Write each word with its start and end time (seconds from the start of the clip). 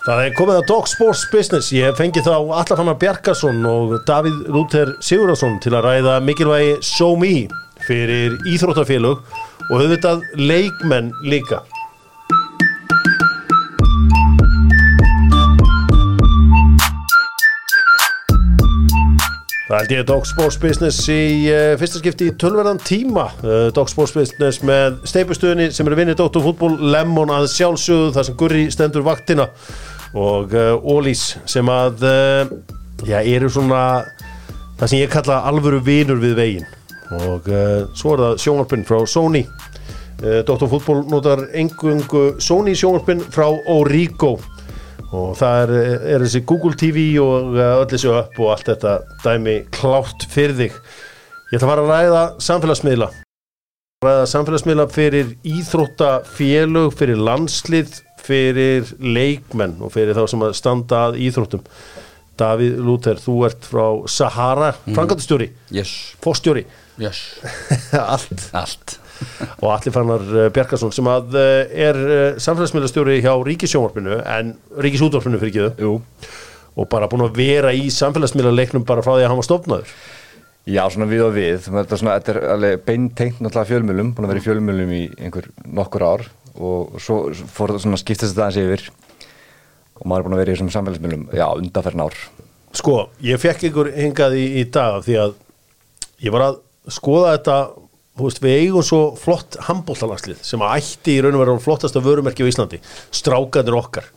Það 0.00 0.20
er 0.24 0.30
komið 0.32 0.58
að 0.62 0.68
Dog 0.70 0.86
Sports 0.88 1.26
Business. 1.28 1.66
Ég 1.76 1.92
fengi 1.98 2.22
þá 2.24 2.32
Allafannar 2.32 2.96
Bjarkarsson 3.02 3.58
og 3.68 3.98
Davíð 4.08 4.46
Lúter 4.48 4.94
Sigurðarsson 5.04 5.58
til 5.60 5.74
að 5.76 5.84
ræða 5.90 6.14
mikilvægi 6.24 6.78
Show 6.88 7.18
Me 7.20 7.34
fyrir 7.84 8.38
íþróttafélug 8.48 9.20
og 9.68 9.74
auðvitað 9.76 10.24
leikmenn 10.40 11.12
líka. 11.28 11.60
Það 19.68 19.76
held 19.84 19.92
ég 19.94 20.08
Dog 20.08 20.24
Sports 20.26 20.56
Business 20.58 21.04
í 21.12 21.46
uh, 21.52 21.76
fyrsta 21.78 22.00
skipti 22.00 22.32
í 22.32 22.34
tölverðan 22.40 22.80
tíma 22.82 23.28
uh, 23.44 23.68
Dog 23.76 23.92
Sports 23.92 24.16
Business 24.16 24.64
með 24.66 24.96
steipustöðinni 25.06 25.68
sem 25.76 25.86
eru 25.86 26.00
vinnið 26.00 26.18
Dóttur 26.18 26.42
fútból 26.48 26.72
Lemon 26.90 27.30
að 27.36 27.46
sjálfsögðu 27.52 28.10
þar 28.16 28.26
sem 28.26 28.40
Gurri 28.40 28.64
stendur 28.74 29.06
vaktina 29.06 29.46
og 30.16 30.54
Ólís 30.82 31.36
sem 31.48 31.68
að 31.70 32.04
já, 33.06 33.20
eru 33.20 33.50
svona 33.52 34.02
það 34.80 34.86
sem 34.88 35.02
ég 35.02 35.12
kalla 35.12 35.42
alvöru 35.48 35.80
vinur 35.84 36.20
við 36.22 36.36
veginn. 36.38 36.70
Og 37.10 37.46
svo 37.98 38.14
er 38.14 38.24
það 38.24 38.40
sjónvarpinn 38.44 38.86
frá 38.88 39.00
Sony. 39.08 39.44
Dóttur 40.20 40.70
fútból 40.70 41.04
notar 41.10 41.46
engungu 41.56 42.36
Sony 42.42 42.74
sjónvarpinn 42.78 43.22
frá 43.32 43.48
Origo. 43.72 44.36
Og 45.10 45.32
það 45.38 45.62
er, 45.64 45.72
er 46.14 46.24
þessi 46.24 46.44
Google 46.46 46.76
TV 46.78 47.06
og 47.22 47.56
öll 47.58 47.88
þessu 47.90 48.12
upp 48.14 48.36
og 48.38 48.52
allt 48.54 48.68
þetta 48.70 48.98
dæmi 49.24 49.56
klátt 49.74 50.26
fyrir 50.30 50.58
þig. 50.58 50.76
Ég 51.50 51.58
ætla 51.58 51.66
að 51.66 51.72
fara 51.72 51.82
að 51.82 51.90
ræða 51.90 52.22
samfélagsmiðla. 52.46 53.08
Ræða 54.06 54.28
samfélagsmiðla 54.30 54.86
fyrir 54.94 55.32
íþróttafélög 55.50 56.94
fyrir 56.94 57.18
landslið 57.26 57.98
fyrir 58.24 58.88
leikmenn 59.00 59.78
og 59.84 59.92
fyrir 59.94 60.16
þá 60.16 60.24
sem 60.30 60.46
að 60.46 60.56
standa 60.58 61.04
að 61.08 61.20
íþróttum. 61.26 61.64
Davíð 62.40 62.78
Lúter, 62.80 63.20
þú 63.20 63.36
ert 63.50 63.66
frá 63.68 63.84
Sahara, 64.08 64.72
mm. 64.72 64.94
frangatastjóri 64.96 65.50
yes. 65.76 65.90
fórstjóri 66.24 66.64
yes. 67.00 67.20
allt, 68.14 68.46
allt. 68.56 68.96
Og 69.60 69.66
Alli 69.74 69.92
Fannar 69.92 70.22
eh, 70.24 70.46
Bjarkarsson 70.54 70.94
sem 70.96 71.08
að 71.10 71.36
eh, 71.36 71.74
er 71.88 71.98
eh, 72.00 72.38
samfélagsmiðlastjóri 72.40 73.18
hjá 73.20 73.34
Ríkisjónvarpinu 73.44 74.22
en 74.22 74.54
Ríkisútvarpinu 74.80 75.40
fyrir 75.42 75.52
ekki 75.52 75.82
þau. 75.82 75.98
Og 76.80 76.88
bara 76.88 77.10
búin 77.10 77.26
að 77.26 77.36
vera 77.36 77.74
í 77.76 77.90
samfélagsmiðlaleiknum 77.92 78.86
bara 78.88 79.04
frá 79.04 79.12
því 79.18 79.26
að 79.26 79.32
hann 79.32 79.40
var 79.42 79.48
stofnaður. 79.48 79.94
Já, 80.70 80.84
svona 80.92 81.08
við 81.10 81.24
og 81.26 81.34
við. 81.34 81.66
Þetta 81.66 82.20
er, 82.32 82.40
er 82.54 82.82
beintengt 82.84 83.40
náttúrulega 83.40 83.70
fjölmjölum 83.72 84.14
búin 84.14 84.28
að 84.28 84.32
vera 84.34 84.42
í 84.42 84.46
fjölmjölum 84.46 84.92
í 84.96 85.02
einhver 85.18 85.50
nokkur 85.66 86.06
ár 86.06 86.26
og 86.56 86.96
svo 87.02 87.20
fór 87.50 87.74
það 87.74 87.84
svona 87.84 88.00
skiptast 88.00 88.34
þetta 88.34 88.46
aðeins 88.48 88.62
yfir 88.64 88.86
og 90.00 90.08
maður 90.08 90.22
er 90.22 90.26
búin 90.26 90.36
að 90.36 90.42
vera 90.42 90.52
í 90.52 90.56
þessum 90.56 90.72
samfélagsmiðlum 90.74 91.26
já, 91.36 91.46
undanferðin 91.50 92.04
ár. 92.06 92.18
Sko, 92.80 92.96
ég 93.26 93.40
fekk 93.42 93.68
ykkur 93.68 93.92
hingað 93.96 94.38
í, 94.38 94.46
í 94.62 94.64
dag 94.72 95.00
því 95.04 95.18
að 95.24 95.36
ég 96.24 96.34
var 96.34 96.46
að 96.46 96.58
skoða 96.90 97.34
þetta 97.36 97.58
veist, 98.20 98.40
við 98.42 98.56
eigum 98.64 98.86
svo 98.86 99.02
flott 99.18 99.58
handbóltalanslið 99.68 100.40
sem 100.46 100.64
að 100.64 100.80
ætti 100.80 101.16
í 101.16 101.20
raun 101.24 101.36
og 101.36 101.44
vera 101.44 101.60
flottasta 101.62 102.02
vörumerki 102.04 102.46
á 102.46 102.50
Íslandi, 102.50 102.80
strákanir 103.14 103.76
okkar. 103.78 104.08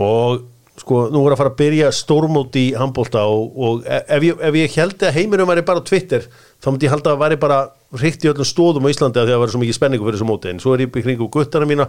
Og 0.00 0.42
sko 0.80 1.04
nú 1.12 1.22
er 1.24 1.34
að 1.34 1.40
fara 1.42 1.52
að 1.52 1.60
byrja 1.60 1.90
stórmóti 1.94 2.68
í 2.70 2.74
handbólta 2.78 3.22
og, 3.30 3.54
og 3.54 3.84
ef 3.86 4.26
ég, 4.26 4.40
ef 4.42 4.58
ég 4.58 4.78
held 4.80 5.04
að 5.06 5.16
heiminum 5.18 5.50
væri 5.50 5.62
bara 5.66 5.84
Twitter 5.86 6.26
þá 6.58 6.70
myndi 6.70 6.88
ég 6.88 6.94
held 6.94 7.10
að 7.10 7.20
væri 7.20 7.38
bara 7.40 7.60
rikt 8.00 8.24
í 8.26 8.30
öllum 8.30 8.48
stóðum 8.48 8.86
á 8.86 8.92
Íslandi 8.92 9.20
að 9.22 9.32
það 9.32 9.42
væri 9.42 9.54
svo 9.54 9.62
mikið 9.62 9.78
spenningu 9.78 10.06
fyrir 10.06 10.18
þessu 10.18 10.28
móti. 10.28 10.52
En 10.52 10.62
svo 10.62 10.74
er 10.74 10.84
ég 10.84 10.92
byggt 10.94 11.08
kring 11.08 11.24
guttana 11.36 11.68
mína 11.68 11.88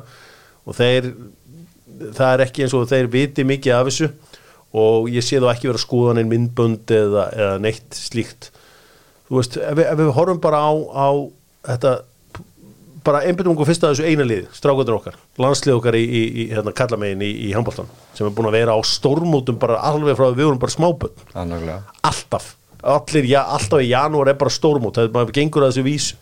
og 0.65 0.77
þeir 0.77 1.11
það 2.15 2.33
er 2.33 2.43
ekki 2.45 2.65
eins 2.65 2.75
og 2.75 2.89
þeir 2.91 3.11
viti 3.11 3.45
mikið 3.47 3.77
af 3.77 3.89
þessu 3.89 4.09
og 4.75 5.07
ég 5.13 5.23
sé 5.23 5.39
þá 5.39 5.49
ekki 5.53 5.69
vera 5.71 5.81
skoðan 5.81 6.19
einn 6.19 6.31
myndbönd 6.31 6.91
eða, 6.91 7.29
eða 7.31 7.61
neitt 7.63 7.95
slíkt. 7.95 8.51
Þú 9.29 9.39
veist, 9.39 9.55
ef 9.57 9.81
ef 9.81 9.95
við 10.01 10.11
horfum 10.17 10.41
bara 10.43 10.59
á, 10.61 10.73
á 10.75 11.07
þetta 11.71 11.93
bara 13.05 13.21
einbindum 13.27 13.53
okkur 13.53 13.69
fyrst 13.69 13.85
að 13.85 13.95
þessu 13.95 14.09
eina 14.09 14.25
lið 14.25 14.45
strákvöldur 14.57 14.97
okkar, 14.97 15.17
landslið 15.41 15.77
okkar 15.77 15.97
í, 15.99 16.03
í, 16.03 16.21
í 16.25 16.45
hérna, 16.49 16.73
kallamegin 16.75 17.21
í, 17.21 17.31
í 17.47 17.51
handbóltan 17.53 17.89
sem 18.17 18.25
er 18.25 18.33
búin 18.35 18.49
að 18.49 18.57
vera 18.57 18.77
á 18.77 18.79
stórmótum 18.89 19.59
bara 19.61 19.77
alveg 19.85 20.17
frá 20.17 20.31
við 20.31 20.47
vorum 20.47 20.61
bara 20.61 20.73
smáböld 20.73 21.21
alltaf, 22.09 22.55
allir, 22.85 23.25
ja, 23.29 23.41
alltaf 23.55 23.81
í 23.81 23.89
janúar 23.89 24.31
er 24.31 24.37
bara 24.39 24.53
stórmót, 24.53 24.95
það 24.97 25.09
er 25.09 25.15
bara 25.15 25.35
gengur 25.35 25.65
að 25.65 25.73
þessu 25.73 25.85
vísu. 25.85 26.21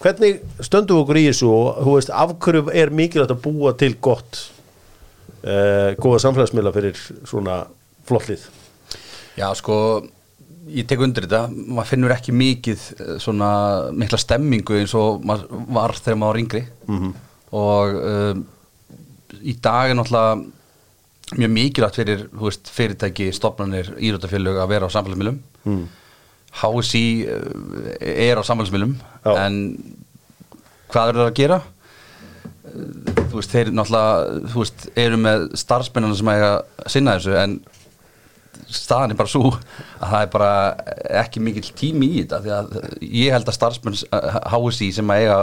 Hvernig 0.00 0.38
stöndum 0.64 1.02
okkur 1.02 1.18
í 1.20 1.26
þessu 1.26 1.50
og 1.52 1.82
þú 1.84 1.96
veist, 1.98 2.14
afhverju 2.22 2.70
er 2.72 2.94
mikilvægt 2.96 3.34
að 3.34 3.42
búa 3.44 3.74
til 3.76 3.92
gott 4.00 4.38
uh, 5.44 5.92
góða 6.00 6.22
samfélagsmiðla 6.24 6.72
fyrir 6.72 7.02
svona 7.28 7.58
flottlið 8.08 8.46
Já, 9.36 9.50
sko 9.56 9.76
ég 10.70 10.86
tek 10.88 11.02
undir 11.02 11.26
þetta, 11.26 11.48
maður 11.50 11.90
finnur 11.92 12.14
ekki 12.14 12.34
mikið 12.36 12.86
eh, 12.94 13.12
svona 13.22 13.50
mikla 13.96 14.18
stemmingu 14.20 14.76
eins 14.78 14.94
og 14.98 15.24
var 15.24 15.96
þegar 15.96 16.18
maður 16.20 16.30
var 16.30 16.40
yngri. 16.42 16.62
Mm 16.86 16.98
-hmm. 16.98 17.12
og 17.60 18.00
um, 18.10 18.42
í 19.40 19.54
dag 19.62 19.90
er 19.90 19.96
náttúrulega 19.98 20.44
mjög 21.38 21.50
mikilvægt 21.54 21.98
fyrir 22.00 22.22
veist, 22.32 22.70
fyrirtæki, 22.74 23.30
stopnarnir, 23.34 23.92
írótafélög 23.98 24.60
að 24.62 24.72
vera 24.72 24.88
á 24.90 24.94
samfélagsmiðlum 24.94 25.40
mm. 25.64 25.82
HSI 26.60 27.04
eh, 27.30 28.30
er 28.30 28.40
á 28.40 28.42
samfélagsmiðlum 28.46 28.96
en 29.34 29.60
hvað 30.90 31.12
er 31.12 31.20
það 31.20 31.28
að 31.28 31.36
gera? 31.38 31.60
Þú 32.70 33.34
veist, 33.36 33.52
þeir 33.52 33.70
náttúrulega 33.74 34.40
þú 34.52 34.62
veist, 34.62 34.88
eru 34.98 35.20
með 35.20 35.46
starfsmennana 35.58 36.18
sem 36.18 36.32
að 36.32 36.46
sinna 36.94 37.18
þessu 37.18 37.36
en 37.38 37.60
staðan 38.70 39.14
er 39.14 39.18
bara 39.18 39.30
svo 39.30 39.50
að 39.50 40.12
það 40.12 40.20
er 40.20 40.30
bara 40.34 40.52
ekki 41.22 41.42
mikil 41.42 41.64
tími 41.76 42.10
í 42.10 42.22
þetta 42.22 42.40
því 42.44 42.52
að 42.56 42.76
ég 43.06 43.34
held 43.34 43.50
að 43.50 43.58
starfsmenn 43.58 43.98
HSI 44.52 44.90
sem 44.98 45.12
að 45.12 45.24
eiga, 45.24 45.38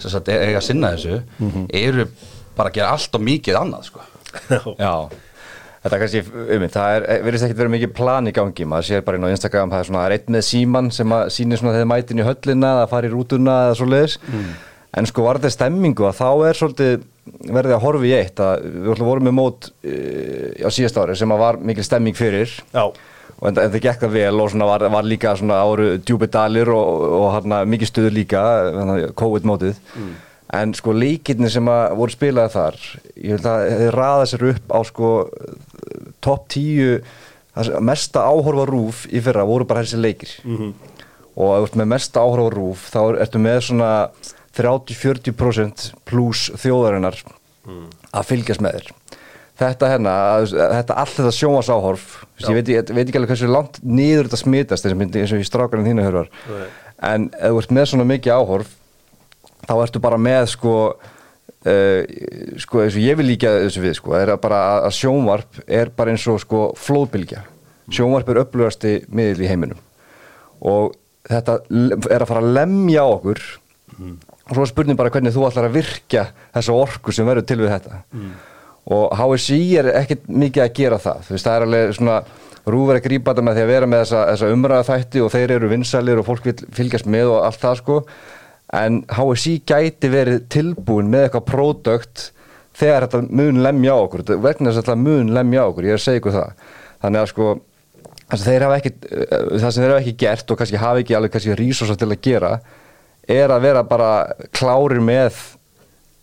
sem 0.00 0.30
eiga 0.32 0.60
að 0.60 0.66
sinna 0.68 0.92
þessu 0.94 1.18
mm 1.20 1.50
-hmm. 1.50 1.66
eru 1.80 2.08
bara 2.56 2.70
að 2.70 2.78
gera 2.78 2.92
allt 2.96 3.18
og 3.18 3.26
mikið 3.26 3.60
annað 3.60 3.88
sko. 3.90 4.04
Já, 4.82 4.94
þetta 5.82 5.96
er 5.96 6.02
kannski 6.02 6.22
um 6.56 6.68
það 6.76 7.08
verðist 7.26 7.48
ekki 7.48 7.58
verið 7.60 7.74
mikið 7.76 7.92
plan 7.96 8.30
í 8.30 8.36
gangi 8.36 8.68
maður 8.68 8.88
sér 8.90 9.04
bara 9.06 9.18
inn 9.18 9.26
á 9.26 9.34
Instagram, 9.34 9.74
það 9.74 9.82
er 9.82 9.90
svona 9.90 10.06
reitt 10.12 10.30
með 10.32 10.46
síman 10.48 10.92
sem 10.94 11.16
að 11.16 11.26
sýnir 11.36 11.60
svona 11.60 11.76
þegar 11.76 11.90
mætin 11.92 12.22
í 12.22 12.26
höllina 12.26 12.72
það 12.80 12.88
fari 12.94 13.10
í 13.10 13.14
rútuna 13.14 13.58
eða 13.66 13.76
svo 13.80 13.90
leiðis 13.90 14.16
mm. 14.22 14.54
en 15.00 15.10
sko 15.10 15.26
var 15.26 15.40
þetta 15.40 15.56
stemmingu 15.56 16.08
að 16.08 16.18
þá 16.20 16.30
er 16.50 16.60
svolítið 16.60 16.96
verði 17.56 17.74
að 17.74 17.82
horfi 17.82 18.10
í 18.10 18.14
eitt 18.16 18.40
að 18.42 18.66
við 18.86 19.04
vorum 19.06 19.28
með 19.28 19.36
mót 19.36 19.68
uh, 19.70 20.62
á 20.62 20.68
síðast 20.70 20.98
ári 21.02 21.18
sem 21.18 21.36
var 21.42 21.58
mikil 21.58 21.86
stemming 21.86 22.18
fyrir 22.18 22.52
Já. 22.70 22.86
og 22.86 23.48
en, 23.50 23.56
en 23.56 23.72
það 23.72 23.82
gekk 23.88 24.04
það 24.04 24.14
vel 24.18 24.44
og 24.44 24.54
var, 24.62 24.86
var 24.94 25.08
líka 25.08 25.34
áru 25.34 25.88
djúbedalir 25.98 26.70
og, 26.74 27.02
og 27.18 27.26
hana, 27.34 27.64
mikið 27.66 27.92
stuður 27.92 28.16
líka 28.20 28.44
COVID 29.18 29.48
mótið 29.48 29.82
mm. 29.94 30.14
En 30.54 30.74
sko 30.78 30.92
líkirni 30.94 31.50
sem 31.50 31.66
voru 31.66 32.12
spilaði 32.12 32.52
þar 32.54 32.76
ég 33.16 33.38
vil 33.38 33.50
að 33.50 33.70
þeir 33.80 33.96
raða 33.96 34.26
sér 34.30 34.44
upp 34.52 34.74
á 34.74 34.78
sko 34.86 35.08
topp 36.22 36.46
tíu 36.54 37.00
mesta 37.80 38.26
áhorfa 38.28 38.66
rúf 38.68 39.06
í 39.08 39.22
fyrra 39.24 39.46
voru 39.48 39.64
bara 39.64 39.82
þessi 39.84 40.00
leikir. 40.00 40.32
Mm 40.44 40.56
-hmm. 40.56 40.72
og 41.36 41.76
með 41.76 41.86
mesta 41.86 42.20
áhorfa 42.20 42.50
rúf 42.54 42.90
þá 42.92 43.20
ertu 43.20 43.38
með 43.38 43.60
svona 43.60 44.10
30-40% 44.56 45.92
pluss 46.04 46.50
þjóðarinnar 46.56 47.16
mm. 47.66 47.86
að 48.12 48.24
fylgjast 48.24 48.60
með 48.60 48.78
þér. 48.78 48.92
Þetta 49.56 49.88
hérna, 49.88 50.14
þetta 50.44 50.94
allt 50.94 51.16
þetta 51.16 51.32
sjómasáhorf 51.32 52.24
ég 52.44 52.54
veit, 52.54 52.68
ég 52.68 52.90
veit 52.92 53.08
ekki 53.08 53.18
alveg 53.18 53.30
hversu 53.30 53.48
langt 53.48 53.78
nýður 53.82 54.28
þetta 54.28 54.36
smitast 54.36 54.86
eins 54.86 55.32
og 55.32 55.40
í 55.40 55.48
strákarinn 55.48 55.86
þínu 55.86 56.04
hörvar 56.04 56.28
en 57.00 57.30
ef 57.32 57.52
þú 57.52 57.62
ert 57.62 57.72
með 57.72 57.88
svona 57.88 58.04
mikið 58.04 58.32
áhorf 58.36 58.74
þá 59.66 59.74
ertu 59.78 60.02
bara 60.02 60.20
með 60.20 60.50
sko 60.54 60.76
uh, 60.96 62.00
sko 62.62 62.84
eins 62.84 62.96
og 62.98 63.02
ég 63.04 63.18
vil 63.20 63.28
líka 63.32 63.52
þessu 63.64 63.84
við 63.84 63.98
sko, 64.00 64.14
er 64.18 64.34
bara 64.42 64.62
að 64.86 64.94
sjónvarp 65.00 65.60
er 65.66 65.92
bara 65.96 66.14
eins 66.14 66.26
og 66.30 66.40
sko 66.42 66.68
flóðbylgja. 66.80 67.42
Sjónvarp 67.92 68.30
er 68.32 68.42
upplöðasti 68.42 68.94
miðl 69.14 69.44
í 69.44 69.50
heiminum. 69.50 69.82
Og 70.66 70.96
þetta 71.26 71.60
er 71.70 72.22
að 72.22 72.30
fara 72.30 72.42
að 72.42 72.56
lemja 72.56 73.04
okkur. 73.06 73.44
Mm 73.96 74.16
og 74.46 74.54
svo 74.54 74.66
spurning 74.70 74.98
bara 74.98 75.10
hvernig 75.10 75.34
þú 75.34 75.46
ætlar 75.48 75.68
að 75.68 75.80
virkja 75.80 76.28
þessa 76.54 76.74
orku 76.76 77.14
sem 77.14 77.26
verður 77.26 77.46
til 77.48 77.58
við 77.62 77.72
þetta. 77.74 78.02
Mm. 78.14 78.34
og 78.94 79.14
HSI 79.18 79.62
er 79.80 79.88
ekkert 79.98 80.28
mikið 80.30 80.62
að 80.62 80.74
gera 80.78 80.98
það, 81.02 81.22
þú 81.26 81.34
veist 81.34 81.48
það 81.48 81.56
er 81.56 81.64
alveg 81.66 81.94
svona 81.96 82.18
rúver 82.66 82.98
að 82.98 83.06
grípa 83.06 83.32
þetta 83.32 83.46
með 83.46 83.56
því 83.56 83.64
að 83.64 83.72
vera 83.72 83.88
með 83.90 84.02
þessa, 84.04 84.20
þessa 84.30 84.50
umræða 84.54 84.86
þætti 84.90 85.22
og 85.22 85.32
þeir 85.34 85.54
eru 85.56 85.70
vinsalir 85.70 86.20
og 86.20 86.26
fólk 86.26 86.46
vil 86.46 86.54
fylgjast 86.78 87.10
með 87.10 87.32
og 87.32 87.40
allt 87.46 87.62
það 87.62 87.80
sko 87.80 87.98
en 88.74 89.04
HSI 89.12 89.60
gæti 89.68 90.10
verið 90.10 90.46
tilbúin 90.50 91.10
með 91.12 91.28
eitthvað 91.28 91.46
pródökt 91.50 92.24
þegar 92.76 93.06
þetta 93.06 93.22
mun 93.38 93.62
lemja 93.64 93.94
okkur. 94.02 94.24
Vegna 94.42 94.70
þess 94.70 94.80
að 94.80 94.82
þetta 94.82 94.98
mun 95.02 95.32
lemja 95.36 95.66
okkur, 95.70 95.86
ég 95.86 95.94
er 95.96 96.00
að 96.00 96.04
segja 96.06 96.22
ykkur 96.22 96.36
það. 96.36 96.64
Þannig 97.04 97.22
að 97.22 97.30
sko 97.32 97.50
ekki, 98.26 98.92
það 99.06 99.70
sem 99.70 99.82
þeir 99.82 99.92
hafa 99.92 100.00
ekki 100.02 100.16
gert 100.18 100.50
og 100.50 100.58
kannski 100.60 100.82
hafa 100.82 101.02
ekki 101.02 101.16
alveg 101.16 101.36
kannski 101.36 101.58
rísosa 101.60 101.96
til 101.96 102.10
að 102.10 102.22
gera 102.26 102.52
er 103.26 103.52
að 103.54 103.66
vera 103.68 103.82
bara 103.86 104.10
klárir 104.54 105.02
með 105.02 105.38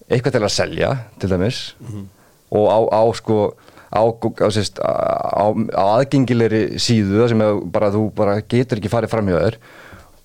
eitthvað 0.09 0.35
til 0.35 0.43
að 0.43 0.55
selja 0.55 0.89
til 1.19 1.29
dæmis. 1.31 1.75
Mm 1.79 1.87
-hmm. 1.87 2.05
og 2.51 2.65
á, 2.67 2.79
á 2.91 3.03
sko 3.15 3.53
á, 3.93 4.01
á, 4.03 4.47
á, 4.83 5.45
á 5.53 5.83
aðgengilegri 5.97 6.79
síðu 6.81 7.27
sem 7.29 7.43
bara, 7.71 7.91
þú 7.91 8.11
bara 8.15 8.41
getur 8.41 8.77
ekki 8.77 8.91
farið 8.91 9.09
fram 9.09 9.27
hjá 9.27 9.39
þér 9.39 9.57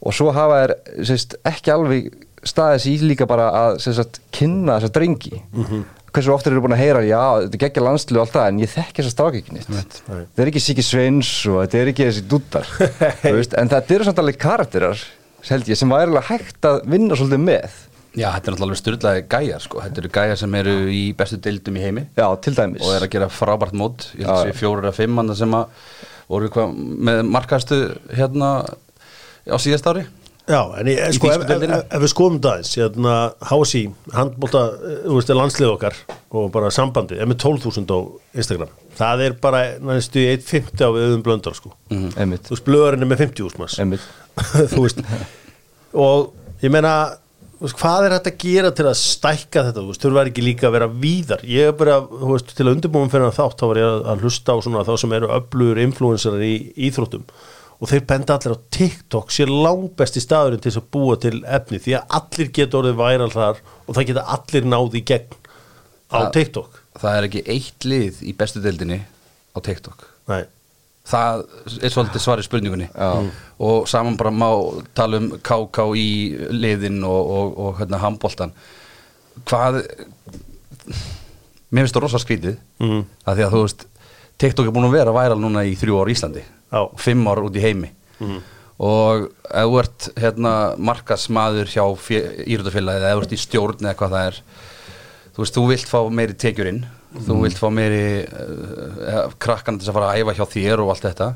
og 0.03 0.15
svo 0.15 0.33
hafa 0.35 0.62
þær 0.62 0.75
sérst, 1.11 1.39
ekki 1.49 1.75
alveg 1.75 2.11
staðið 2.47 2.83
sér 2.85 3.06
líka 3.11 3.29
bara 3.29 3.49
að 3.65 3.79
sérst, 3.85 4.21
kynna 4.35 4.79
þessa 4.79 4.95
drengi. 4.95 5.43
Hversu 6.09 6.33
ofta 6.33 6.49
eru 6.50 6.62
búin 6.65 6.73
að 6.73 6.81
heyra 6.81 7.03
já, 7.05 7.21
þetta 7.45 7.61
geggja 7.61 7.85
landslu 7.85 8.17
og 8.17 8.25
allt 8.25 8.37
það 8.39 8.47
en 8.50 8.61
ég 8.62 8.71
þekki 8.73 9.03
þessa 9.03 9.12
stráki 9.12 9.43
ekki 9.43 9.56
nýtt 9.59 9.99
þetta 10.09 10.43
er 10.43 10.50
ekki 10.50 10.62
Siki 10.65 10.85
Sveins 10.87 11.33
og 11.50 11.59
þetta 11.61 11.79
er 11.83 11.91
ekki 11.93 12.06
þessi 12.09 12.23
dúttar 12.31 12.71
en 13.61 13.73
þetta 13.75 13.95
eru 13.99 14.06
samt 14.09 14.23
alveg 14.23 14.39
karakterar 14.41 15.03
ég, 15.45 15.77
sem 15.77 15.93
væri 15.93 16.09
alveg 16.09 16.27
hægt 16.31 16.69
að 16.69 16.81
vinna 16.91 17.19
svolítið 17.19 17.44
með. 17.44 17.77
Já, 18.17 18.31
þetta 18.33 18.51
er 18.51 18.55
náttúrulega 18.55 18.67
alveg 18.67 18.81
styrlaði 18.81 19.25
gæjar 19.31 19.62
sko. 19.62 19.81
Þetta 19.85 20.03
eru 20.03 20.11
gæjar 20.17 20.41
sem 20.41 20.55
eru 20.59 20.75
í 20.91 21.03
bestu 21.19 21.39
deildum 21.44 21.79
í 21.79 21.85
heimi. 21.85 22.05
Já, 22.19 22.27
til 22.43 22.55
dæmis. 22.56 22.83
Og 22.83 22.94
er 22.97 23.06
að 23.06 23.12
gera 23.15 23.29
frábært 23.31 23.77
mót. 23.79 24.09
Ég 24.17 24.25
held 24.25 24.33
að 24.35 24.49
Já. 24.49 24.51
sé 24.51 24.59
fjórir 24.59 24.89
að 24.89 24.99
fimm 24.99 25.21
hann 25.21 25.35
sem 25.39 25.55
að 25.55 25.85
voru 26.29 26.51
hvað, 26.53 26.75
með 27.09 27.23
markastu 27.29 27.79
hérna 28.17 28.51
á 29.49 29.56
síðast 29.61 29.89
ári 29.91 30.06
Já, 30.49 30.62
en 30.81 30.89
ég, 30.89 31.00
sko, 31.12 31.29
ef, 31.29 31.43
ef, 31.45 31.65
ef 31.93 32.00
við 32.00 32.09
skoðum 32.09 32.39
það 32.41 32.61
eins, 32.62 32.71
hérna, 32.79 33.15
HSI, 33.50 33.83
handbólta, 34.15 34.62
þú 35.05 35.17
veist, 35.19 35.33
er 35.35 35.37
landslið 35.37 35.73
okkar 35.75 35.99
og 36.41 36.47
bara 36.55 36.71
sambandi, 36.73 37.19
er 37.21 37.29
með 37.29 37.43
12.000 37.43 37.85
á 37.93 37.99
Instagram. 38.41 38.71
Það 38.97 39.25
er 39.27 39.37
bara 39.43 39.61
næstu 39.91 40.23
í 40.23 40.31
1.50 40.39 40.81
á 40.81 40.89
við 40.89 41.05
auðum 41.05 41.25
blöndar, 41.27 41.56
sko. 41.59 41.75
einmitt, 41.93 42.49
Þú 42.49 42.55
veist, 42.55 42.65
blöðurinn 42.65 43.05
er 43.05 43.11
með 43.11 43.21
50.000 43.27 43.61
manns. 43.61 43.77
einmitt 43.85 44.09
þú 44.73 44.87
veist, 44.87 45.05
og 46.01 46.65
ég 46.65 46.73
meina, 46.73 46.94
þú 47.59 47.67
veist, 47.69 47.79
hvað 47.83 48.09
er 48.09 48.17
þetta 48.17 48.33
að 48.33 48.41
gera 48.47 48.73
til 48.81 48.89
að 48.89 48.99
stækka 49.03 49.67
þetta, 49.69 49.85
þú 49.85 49.93
veist, 49.93 50.06
þurfa 50.09 50.25
ekki 50.33 50.47
líka 50.49 50.71
að 50.71 50.77
vera 50.79 50.91
víðar. 51.05 51.44
Ég 51.44 51.75
er 51.75 51.77
bara, 51.77 52.01
þú 52.09 52.33
veist, 52.33 52.56
til 52.56 52.65
að 52.65 52.73
undirbúum 52.79 53.12
fyrir 53.12 53.37
þátt, 53.37 53.61
þá 53.61 53.69
var 53.69 53.85
ég 53.85 54.11
að 54.15 54.25
hlusta 54.25 54.56
á 54.56 54.65
svona 54.65 54.89
þá 54.89 54.94
sem 55.05 55.17
eru 55.21 55.31
öflugur 55.37 55.85
influencerar 55.85 56.49
í 56.49 56.55
íþróttum 56.89 57.29
og 57.79 57.89
þeir 57.93 58.05
benda 58.11 58.35
allir 58.37 58.57
á 58.59 58.65
TikTok 58.75 59.31
sé 59.31 59.47
langbesti 59.47 60.21
staðurinn 60.25 60.61
til 60.65 60.73
að 60.75 60.89
búa 60.93 61.17
til 61.23 61.37
efni 61.47 61.79
því 61.79 61.95
að 61.99 62.17
allir 62.19 62.49
geta 62.59 62.79
orðið 62.81 62.97
væral 62.99 63.31
þar 63.31 63.61
og 63.87 63.95
það 63.95 64.07
geta 64.11 64.25
allir 64.35 64.65
náði 64.73 64.99
í 64.99 65.05
gegn 65.13 65.37
á 66.11 66.19
Það- 66.19 66.33
TikTok. 66.39 66.79
Það 66.99 67.17
er 67.19 67.27
ekki 67.29 67.43
eitt 67.55 67.85
lið 67.87 68.23
í 68.27 68.33
bestu 68.37 68.61
deildinni 68.65 68.99
á 69.55 69.59
TikTok. 69.63 70.09
Nei, 70.29 70.45
Það 71.09 71.45
er 71.83 71.89
svolítið 71.95 72.21
svari 72.21 72.43
spurningunni. 72.45 72.89
Já. 72.93 73.31
og 73.59 73.87
saman 73.89 74.17
bara 74.17 74.31
má 74.31 74.51
tala 74.95 75.17
um 75.17 75.31
KK 75.41 75.79
í 75.97 76.37
liðin 76.53 76.99
og, 77.05 77.31
og, 77.31 77.59
og 77.59 77.79
hérna 77.79 77.99
handboltan 78.03 78.53
hvað 79.47 79.79
mér 81.73 81.85
finnst 81.85 81.95
það 81.97 82.03
rosa 82.05 82.19
skrítið 82.23 82.57
Mhm. 82.81 83.05
að 83.27 83.37
því 83.39 83.45
að 83.47 83.53
þú 83.55 83.63
veist 83.65 83.87
TikTok 84.39 84.67
er 84.67 84.73
búin 84.73 84.87
að 84.89 84.93
vera 84.99 85.13
væral 85.13 85.41
núna 85.41 85.65
í 85.67 85.75
þrjú 85.77 85.97
ár 86.03 86.09
í 86.09 86.15
Íslandi 86.15 86.43
Já. 86.73 86.81
fimm 87.00 87.26
ár 87.29 87.43
út 87.47 87.56
í 87.56 87.62
heimi. 87.65 87.91
Og 88.79 89.25
ef 89.50 89.65
þú 89.67 89.79
ert 89.81 90.09
hérna 90.20 90.53
markasmaður 90.79 91.67
hjá 91.73 91.85
írútafélagi 92.47 93.00
eða 93.00 93.11
ef 93.15 93.19
þú 93.19 93.25
ert 93.25 93.32
í 93.35 93.41
stjórn 93.43 93.87
eða 93.88 93.97
hvað 93.99 94.15
það 94.15 94.29
er 94.29 94.43
þú 95.35 95.43
veist, 95.43 95.55
þú 95.56 95.65
vilt 95.73 95.88
fá 95.91 95.99
meiri 96.11 96.35
tekjur 96.38 96.70
inn 96.70 96.85
þú 97.25 97.38
vilt 97.43 97.59
fá 97.59 97.69
meiri 97.73 98.05
uh, 98.29 99.32
krakkana 99.41 99.81
til 99.81 99.88
að 99.88 99.97
fara 99.97 100.12
að 100.12 100.23
æfa 100.23 100.35
hjá 100.38 100.47
þér 100.53 100.82
og 100.85 100.91
allt 100.93 101.06
þetta 101.09 101.29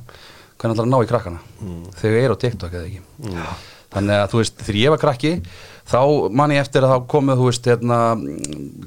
hvernig 0.61 0.77
ætlar 0.77 0.87
að 0.87 0.93
ná 0.93 0.99
í 1.03 1.09
krakkana? 1.11 1.41
Þegar 1.99 2.17
ég 2.19 2.25
er 2.29 2.35
á 2.35 2.43
TikTok 2.43 2.75
eða 2.77 2.87
ekki? 2.91 3.01
Þannig 3.93 4.17
að 4.23 4.31
þú 4.33 4.39
veist, 4.43 4.61
þegar 4.63 4.79
ég 4.83 4.93
var 4.95 5.01
krakki 5.03 5.33
þá 5.93 6.01
man 6.39 6.53
ég 6.55 6.63
eftir 6.63 6.85
að 6.87 6.93
þá 6.95 7.09
komið 7.13 7.41
þú 7.41 7.49
veist, 7.49 7.67
hérna, 7.73 7.99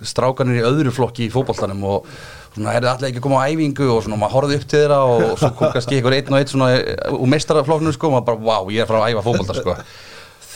strákanir 0.07 0.61
í 0.61 0.65
öðru 0.65 0.93
flokki 0.95 1.27
í 1.27 1.33
fótboltanum 1.33 1.83
og 1.89 2.07
svona 2.55 2.73
er 2.73 2.85
það 2.85 2.91
allir 2.93 3.09
ekki 3.11 3.21
að 3.21 3.25
koma 3.27 3.43
á 3.43 3.47
æfingu 3.51 3.87
og 3.91 4.01
svona 4.05 4.19
maður 4.21 4.35
horfði 4.39 4.59
upp 4.59 4.67
til 4.71 4.81
þeirra 4.81 4.99
og, 5.05 5.23
og 5.27 5.39
svo 5.41 5.51
kom 5.59 5.73
kannski 5.75 5.99
einhver 5.99 6.17
einn 6.17 6.33
og 6.33 6.39
einn 6.39 6.51
svona 6.51 6.69
úr 7.15 7.31
meistaraflokknum 7.35 7.95
sko 7.95 8.09
og 8.09 8.15
maður 8.15 8.27
bara, 8.31 8.43
wow, 8.49 8.71
ég 8.73 8.85
er 8.85 8.89
frá 8.89 9.01
að 9.01 9.11
æfa 9.11 9.25
fótbolta 9.25 9.57
sko. 9.59 9.77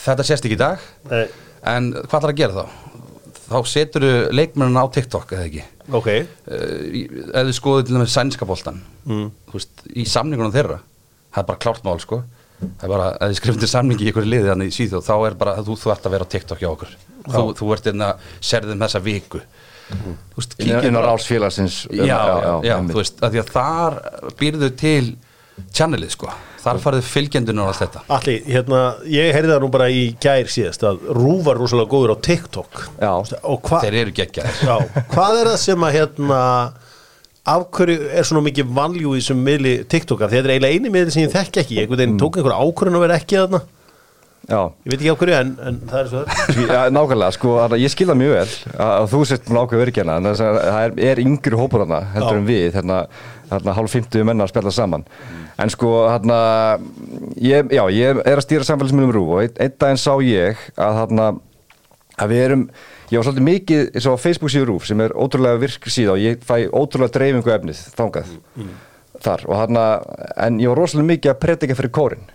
Þetta 0.00 0.26
sést 0.26 0.48
ekki 0.48 0.56
í 0.56 0.60
dag. 0.60 0.86
Nei. 1.10 1.26
en 1.70 1.90
hvað 1.98 2.16
þarf 2.16 2.32
að 2.32 2.38
gera 2.40 2.62
þá? 2.62 2.90
þá 3.50 3.56
setur 3.66 4.06
leikmennina 4.34 4.84
á 4.86 4.92
TikTok 4.94 5.32
eða 5.34 5.46
ekki? 5.48 5.64
Ok. 5.98 6.10
Uh, 6.46 7.00
ef 7.34 7.48
þið 7.48 7.56
skoðu 7.56 7.86
til 7.86 7.96
dæmis 7.96 8.14
sænska 8.14 8.46
boltan 8.46 8.78
mm. 9.08 9.24
veist, 9.54 9.82
í 9.90 10.06
samningunum 10.08 10.54
þeirra 10.54 10.78
það 11.34 11.42
er 11.42 11.48
bara 11.48 11.62
klárt 11.64 11.86
mál 11.86 11.98
sko. 12.02 12.22
Það 12.60 12.84
er 12.86 12.92
bara, 12.92 13.08
ef 13.16 13.32
þið 13.32 13.38
skrifum 13.40 13.62
til 13.62 13.70
samningi 13.72 14.06
í 14.06 14.10
ykkur 14.10 14.28
liði 14.28 14.50
þannig 14.50 14.70
í 14.70 14.76
síðjóð, 14.76 15.06
þá 15.06 15.14
er 15.16 15.36
bara, 15.40 15.56
þú, 15.64 15.76
þú 15.80 15.92
ert 15.94 16.06
að 16.06 16.14
vera 16.14 16.26
á 16.28 16.32
TikTok 16.34 16.60
hjá 16.60 16.68
okkur. 16.70 16.94
Þú, 17.24 17.44
þú 17.58 17.70
ert 17.74 17.90
einna 17.90 18.10
serðum 18.50 18.84
þessa 18.84 19.02
viku 19.04 19.40
þú 19.90 20.38
veist, 20.40 20.54
inn, 20.58 20.66
kíkjum 20.68 20.86
inn 20.90 20.96
á 20.96 21.00
bara- 21.00 21.10
rásfélagsins 21.14 21.80
já, 21.90 22.04
já, 22.06 22.54
já, 22.68 22.76
þú 22.90 23.00
veist, 23.00 23.18
að 23.20 23.34
því 23.34 23.42
að 23.42 23.50
þar 23.56 23.98
býrðu 24.40 24.70
til 24.80 25.16
channelið 25.76 26.14
sko. 26.16 26.30
Þar 26.60 26.78
farið 26.82 27.06
fylgjendunum 27.08 27.64
og 27.64 27.70
allt 27.70 27.80
þetta. 27.86 28.00
Alli, 28.12 28.34
hérna, 28.44 28.80
ég 29.08 29.30
heyrði 29.32 29.48
það 29.54 29.62
nú 29.64 29.68
bara 29.72 29.86
í 29.88 30.02
gær 30.20 30.48
síðast 30.52 30.82
að 30.84 30.98
Rú 31.16 31.38
var 31.46 31.56
rosalega 31.56 31.88
góður 31.88 32.12
á 32.12 32.16
TikTok. 32.20 32.82
Já. 33.00 33.12
og 33.48 33.62
hvað 33.64 33.86
þeir 33.86 33.96
eru 34.02 34.12
geggjaðir. 34.18 34.58
Já, 34.68 34.76
hvað 35.14 35.38
er 35.40 35.50
það 35.54 35.58
sem 35.64 35.86
að 35.88 35.94
hérna 35.96 36.40
af 37.50 37.64
hverju 37.72 38.10
er 38.12 38.28
svona 38.28 38.44
mikið 38.44 38.74
valjú 38.76 39.14
í 39.16 39.22
þessum 39.22 39.40
miðli 39.46 39.72
TikTok 39.88 40.20
af 40.20 40.28
því 40.30 40.36
þetta 40.36 40.50
er 40.50 40.54
eiginlega 40.54 40.76
eini 40.76 40.92
miðli 40.92 41.14
sem 41.14 41.24
ég 41.24 41.32
þekki 41.32 41.62
ekki. 41.64 41.76
Ég 41.78 41.86
einhvern 41.86 42.02
veginn 42.04 42.18
tók 42.20 42.36
einhver 42.36 42.56
ákvörðun 42.60 42.98
að 43.00 43.04
vera 43.06 43.16
ekki 43.20 43.38
þarna 43.40 43.60
já, 44.48 44.60
ég 44.84 44.92
veit 44.92 45.00
ekki 45.00 45.12
á 45.12 45.20
hverju 45.20 45.36
en, 45.36 45.50
en 45.68 45.80
það 45.90 46.00
er 46.00 46.08
svo 46.12 46.22
það 46.56 46.72
ja, 46.72 46.84
nákvæmlega, 46.94 47.34
sko, 47.36 47.56
ég 47.80 47.92
skilða 47.92 48.16
mjög 48.20 48.32
vel 48.36 48.46
að, 48.86 49.04
þú 49.12 49.20
sért 49.30 49.50
með 49.50 49.60
ákveð 49.64 49.84
virkjana 49.84 50.16
en 50.20 50.30
það 50.30 50.62
er, 50.78 50.96
er 51.10 51.22
yngri 51.24 51.60
hópur 51.60 51.84
þarna 51.84 52.00
heldur 52.14 52.40
en 52.40 52.48
við, 52.48 52.70
hérna, 52.78 53.02
hérna 53.50 53.76
hálf 53.76 53.94
50 53.98 54.26
menna 54.30 54.46
að 54.46 54.52
spjalla 54.54 54.72
saman. 54.74 55.04
En 55.60 55.70
sko, 55.72 55.92
hérna 56.08 56.40
ég, 57.36 57.70
já, 57.74 57.82
ég 57.92 58.22
er 58.24 58.38
að 58.38 58.46
stýra 58.46 58.66
samfélagsmiðlum 58.68 59.14
rú 59.16 59.24
og 59.34 59.44
einn 59.44 59.60
ein 59.60 59.78
daginn 59.82 60.00
sá 60.00 60.12
ég 60.24 60.60
að 60.80 61.00
hérna 61.02 61.30
að 62.20 62.34
við 62.34 62.44
erum, 62.46 62.66
ég 63.10 63.18
var 63.18 63.26
svolítið 63.26 63.48
mikið 63.48 63.98
og 64.00 64.18
á 64.20 64.24
Facebook 64.24 64.52
síður 64.52 64.72
rúf 64.74 64.86
sem 64.88 65.02
er 65.04 65.14
ótrúlega 65.16 65.60
virk 65.60 65.88
síða 65.92 66.14
og 66.14 66.22
ég 66.22 66.44
fæ 66.46 66.68
ótrúlega 66.68 67.14
dreifingu 67.16 67.54
efnið 67.54 67.82
þangað 67.96 68.34
þar 69.20 69.46
og 69.48 69.56
hérna, 69.58 69.86
en 70.46 70.60
ég 70.62 70.72
var 70.72 70.82
rosalega 70.82 71.10
mikið 71.14 71.32
að 71.32 71.40
predika 71.44 71.78
fyrir 71.78 71.94
kórin 71.96 72.28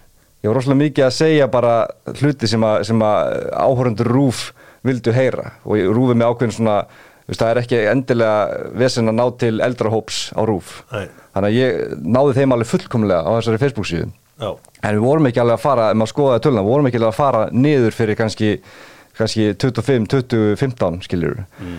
ég 0.46 0.52
var 0.52 0.60
rosalega 0.60 0.84
mikið 0.84 1.08
að 1.08 1.16
segja 1.18 1.50
bara 1.50 1.74
hluti 2.20 2.50
sem 2.50 2.64
að, 2.64 2.92
að 3.02 3.50
áhörundur 3.66 4.12
rúf 4.14 4.46
vildu 4.86 5.14
heyra. 5.16 5.56
Og 5.66 5.80
ég 5.80 5.90
rúfið 5.90 6.20
með 6.22 6.32
ákveðin 6.32 6.56
svona 6.60 6.76
veist, 7.26 7.40
það 7.42 7.48
er 7.50 7.62
ekki 7.64 7.80
endilega 7.90 8.68
vesen 8.78 9.10
að 9.10 9.18
ná 9.18 9.26
til 9.42 9.56
eldrahóps 9.66 10.20
á 10.38 10.42
rúf. 10.46 10.84
Nei. 10.94 11.08
þannig 11.36 11.50
að 11.50 11.58
ég 11.58 11.96
náði 12.16 12.36
þeim 12.38 12.54
alveg 12.56 12.70
fullkomlega 12.70 13.26
á 13.26 13.32
þessari 13.40 13.62
Facebook 13.64 13.90
síðu. 13.90 14.12
Já, 14.36 14.50
en 14.84 14.98
við 14.98 15.04
vorum 15.04 15.28
ekki 15.30 15.42
alveg 15.42 15.58
að 15.58 15.64
fara, 15.64 15.88
ef 15.92 15.98
maður 16.00 16.12
skoðaði 16.12 16.44
töluna 16.44 16.64
við 16.66 16.74
vorum 16.74 16.88
ekki 16.90 17.00
alveg 17.00 17.14
að 17.14 17.20
fara 17.20 17.44
niður 17.56 17.96
fyrir 17.96 18.18
kannski, 18.20 18.50
kannski 19.16 19.46
25, 19.64 20.08
20, 20.12 20.56
15 20.60 20.98
skiljur 21.06 21.38
mm. 21.40 21.78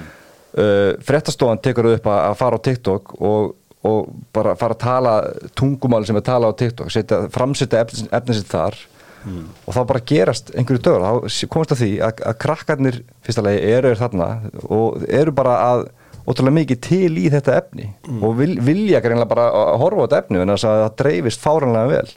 uh, 0.56 0.92
Frettastofan 1.04 1.60
tekur 1.64 1.90
upp 1.90 2.08
að, 2.08 2.20
að 2.30 2.38
fara 2.40 2.56
á 2.56 2.64
TikTok 2.64 3.12
og, 3.20 3.52
og 3.86 4.10
bara 4.34 4.56
fara 4.58 4.76
að 4.76 4.82
tala 4.82 5.14
tungumáli 5.58 6.08
sem 6.08 6.18
er 6.18 6.26
tala 6.26 6.50
á 6.50 6.58
TikTok 6.58 6.92
setja, 6.92 7.24
framsetja 7.32 7.84
efni, 7.84 8.08
efni 8.18 8.36
sitt 8.36 8.50
þar. 8.52 8.78
Og 9.66 9.74
þá 9.74 9.80
bara 9.88 10.04
gerast 10.06 10.52
einhverju 10.54 10.82
dögur 10.86 11.02
þá 11.02 11.46
komast 11.50 11.72
að 11.74 11.80
því 11.80 11.92
að, 12.06 12.20
að 12.30 12.36
krakkarnir 12.44 12.98
fyrsta 13.26 13.42
lagi 13.42 13.62
eru 13.72 13.90
er 13.90 13.98
þarna 13.98 14.28
og 14.70 15.06
eru 15.08 15.34
bara 15.34 15.56
að 15.64 15.86
ótrúlega 16.26 16.58
mikið 16.60 16.80
til 16.82 17.18
í 17.18 17.28
þetta 17.30 17.56
efni 17.60 17.88
og 18.22 18.36
vil, 18.38 18.56
vilja 18.62 19.02
greinlega 19.02 19.30
bara 19.30 19.46
að 19.50 19.80
horfa 19.82 20.02
á 20.02 20.04
þetta 20.06 20.20
efni 20.22 20.42
en 20.42 20.52
þess 20.54 20.68
að 20.70 20.82
það 20.82 20.96
dreifist 21.02 21.42
fáranlega 21.42 21.92
vel. 21.92 22.14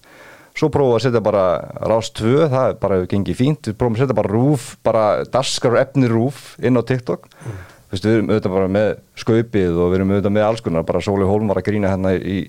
Svo 0.59 0.69
við 0.73 0.95
að 0.97 1.03
setja 1.05 1.23
bara 1.23 1.43
rás 1.89 2.09
2 2.19 2.47
það 2.51 2.77
bara 2.81 2.99
hefur 2.99 3.11
gengið 3.13 3.37
fínt 3.41 3.69
við 3.69 3.77
prófum 3.79 3.97
að 3.97 4.03
setja 4.03 4.17
bara 4.17 4.33
rúf, 4.33 4.69
bara 4.83 5.03
daskar 5.31 5.77
efni 5.81 6.09
rúf 6.11 6.55
inn 6.61 6.77
á 6.77 6.83
TikTok. 6.83 7.29
Mm. 7.45 7.59
Vistu, 7.89 8.09
við 8.09 8.19
erum 8.19 8.27
auðvitað 8.29 8.53
bara 8.53 8.69
með 8.69 8.89
skaupið 9.17 9.77
og 9.81 9.87
við 9.89 9.97
erum 9.97 10.11
auðvitað 10.13 10.35
með 10.35 10.43
alls 10.45 10.61
konar, 10.65 10.85
bara 10.85 11.01
Sóli 11.01 11.25
Hólm 11.25 11.49
var 11.49 11.57
að 11.61 11.65
grína 11.71 11.89
hérna 11.89 12.11
í, 12.17 12.43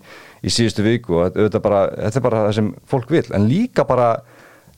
í 0.45 0.53
síðustu 0.53 0.85
viku 0.85 1.17
og 1.17 1.31
auðvitað 1.31 1.65
bara, 1.65 1.81
þetta 1.97 2.21
er 2.21 2.27
bara 2.27 2.43
það 2.45 2.53
sem 2.59 2.69
fólk 2.93 3.15
vil 3.15 3.25
en 3.39 3.49
líka 3.49 3.87
bara 3.89 4.11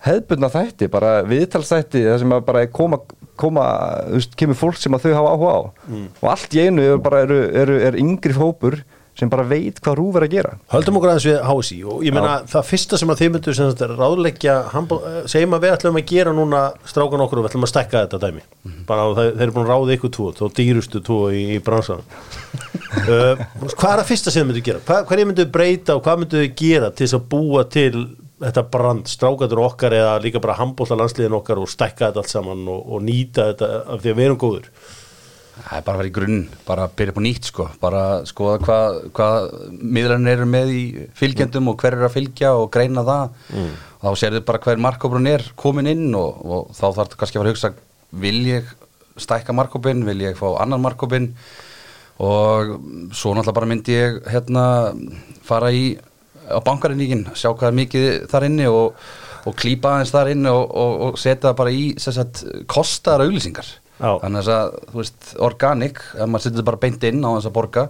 hefðbundna 0.07 0.51
þætti, 0.51 0.89
bara 0.91 1.11
viðtalsþætti 1.27 2.05
það 2.07 2.23
sem 2.23 2.35
bara 2.47 2.65
koma, 2.75 2.99
koma 3.39 3.67
þú 4.07 4.17
veist, 4.21 4.39
kemur 4.39 4.59
fólk 4.59 4.79
sem 4.79 4.95
að 4.99 5.09
þau 5.09 5.13
hafa 5.19 5.35
áhuga 5.35 5.53
á. 5.55 5.61
Og 6.23 6.27
allt 6.33 6.57
í 6.59 6.63
einu 6.63 6.87
er 6.87 7.03
bara 7.03 7.23
eru, 7.27 7.39
eru, 7.63 7.77
er 7.87 7.99
yngri 8.03 8.35
hópur 8.39 8.79
sem 9.19 9.29
bara 9.33 9.45
veit 9.45 9.81
hvað 9.85 9.99
rúf 9.99 10.17
er 10.17 10.27
að 10.27 10.35
gera. 10.37 10.53
Höldum 10.73 10.97
okkur 10.99 11.13
aðeins 11.13 11.27
við 11.29 11.39
HSI 11.45 11.79
og 11.85 12.05
ég 12.07 12.15
meina 12.17 12.39
það 12.49 12.69
fyrsta 12.71 13.01
sem 13.01 13.13
að 13.13 13.21
þið 13.21 13.33
myndu 13.35 13.55
sem 13.59 13.69
sagt 13.69 13.85
er 13.85 13.93
ráðleggja 13.99 14.55
eh, 14.73 15.19
segjum 15.29 15.57
að 15.57 15.67
við 15.67 15.75
ætlum 15.77 15.99
að 16.01 16.07
gera 16.13 16.33
núna 16.37 16.63
strákan 16.89 17.25
okkur 17.27 17.41
og 17.41 17.45
við 17.45 17.51
ætlum 17.51 17.67
að 17.69 17.73
stekka 17.75 18.05
þetta 18.07 18.23
dæmi. 18.23 18.45
Bara 18.89 19.05
að 19.11 19.21
þeir, 19.21 19.35
þeir 19.37 19.45
eru 19.47 19.57
búin 19.59 19.69
að 19.69 19.75
ráða 19.75 19.97
ykkur 19.99 20.15
tvo 20.17 20.31
þá 20.39 20.43
dýrustu 20.57 21.05
tvo 21.05 21.21
í, 21.29 21.43
í 21.53 21.61
bransan 21.65 22.01
uh, 22.01 23.45
hvað 23.79 23.93
er 23.93 24.01
það 24.01 24.09
fyrsta 24.15 24.33
sem 24.33 24.43
þið 24.43 24.49
myndu 24.49 24.65
gera? 24.71 24.83
Hvað, 24.89 25.05
hverju 25.13 25.29
myndu 25.29 25.49
breyta 25.59 25.99
og 25.99 26.05
hvað 26.07 26.25
myndu 26.25 26.45
gera 26.57 26.91
til 26.91 27.05
þess 27.07 27.19
að 27.21 27.29
búa 27.37 27.67
til 27.69 27.93
þetta 28.43 28.65
brand 28.73 29.11
strákatur 29.11 29.63
okkar 29.63 29.95
eða 29.95 30.17
líka 30.25 30.41
bara 30.43 30.57
handbólta 30.59 30.97
landsliðin 30.99 31.37
okkar 31.39 31.61
og 31.63 31.71
stekka 31.71 32.09
þetta 32.09 32.25
allt 32.25 32.33
saman 32.33 32.65
og, 32.71 32.81
og 32.97 33.05
nýta 33.07 33.53
þetta 33.53 33.71
af 33.85 34.03
því 34.03 34.13
að 34.13 34.19
við 34.19 34.27
erum 34.27 34.41
góður 34.41 34.69
Það 35.63 35.79
er 35.79 35.85
bara 35.87 35.95
að 35.95 36.01
vera 36.03 36.11
í 36.11 36.15
grunn, 36.17 36.43
bara 36.67 36.85
að 36.87 36.95
byrja 36.99 37.13
upp 37.13 37.21
á 37.23 37.27
nýtt 37.27 37.49
sko, 37.49 37.67
bara 37.81 38.03
skoða 38.29 38.59
hvað 38.67 38.99
hva 39.15 39.29
miðlarnir 39.79 40.37
eru 40.37 40.49
með 40.51 40.73
í 40.75 40.83
fylgjendum 41.19 41.71
og 41.73 41.83
hver 41.83 41.97
er 41.97 42.07
að 42.09 42.15
fylgja 42.17 42.53
og 42.59 42.69
greina 42.75 43.05
það 43.07 43.25
mm. 43.55 43.73
og 44.01 44.05
þá 44.05 44.23
sér 44.23 44.37
þið 44.37 44.47
bara 44.51 44.63
hver 44.67 44.85
markkóprun 44.89 45.31
er 45.31 45.47
komin 45.63 45.91
inn 45.93 46.09
og, 46.19 46.43
og 46.43 46.73
þá 46.75 46.85
þarf 46.89 47.03
þetta 47.03 47.21
kannski 47.23 47.39
að 47.39 47.45
fara 47.45 47.53
að 47.53 47.57
hugsa 47.57 47.73
vil 48.23 48.41
ég 48.51 48.73
stækka 49.23 49.57
markkópin, 49.57 50.07
vil 50.09 50.25
ég 50.25 50.39
fá 50.39 50.49
annan 50.63 50.83
markkópin 50.83 51.33
og 52.23 52.77
svo 53.15 53.33
náttúrulega 53.33 53.57
bara 53.57 53.71
myndi 53.71 53.97
ég 53.97 54.19
hérna 54.31 54.65
fara 55.47 55.71
í 55.73 55.93
á 56.51 56.59
bankarinníkin, 56.65 57.27
sjá 57.39 57.53
hvað 57.53 57.71
er 57.71 57.79
mikið 57.79 58.09
þar 58.31 58.47
inni 58.49 58.67
og, 58.71 58.99
og 59.47 59.57
klýpa 59.59 59.97
aðeins 59.97 60.13
þar 60.15 60.33
inni 60.35 60.51
og, 60.51 60.75
og 61.07 61.21
setja 61.21 61.51
það 61.51 61.59
bara 61.61 61.75
í 61.75 61.85
kostar 62.71 63.25
auðlýsingar. 63.25 63.69
Þannig 64.03 64.53
að 64.57 64.77
þú 64.91 65.01
veist, 65.01 65.33
organic 65.49 66.03
ef 66.17 66.29
maður 66.29 66.47
setur 66.49 66.69
bara 66.69 66.83
beint 66.83 67.09
inn 67.09 67.23
á 67.23 67.31
þess 67.37 67.51
að 67.51 67.57
borga 67.59 67.89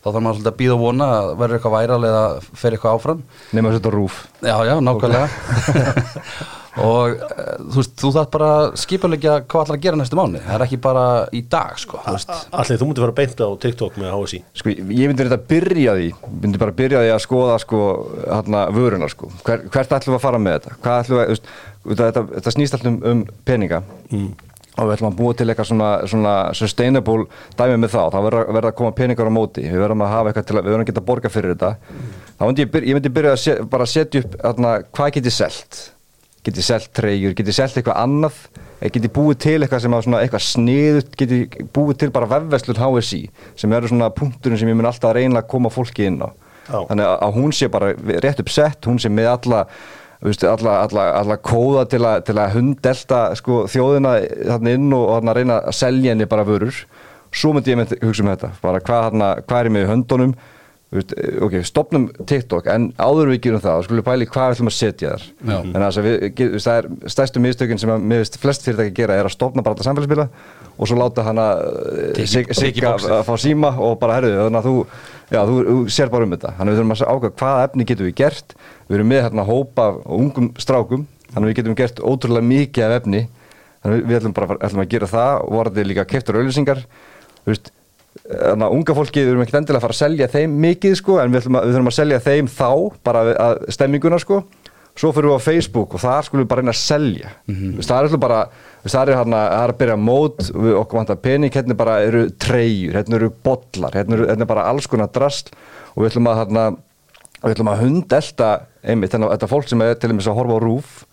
þá 0.00 0.06
þarf 0.08 0.22
maður 0.24 0.38
svolítið 0.38 0.52
að 0.52 0.60
býða 0.60 0.76
og 0.76 0.84
vona 0.84 1.10
að 1.16 1.34
verður 1.42 1.58
eitthvað 1.58 1.76
væral 1.76 2.00
eða 2.08 2.22
fer 2.56 2.76
eitthvað 2.76 2.96
áfram. 2.96 3.26
Nema 3.52 3.68
að 3.68 3.76
setja 3.76 3.92
rúf 3.92 4.22
Já, 4.40 4.56
já, 4.64 4.74
nákvæmlega. 4.80 5.28
Og 6.78 7.16
e, 7.18 7.44
þú 7.58 7.80
veist, 7.80 7.94
þú 7.98 8.10
þarf 8.14 8.28
bara 8.30 8.50
skipulegja 8.78 9.32
hvað 9.42 9.64
ætlar 9.64 9.76
að 9.76 9.84
gera 9.84 9.98
næstu 9.98 10.18
mánu 10.18 10.42
það 10.44 10.54
er 10.54 10.64
ekki 10.66 10.78
bara 10.84 11.06
í 11.34 11.40
dag, 11.50 11.72
sko 11.82 11.98
þú 12.04 12.14
veist. 12.14 12.30
Allir, 12.60 12.78
þú 12.78 12.88
mútti 12.88 13.04
fara 13.04 13.16
beint 13.16 13.42
á 13.42 13.48
TikTok 13.64 13.98
með 13.98 14.12
HSI 14.14 14.40
sko, 14.60 14.74
ég 14.76 15.10
myndi 15.10 15.26
þetta 15.26 15.40
byrja 15.50 15.96
því 15.98 16.06
myndi 16.44 16.62
bara 16.62 16.76
byrja 16.78 17.02
því 17.02 17.10
að 17.16 17.24
skoða 17.26 17.56
sko, 17.64 17.80
hana, 18.22 18.62
vöruna 18.76 19.10
sko. 19.10 19.32
Hver, 19.42 19.66
hvert 19.66 19.96
ætlum 19.98 20.14
við 20.14 20.20
að 20.20 20.26
fara 20.28 20.42
með 20.44 20.56
þetta? 20.60 20.76
Hvað 20.86 21.02
ætlum 21.02 21.20
við, 21.20 21.26
þú 21.26 21.34
veist, 21.34 21.50
þetta, 22.04 22.24
þetta 22.36 22.54
snýst 22.54 22.78
alltaf 22.78 22.92
um, 22.92 23.02
um 23.10 23.26
peninga. 23.50 23.82
Mm. 24.14 24.30
Og 24.80 24.88
við 24.88 24.96
ætlum 24.96 25.10
að 25.10 25.18
búa 25.20 25.36
til 25.36 25.46
eitthvað 25.48 25.68
svona, 25.70 25.90
svona 26.10 26.34
sustainable 26.56 27.26
dæmi 27.58 27.78
með 27.82 27.94
það, 27.94 28.14
þá 28.14 28.18
verður 28.26 28.68
að 28.70 28.76
koma 28.80 28.96
peningar 28.96 29.30
á 29.30 29.32
móti, 29.36 29.66
við 29.66 29.84
verðum 29.84 30.04
að 30.06 30.12
hafa 30.14 30.32
eitthvað 30.32 30.48
til 30.48 30.56
að 30.56 30.64
við 30.64 30.72
verðum 30.72 30.84
að 30.86 30.90
geta 30.90 31.02
að 31.02 31.08
borga 31.10 31.32
fyrir 31.34 31.54
þetta. 31.54 31.70
Þá 32.40 32.44
myndi 32.46 32.64
ég, 32.66 32.76
ég 32.88 32.98
myndi 32.98 33.14
byrja 33.20 33.36
að 33.36 33.40
set, 33.44 33.62
bara 33.70 33.88
setja 33.90 34.24
upp 34.24 34.36
hana, 34.48 34.74
hvað 34.96 35.14
get 35.16 35.30
ég 35.30 35.36
selt? 35.36 35.80
Get 36.40 36.60
ég 36.60 36.66
selt 36.66 36.92
treyjur, 36.96 37.36
get 37.36 37.52
ég 37.52 37.58
selt 37.60 37.76
eitthvað 37.76 38.00
annað? 38.00 38.42
Get 38.80 39.02
ég 39.04 39.12
búið 39.12 39.40
til 39.44 39.56
eitthvað 39.60 39.82
sem 39.84 39.96
að 39.96 40.06
svona 40.06 40.20
eitthvað 40.24 40.46
sniðut, 40.46 41.10
get 41.20 41.34
ég 41.36 41.58
búið 41.76 41.98
til 42.00 42.12
bara 42.14 42.30
vefveslur 42.30 42.80
HSI 42.80 43.26
sem 43.60 43.74
eru 43.76 43.90
svona 43.90 44.08
punkturinn 44.16 44.56
sem 44.56 44.70
ég 44.72 44.78
mun 44.78 44.88
alltaf 44.88 45.10
að 45.10 45.18
reyna 45.18 45.42
að 45.42 45.50
koma 45.52 45.72
fólki 45.72 46.08
inn 46.08 46.22
á. 46.24 46.32
Já. 46.70 46.84
þannig 46.86 47.08
að 47.10 47.32
hún 47.34 47.54
sé 47.56 47.68
bara 47.72 47.94
rétt 48.22 48.42
upp 48.42 48.52
sett, 48.52 48.86
hún 48.86 49.00
sé 49.02 49.10
með 49.10 49.30
alla 49.32 49.64
alla, 50.20 50.74
alla, 50.84 51.04
alla 51.20 51.36
kóða 51.36 51.86
til, 51.88 52.02
a, 52.04 52.18
til 52.20 52.36
að 52.36 52.56
hundelta 52.58 53.20
sko, 53.38 53.64
þjóðina 53.70 54.16
þarna 54.50 54.74
inn 54.76 54.92
og, 54.92 55.06
þarna 55.16 55.36
reyna 55.36 55.60
að 55.64 55.78
selja 55.80 56.12
henni 56.12 56.28
bara 56.28 56.44
vörur. 56.44 56.84
Svo 57.30 57.52
myndi 57.54 57.72
ég 57.72 57.78
með 57.78 57.94
hugsa 58.02 58.24
um 58.24 58.32
þetta 58.32 58.50
bara 58.60 58.82
hvað, 58.82 59.04
þarna, 59.08 59.28
hvað 59.46 59.60
er 59.60 59.70
með 59.70 59.84
í 59.86 59.90
höndunum 59.92 60.34
ok, 60.90 61.52
stopnum 61.62 62.08
TikTok 62.26 62.66
en 62.72 62.88
áður 62.98 63.28
við 63.30 63.40
gerum 63.44 63.60
það, 63.62 63.76
þá 63.78 63.84
skulum 63.86 64.06
pæli 64.08 64.26
hvað 64.26 64.54
ætlum 64.56 64.70
að 64.70 64.74
setja 64.74 65.12
þar. 65.12 65.26
Já. 65.46 65.58
en 65.60 65.76
þess 65.84 66.00
að 66.00 66.08
við, 66.08 66.56
það 66.64 66.78
er 66.80 66.88
stærstu 67.14 67.42
miðstökin 67.44 67.78
sem 67.82 67.92
að, 67.94 68.08
mér 68.10 68.22
veist 68.24 68.38
flest 68.42 68.66
fyrirtæki 68.66 68.96
gera 68.98 69.18
er 69.20 69.28
að 69.28 69.34
stopna 69.36 69.62
bara 69.62 69.76
þetta 69.78 69.86
samfélagsbila 69.86 70.26
og 70.80 70.90
svo 70.90 70.98
láta 70.98 71.22
hana 71.28 71.46
Tiki- 72.16 72.26
sig, 72.26 72.50
boxið. 72.82 73.14
að 73.20 73.22
fá 73.30 73.34
síma 73.38 73.70
og 73.78 73.96
bara 74.02 74.18
herðu, 74.18 74.34
þannig 74.42 74.60
að 74.60 74.66
þú 74.66 74.74
já, 75.30 75.40
þú, 75.46 75.56
þú 75.70 75.78
sér 75.94 76.10
bara 76.10 76.26
um 76.26 76.34
þetta, 76.34 76.54
þannig 76.58 76.74
við 76.74 76.80
þurfum 76.82 76.94
að 76.96 77.04
ákveða 77.14 77.34
hvaða 77.44 77.64
efni 77.70 77.86
getum 77.92 78.10
við 78.10 78.16
gert, 78.24 78.54
við 78.88 78.98
erum 78.98 79.12
með 79.14 79.22
hérna 79.28 79.46
hópa 79.46 79.88
ungum 80.18 80.50
strákum, 80.58 81.06
þannig 81.30 81.52
við 81.52 81.60
getum 81.62 81.78
gert 81.78 82.02
ótrúlega 82.02 82.50
mikið 82.50 82.86
af 82.88 82.96
efni. 83.02 83.28
Þannig 83.80 84.02
við 84.10 84.16
ætlum 84.18 84.32
bara 84.36 84.56
ætlum 84.60 84.82
að 84.82 84.90
gera 84.92 85.06
það 85.08 85.44
og 85.46 85.60
þetta 85.70 85.84
líka 85.88 86.02
keftur 86.04 86.36
auðlýsingar 86.36 86.82
þú 86.84 87.48
veist, 87.54 87.70
þannig 88.30 88.66
að 88.66 88.74
unga 88.78 88.94
fólki 88.94 89.20
við 89.24 89.32
erum 89.32 89.42
ekkert 89.44 89.60
endilega 89.60 89.80
að 89.80 89.84
fara 89.86 89.96
að 89.96 90.02
selja 90.04 90.28
þeim 90.30 90.56
mikið 90.64 90.96
sko, 91.00 91.18
en 91.22 91.32
við, 91.34 91.46
að, 91.50 91.64
við 91.66 91.74
þurfum 91.74 91.90
að 91.92 91.98
selja 91.98 92.18
þeim 92.26 92.50
þá 92.54 92.70
bara 93.04 93.22
við- 93.28 93.38
að 93.46 93.62
stemminguna 93.76 94.18
sko. 94.22 94.42
Svo 95.00 95.12
fyrir 95.14 95.30
við 95.30 95.38
á 95.38 95.46
Facebook 95.46 95.94
og 95.94 96.00
þar 96.02 96.26
skulum 96.26 96.42
við 96.44 96.48
bara 96.50 96.60
reyna 96.60 96.72
að 96.74 96.80
selja. 96.80 97.28
Mm 97.46 97.54
-hmm. 97.56 97.82
það 97.86 97.96
er 97.96 98.04
alltaf 98.08 98.20
bara 98.20 98.40
það 98.84 99.08
er, 99.08 99.16
hana, 99.16 99.42
það 99.48 99.62
er 99.64 99.72
að 99.72 99.78
byrja 99.78 99.96
mót 99.96 100.40
við 100.50 100.74
okkur 100.80 100.98
vantar 100.98 101.16
pening, 101.16 101.52
hérna 101.54 101.76
bara 101.76 102.00
eru 102.02 102.22
treyjur 102.30 102.94
hérna 102.98 103.16
eru 103.16 103.30
bollar, 103.44 103.92
hérna, 103.94 104.14
eru, 104.16 104.26
hérna 104.26 104.46
bara 104.46 104.66
alls 104.68 104.86
konar 104.86 105.08
drast 105.14 105.50
og 105.94 106.02
við 106.02 106.10
ætlum 106.10 106.26
að 106.30 106.36
hérna, 106.42 106.64
við 107.44 107.54
ætlum 107.54 107.68
að 107.72 107.80
hundelta 107.84 108.50
einmitt, 108.82 109.12
þetta 109.12 109.46
fólk 109.48 109.68
sem 109.68 109.80
er 109.82 109.94
til 109.94 110.10
dæmis 110.10 110.26
að 110.28 110.34
horfa 110.40 110.58
á 110.58 110.60
rúf 110.60 111.04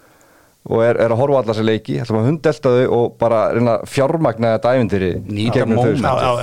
og 0.68 0.82
er, 0.84 0.98
er 1.00 1.14
að 1.14 1.22
horfa 1.22 1.42
allar 1.42 1.56
sér 1.56 1.68
leiki. 1.68 1.96
Ætlum 2.04 2.20
að 2.20 2.28
hundelta 2.28 2.72
þau 2.74 2.96
og 2.98 3.16
bara 3.22 3.42
reyna 3.56 3.78
fjármagna 3.88 4.54
þetta 4.58 4.74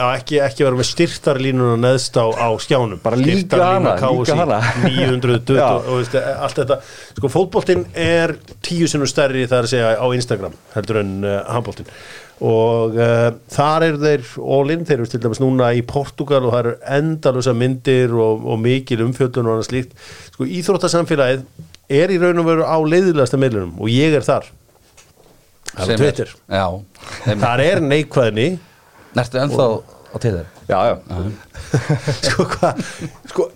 já, 0.01 0.07
ekki, 0.17 0.39
ekki 0.47 0.67
vera 0.67 0.79
með 0.79 0.89
styrtarlínuna 0.91 1.77
neðst 1.83 2.17
á, 2.17 2.27
á 2.33 2.49
skjánum. 2.65 3.03
Bara 3.05 3.21
líka 3.21 3.61
hana, 3.61 3.95
líka 4.01 4.39
hana. 4.41 4.61
920 4.89 5.59
Já. 5.59 5.67
og, 5.69 5.89
og 5.91 6.01
veist, 6.01 6.17
allt 6.17 6.61
þetta. 6.63 6.79
Sko 7.19 7.33
fótboltinn 7.35 7.85
er 7.93 8.37
tíu 8.65 8.89
sinnum 8.91 9.11
stærri 9.11 9.45
það 9.45 9.59
er 9.59 9.69
að 9.69 9.75
segja 9.75 9.93
á 10.01 10.07
Instagram 10.17 10.57
heldur 10.73 11.01
en 11.03 11.13
uh, 11.27 11.37
handboltinn. 11.53 11.93
Og 12.45 12.97
uh, 12.99 13.29
þar 13.53 13.89
eru 13.91 14.01
þeir 14.03 14.33
all 14.57 14.73
in, 14.75 14.89
þeir 14.89 15.03
eru 15.03 15.13
til 15.13 15.23
dæmis 15.23 15.43
núna 15.45 15.69
í 15.77 15.85
Portugal 15.87 16.43
og 16.47 16.57
það 16.57 16.65
eru 16.65 16.75
endalusa 16.97 17.55
myndir 17.57 18.17
og, 18.17 18.49
og 18.49 18.59
mikil 18.65 19.05
umfjöldun 19.05 19.47
og 19.47 19.59
annað 19.59 19.69
slíkt. 19.69 19.95
Sko 20.33 20.49
íþróttasamfélagið 20.49 21.45
er 21.89 22.13
í 22.13 22.21
raun 22.21 22.43
og 22.43 22.49
veru 22.49 22.67
á 22.67 22.77
leiðilegasta 22.81 23.41
meilunum 23.41 23.75
og 23.81 23.91
ég 23.93 24.15
er 24.17 24.27
þar. 24.27 24.51
Það 25.75 25.95
er 25.95 26.03
þeim, 27.25 27.41
þar 27.43 27.63
er 27.65 27.81
neikvæðni 27.83 28.49
Nertu 29.15 29.41
ennþá 29.43 29.67
á 30.15 30.17
Twitter? 30.19 30.47
Já, 30.69 30.79
já, 30.89 30.95
sko 32.29 32.47
hvað 32.55 32.79
sko, 33.31 33.49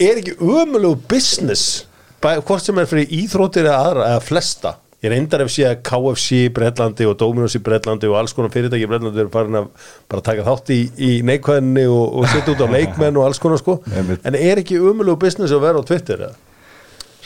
er 0.00 0.20
ekki 0.22 0.36
ömulegu 0.38 0.96
business 1.10 1.84
hvort 2.24 2.64
sem 2.64 2.78
er 2.80 2.88
fyrir 2.88 3.10
íþróttir 3.12 3.66
eða 3.68 3.82
aðra 3.88 4.08
eða 4.14 4.22
flesta? 4.24 4.72
Ég 5.04 5.12
reyndar 5.12 5.42
ef 5.44 5.50
sé 5.52 5.66
að 5.68 5.82
KFC 5.84 6.38
í 6.46 6.52
Breitlandi 6.56 7.04
og 7.04 7.18
Dominos 7.20 7.52
í 7.58 7.60
Breitlandi 7.60 8.08
og 8.08 8.16
alls 8.16 8.32
konar 8.32 8.48
fyrirtæki 8.54 8.86
í 8.86 8.88
Breitlandi 8.88 9.20
eru 9.20 9.32
farin 9.34 9.58
að 9.60 9.66
bara 10.08 10.24
taka 10.24 10.46
þátt 10.46 10.72
í, 10.72 10.78
í 10.96 11.10
neikvæðinni 11.28 11.84
og, 11.92 12.06
og 12.22 12.30
setja 12.32 12.54
út 12.54 12.62
á 12.64 12.68
leikmenn 12.72 13.18
og 13.20 13.26
alls 13.26 13.42
konar 13.42 13.60
sko. 13.60 13.76
En 13.92 14.38
er 14.38 14.62
ekki 14.62 14.80
ömulegu 14.80 15.18
business 15.26 15.52
að 15.52 15.66
vera 15.66 15.82
á 15.84 15.88
Twitter 15.90 16.24
eða? 16.30 16.38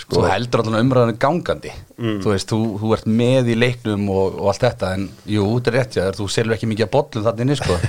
Þú 0.08 0.22
heldur 0.24 0.62
allan 0.62 0.80
umræðinu 0.86 1.18
gangandi. 1.20 1.72
Þú 1.98 2.30
veist, 2.32 2.48
þú, 2.48 2.60
þú 2.80 2.92
ert 2.96 3.08
með 3.20 3.50
í 3.52 3.56
leiknum 3.58 4.06
og, 4.08 4.38
og 4.38 4.48
allt 4.52 4.64
þetta 4.64 4.92
En 4.96 5.04
jú, 5.28 5.44
þetta 5.58 5.70
er 5.70 5.76
rétt 5.76 5.98
já, 5.98 6.04
þú 6.16 6.28
selur 6.32 6.56
ekki 6.56 6.70
mikið 6.70 6.86
að 6.86 6.94
bollum 6.94 7.42
inni 7.44 7.58
sko. 7.58 7.76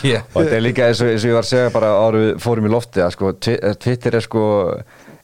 Yeah. 0.00 0.24
og 0.32 0.40
þetta 0.40 0.56
er 0.56 0.64
líka 0.64 0.88
eins 0.88 1.02
og, 1.04 1.10
eins 1.12 1.26
og 1.26 1.32
ég 1.32 1.36
var 1.36 1.44
að 1.44 1.50
segja 1.50 1.74
bara 1.74 1.92
við 2.14 2.32
fórum 2.40 2.68
í 2.70 2.72
lofti 2.72 3.04
að 3.04 3.14
sko, 3.16 3.32
eh, 3.52 3.74
Twitter 3.82 4.16
er 4.16 4.24
sko 4.24 4.44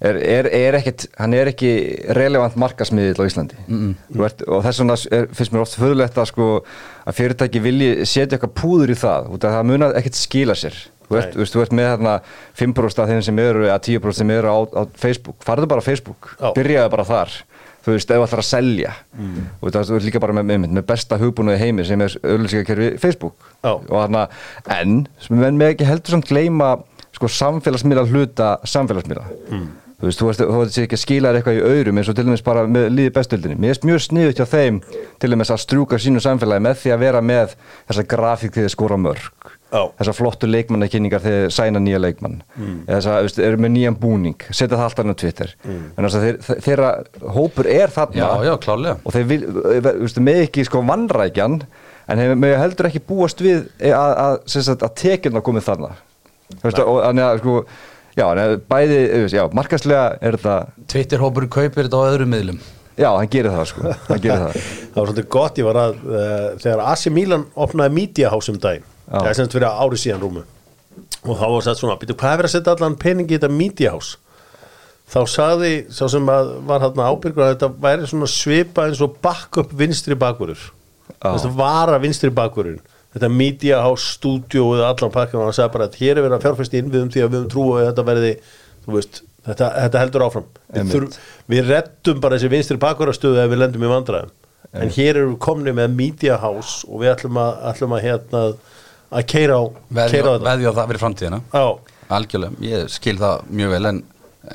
er, 0.01 0.19
er, 0.21 0.49
er 0.53 0.77
ekkit, 0.81 1.07
hann 1.17 1.35
er 1.37 1.51
ekki 1.51 1.71
relevant 2.17 2.59
markasmiðill 2.61 3.17
á 3.17 3.29
Íslandi. 3.29 3.59
Mm 3.67 3.95
ert, 4.27 4.45
og 4.49 4.65
þess 4.67 4.83
vegna 4.83 4.99
finnst 5.39 5.55
mér 5.55 5.65
oft 5.65 5.79
föðulegt 5.81 6.21
að 6.21 6.31
sko 6.33 6.51
að 7.07 7.19
fyrirtæki 7.21 7.63
vilji 7.65 7.91
setja 8.05 8.37
eitthvað 8.37 8.55
púður 8.59 8.93
í 8.93 8.99
það 8.99 9.31
út 9.37 9.47
af 9.47 9.57
það 9.57 9.69
mun 9.71 9.87
að 9.87 9.99
ekkit 10.01 10.21
skila 10.21 10.57
sér 10.59 10.79
þú 11.09 11.19
ert, 11.21 11.37
veist, 11.39 11.55
þú 11.55 11.63
ert 11.65 11.77
með 11.77 11.91
þarna 11.93 12.15
5% 12.61 13.03
af 13.03 13.13
þeim 13.13 13.23
sem 13.27 13.43
eru 13.45 13.67
eða 13.67 13.79
10% 13.89 14.21
sem 14.21 14.33
eru 14.37 14.51
á, 14.51 14.59
á 14.67 14.83
Facebook. 14.99 15.39
Farðu 15.47 15.71
bara 15.71 15.85
á 15.85 15.89
Facebook, 15.89 16.33
Já. 16.41 16.51
byrjaðu 16.57 16.93
bara 16.97 17.07
þar. 17.07 17.39
Þú 17.87 17.95
veist, 17.95 18.11
ef 18.11 18.19
þú 18.19 18.27
ætlar 18.27 18.43
að 18.43 18.49
selja. 18.51 18.93
Mm. 19.15 19.47
og 19.61 19.71
það 19.71 19.95
er 19.95 20.07
líka 20.09 20.21
bara 20.25 20.35
með, 20.35 20.49
með, 20.51 20.69
með 20.75 20.87
besta 20.89 21.21
hugbúinu 21.21 21.55
í 21.55 21.61
heimi 21.61 21.87
sem 21.87 22.03
er 22.03 22.19
auðlýsingakerfi 22.25 22.93
Facebook. 22.99 23.39
Já. 23.63 23.73
og 23.77 23.95
þarna, 23.95 24.27
en 24.81 25.01
menn 25.31 25.59
með 25.61 25.77
ekki 25.77 25.87
heldur 25.87 26.17
samt 26.17 26.31
gleyma 26.31 26.75
sko 27.17 27.31
samfélagsmiðla 27.33 28.07
hluta 28.11 28.49
samfélagsmiðla. 28.67 29.27
Mm. 29.49 29.69
þú 30.01 30.09
veist, 30.09 30.21
þú 30.21 30.27
veist, 30.29 30.43
þú 30.43 30.59
veist 30.61 30.81
ekki 30.83 30.99
að 30.99 31.03
skila 31.05 31.31
þér 31.31 31.39
eitthvað 31.39 31.59
í 31.61 31.77
aurum 31.79 32.01
eins 32.01 32.11
og 32.11 32.17
til 32.19 32.25
dæmis 32.27 32.45
bara 32.45 32.67
með 32.69 32.89
líði 32.93 33.13
bestöldinni 33.17 33.57
mér 33.63 33.73
er 33.73 33.87
mjög 33.89 34.03
sniðut 34.05 34.43
hjá 34.43 34.49
þeim 34.51 34.81
til 35.23 35.31
dæmis 35.33 35.53
að 35.55 35.63
strúka 35.63 36.01
sínu 36.03 36.21
samfélagi 36.21 36.65
með 36.67 36.83
því 36.83 36.93
að 36.93 37.05
vera 37.07 37.23
með 37.25 37.55
þessa 37.87 38.05
grafík 38.11 38.59
þegar 39.67 39.73
þeir 39.73 39.73
skora 39.73 39.73
mörg 39.73 39.75
Já. 39.77 39.83
þessa 39.99 40.15
flottu 40.15 40.49
leikmannakynningar 40.51 41.23
þegar 41.25 41.41
þeir 41.47 41.55
sæna 41.57 41.81
nýja 41.83 41.99
leikmann 41.99 42.37
mm. 42.55 42.77
eða 42.87 43.01
þess 43.01 43.39
að, 43.39 43.41
eru 43.49 43.63
með 43.65 43.73
nýjan 43.75 43.99
búning 43.99 44.47
setja 44.51 44.77
það 44.77 44.85
alltaf 44.87 45.05
inn 45.05 45.17
á 45.17 45.23
Twitter 45.23 45.53
mm. 45.65 45.81
en 45.97 46.07
þess 46.07 46.19
að 46.19 46.27
þeir, 46.27 46.39
þe- 46.47 46.59
þeirra 46.67 46.91
hópur 47.35 47.71
er 47.73 47.95
þarna 47.97 48.29
Já, 48.47 48.47
já, 48.47 48.95
og 49.03 49.17
þeir 49.17 49.27
vil, 49.33 49.41
veist, 49.89 50.23
með 50.23 50.41
ekki 50.45 50.67
sko 50.69 50.85
vannrækjan 50.87 51.59
en 52.07 52.23
þeir 52.23 52.39
með 52.39 52.57
heldur 52.63 52.91
ekki 52.91 53.03
búast 53.09 53.43
við 53.43 53.67
að, 53.91 54.15
að, 54.15 54.39
að, 54.47 54.73
að 54.77 54.97
tekjurna 55.03 55.45
komið 55.51 55.69
þarna 55.73 55.93
þannig 56.63 57.27
að 57.27 57.43
sko 57.43 57.59
já, 58.17 58.27
bæði, 58.71 58.99
já, 59.35 59.45
markaslega 59.51 60.09
er 60.23 60.39
þetta, 60.39 60.57
Twitter-hópur 60.95 61.51
kaupir 61.51 61.89
þetta 61.89 62.01
á 62.01 62.09
öðrum 62.13 62.33
miðlum 62.33 62.61
já, 62.97 63.11
hann 63.11 63.31
gerir 63.33 63.53
það 63.53 63.67
sko 63.73 63.95
hann 64.09 64.23
gerir 64.23 64.45
það, 64.47 64.69
það 64.93 65.01
var 65.01 65.11
svolítið 65.11 65.31
gott, 65.37 65.61
ég 65.61 65.69
var 65.69 65.81
að 65.83 65.99
uh, 66.07 66.47
þegar 66.63 66.85
AC 66.93 67.09
Milan 67.13 67.49
opnaði 67.67 67.99
Media 67.99 68.31
House 68.33 68.53
um 68.53 68.61
daginn. 68.63 68.87
Það 69.11 69.31
er 69.31 69.39
semst 69.41 69.57
fyrir 69.57 69.69
ári 69.71 70.01
síðan 70.01 70.23
rúmu. 70.25 70.45
Og 71.27 71.35
þá 71.37 71.47
var 71.53 71.67
sett 71.67 71.81
svona, 71.81 71.99
býtu, 72.01 72.17
hvað 72.19 72.33
er 72.33 72.41
verið 72.43 72.51
að 72.51 72.55
setja 72.57 72.77
allan 72.77 72.99
peningi 73.01 73.35
í 73.35 73.39
þetta 73.39 73.53
Media 73.53 73.93
House? 73.95 74.19
Þá 75.07 75.21
sagði 75.31 75.73
sá 75.95 76.07
sem 76.11 76.33
að 76.33 76.49
var 76.67 76.83
hérna 76.83 77.11
ábyrgur 77.13 77.45
að 77.45 77.53
þetta 77.53 77.69
væri 77.85 78.09
svona 78.11 78.29
svipa 78.31 78.89
eins 78.89 79.03
og 79.05 79.21
backup 79.23 79.71
vinstri 79.79 80.17
bakurur 80.19 80.59
Já. 80.59 81.29
þess 81.29 81.47
að 81.47 81.59
vara 81.61 82.01
vinstri 82.03 82.33
bakurinn 82.35 82.81
þetta 83.17 83.31
media 83.33 83.81
house 83.85 84.17
studio 84.17 84.73
eða 84.77 84.91
allan 84.93 85.13
pakkan 85.15 85.41
og 85.41 85.49
hann 85.49 85.57
sagði 85.57 85.75
bara 85.77 85.87
að 85.89 85.99
hér 86.03 86.19
er 86.19 86.27
verið 86.27 86.37
að 86.37 86.43
fjárfæsti 86.45 86.81
innviðum 86.83 87.13
því 87.15 87.23
að 87.23 87.31
við 87.31 87.39
höfum 87.39 87.53
trú 87.55 87.67
að 87.73 87.87
þetta 87.87 88.05
verði 88.11 88.33
veist, 88.93 89.21
þetta, 89.47 89.69
þetta 89.85 90.03
heldur 90.03 90.25
áfram. 90.27 90.49
Við, 90.77 91.21
við 91.55 91.71
reddum 91.71 92.21
bara 92.25 92.37
þessi 92.37 92.53
vinstri 92.53 92.81
bakvarastöðu 92.83 93.41
ef 93.43 93.53
við 93.53 93.63
lendum 93.63 93.87
í 93.87 93.93
vandræðum. 93.93 94.35
En 94.77 94.93
hér 94.93 95.23
við 95.23 95.37
komni 95.41 95.73
með 95.73 95.95
media 95.97 96.37
house 96.43 96.85
og 96.91 97.01
við 97.05 97.15
ætlum 97.15 97.39
að, 97.41 97.55
ætlum 97.71 97.95
að 97.97 98.05
hérna 98.05 98.43
að 99.11 99.25
keira 99.31 99.57
á, 99.61 99.63
veðja 99.99 100.13
keira 100.13 100.29
á 100.29 100.35
þetta. 100.35 100.51
veðja 100.51 100.71
á 100.73 100.77
það 100.77 100.91
fyrir 100.91 101.03
framtíðina. 101.03 101.41
Já, 101.53 101.67
algjörlega, 102.17 102.61
ég 102.67 102.93
skil 102.93 103.17
það 103.21 103.49
mjög 103.61 103.75
vel 103.77 103.91
en, 103.91 104.01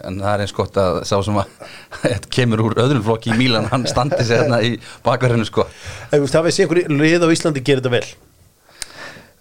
en 0.01 0.19
það 0.23 0.33
er 0.33 0.43
eins 0.45 0.55
gott 0.55 0.79
að 0.81 0.99
sá 1.09 1.13
sem 1.27 1.39
að 1.41 1.53
þetta 2.01 2.31
kemur 2.37 2.65
úr 2.65 2.77
öðrum 2.85 3.05
flokki 3.07 3.33
í 3.33 3.37
Mílan 3.39 3.69
hann 3.71 3.87
standi 3.89 4.23
sér 4.27 4.45
hérna 4.45 4.61
í 4.65 4.73
bakverðinu 5.05 5.47
sko. 5.47 5.67
Veist, 6.11 6.35
það 6.35 6.47
veist 6.49 6.63
einhverju 6.65 6.97
lið 7.01 7.27
á 7.27 7.33
Íslandi 7.35 7.63
gerir 7.65 7.83
þetta 7.83 7.95
vel? 7.95 8.05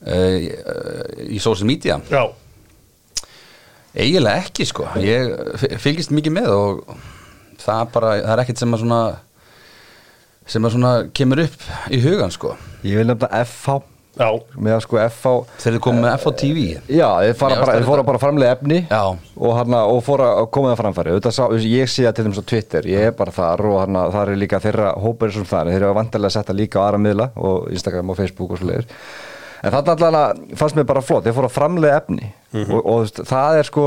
Uh, 0.00 0.37
í, 0.40 0.52
uh, 0.57 1.25
í 1.37 1.40
social 1.43 1.69
media? 1.69 1.99
Já, 2.09 2.23
eiginlega 3.95 4.47
ekki 4.47 4.64
sko. 4.69 4.87
Ég 5.02 5.35
fylgist 5.83 6.14
mikið 6.14 6.38
með 6.38 6.52
og 6.55 6.95
það 7.61 7.90
bara, 7.95 8.14
það 8.23 8.35
er 8.37 8.43
ekkert 8.45 8.62
sem 8.62 8.76
að 8.76 8.85
svona 8.85 9.00
sem 10.50 10.67
að 10.67 10.75
svona 10.75 10.93
kemur 11.14 11.45
upp 11.45 11.64
í 11.93 12.00
hugan 12.02 12.33
sko. 12.35 12.55
Ég 12.87 12.99
vil 12.99 13.07
nefna 13.11 13.29
FH 13.45 13.76
já, 14.21 14.29
með 14.61 14.75
að 14.77 14.83
sko 14.85 14.99
FH 15.07 15.33
þegar 15.62 15.77
þið 15.77 15.83
komum 15.87 16.05
með 16.05 16.15
FH 16.19 16.33
TV 16.43 16.65
Já, 16.93 17.09
þeir 17.25 17.39
fara 17.41 17.57
Já, 17.57 17.61
bara, 17.62 17.73
er 17.73 17.81
þeir 17.81 17.89
fóra 17.89 18.03
þetta. 18.03 18.09
bara 18.11 18.23
framlega 18.27 18.57
efni 18.59 18.79
Já. 18.85 19.00
og, 19.41 19.55
hana, 19.57 19.81
og 19.95 20.03
fóra 20.07 20.29
að 20.43 20.50
koma 20.57 20.73
það 20.75 20.83
framfæri. 20.83 21.17
Þetta 21.17 21.33
sá, 21.39 21.43
ég 21.65 21.91
sé 21.91 22.05
það 22.07 22.15
til 22.19 22.27
dæmis 22.29 22.43
á 22.43 22.50
Twitter, 22.53 22.91
ég 22.93 23.09
er 23.09 23.17
bara 23.17 23.35
þar 23.35 23.65
og 23.71 23.81
hana, 23.81 24.05
það 24.15 24.35
er 24.35 24.41
líka 24.45 24.62
þeirra 24.62 24.93
hópur 25.00 25.35
sem 25.35 25.49
það 25.49 25.73
þeir 25.73 25.81
eru 25.81 25.97
vantarlega 25.99 26.33
að 26.35 26.37
setja 26.39 26.59
líka 26.61 26.79
á 26.79 26.87
aðra 26.87 27.03
miðla 27.09 27.31
og 27.41 27.73
Instagram 27.73 28.12
og 28.12 28.21
Facebook 28.21 28.55
og 28.55 28.61
svo 28.62 28.71
leiðir 28.71 28.87
en 29.61 29.75
það 29.75 29.91
allavega 29.93 30.57
fannst 30.57 30.79
mér 30.79 30.87
bara 30.89 31.03
flott, 31.05 31.27
þeir 31.27 31.37
fóra 31.37 31.50
framlega 31.53 31.99
efni. 32.00 32.31
Og, 32.57 32.79
og 32.81 32.87
þú 32.87 33.00
veist, 33.03 33.19
það 33.29 33.59
er 33.61 33.69
sko 33.69 33.85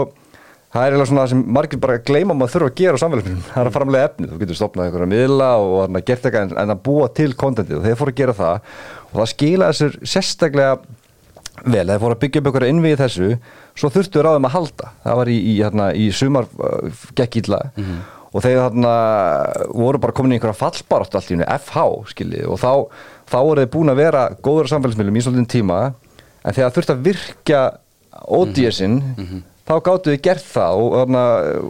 það 0.73 0.85
er 0.85 0.95
eiginlega 0.95 1.09
svona 1.11 1.23
það 1.23 1.31
sem 1.33 1.43
margir 1.57 1.81
bara 1.83 1.99
gleyma 2.09 2.35
maður 2.37 2.55
þurfa 2.55 2.71
að 2.71 2.81
gera 2.81 2.97
á 2.97 3.01
samfélagsmiðlum, 3.03 3.45
það 3.51 3.61
er 3.61 3.69
að 3.69 3.77
framlega 3.77 4.09
efni 4.09 4.31
þú 4.31 4.41
getur 4.41 4.59
stopnað 4.59 4.89
einhverja 4.89 5.11
miðla 5.13 5.51
og 5.61 6.01
gert 6.07 6.27
eitthvað 6.27 6.57
en, 6.57 6.73
að 6.73 6.83
búa 6.87 7.11
til 7.13 7.29
kontentið 7.37 7.79
og 7.79 7.85
þeir 7.87 7.99
fóru 7.99 8.13
að 8.13 8.19
gera 8.23 8.37
það 8.39 8.73
og 9.13 9.15
það 9.19 9.31
skila 9.35 9.69
þessir 9.69 9.97
sérstaklega 10.15 10.75
vel, 11.61 11.85
þeir 11.87 12.01
fóru 12.01 12.15
að 12.15 12.23
byggja 12.23 12.41
upp 12.41 12.49
einhverja 12.49 12.73
innvið 12.73 12.97
þessu. 13.03 13.29
Svo 13.77 13.89
þurftu 13.93 14.23
þeim 14.25 14.49
að 14.49 14.55
halda. 14.57 14.89
Það 15.05 15.19
var 15.19 15.31
í, 15.31 15.37
í, 15.37 15.53
hérna, 15.61 15.87
í 15.93 16.09
sumar 16.15 16.49
uh, 16.57 17.05
gekk 17.17 17.39
illa. 17.43 17.61
Og 18.33 18.41
þeir 18.41 18.63
hérna, 18.63 18.93
voru 19.77 20.01
bara 20.01 20.15
komin 20.17 20.33
í 20.33 20.39
einhverja 20.39 20.57
fallbarátt 20.57 21.15
allt 21.19 21.29
í 21.29 21.35
hennu, 21.35 21.45
FH 21.45 21.83
skiljið 22.15 22.47
og 22.49 22.57
þá, 22.57 22.71
þá 23.29 23.37
voru 23.45 23.61
þeir 23.61 23.71
búin 23.75 23.93
að 23.93 24.01
vera 24.01 24.23
góður 24.41 24.69
á 24.69 24.71
samfélagsmiðlum 24.73 25.19
í 25.19 25.25
svolítinn 25.25 25.51
tíma. 25.53 25.79
En 26.43 26.55
þegar 26.57 26.73
þurftu 26.73 26.95
að 26.95 27.03
virkja 27.11 27.61
ódíesinn 28.33 28.97
þá 29.63 29.73
gáttu 29.85 30.11
þið 30.11 30.21
gert 30.25 30.47
það 30.49 30.79
og, 30.81 30.95
og, 30.99 31.13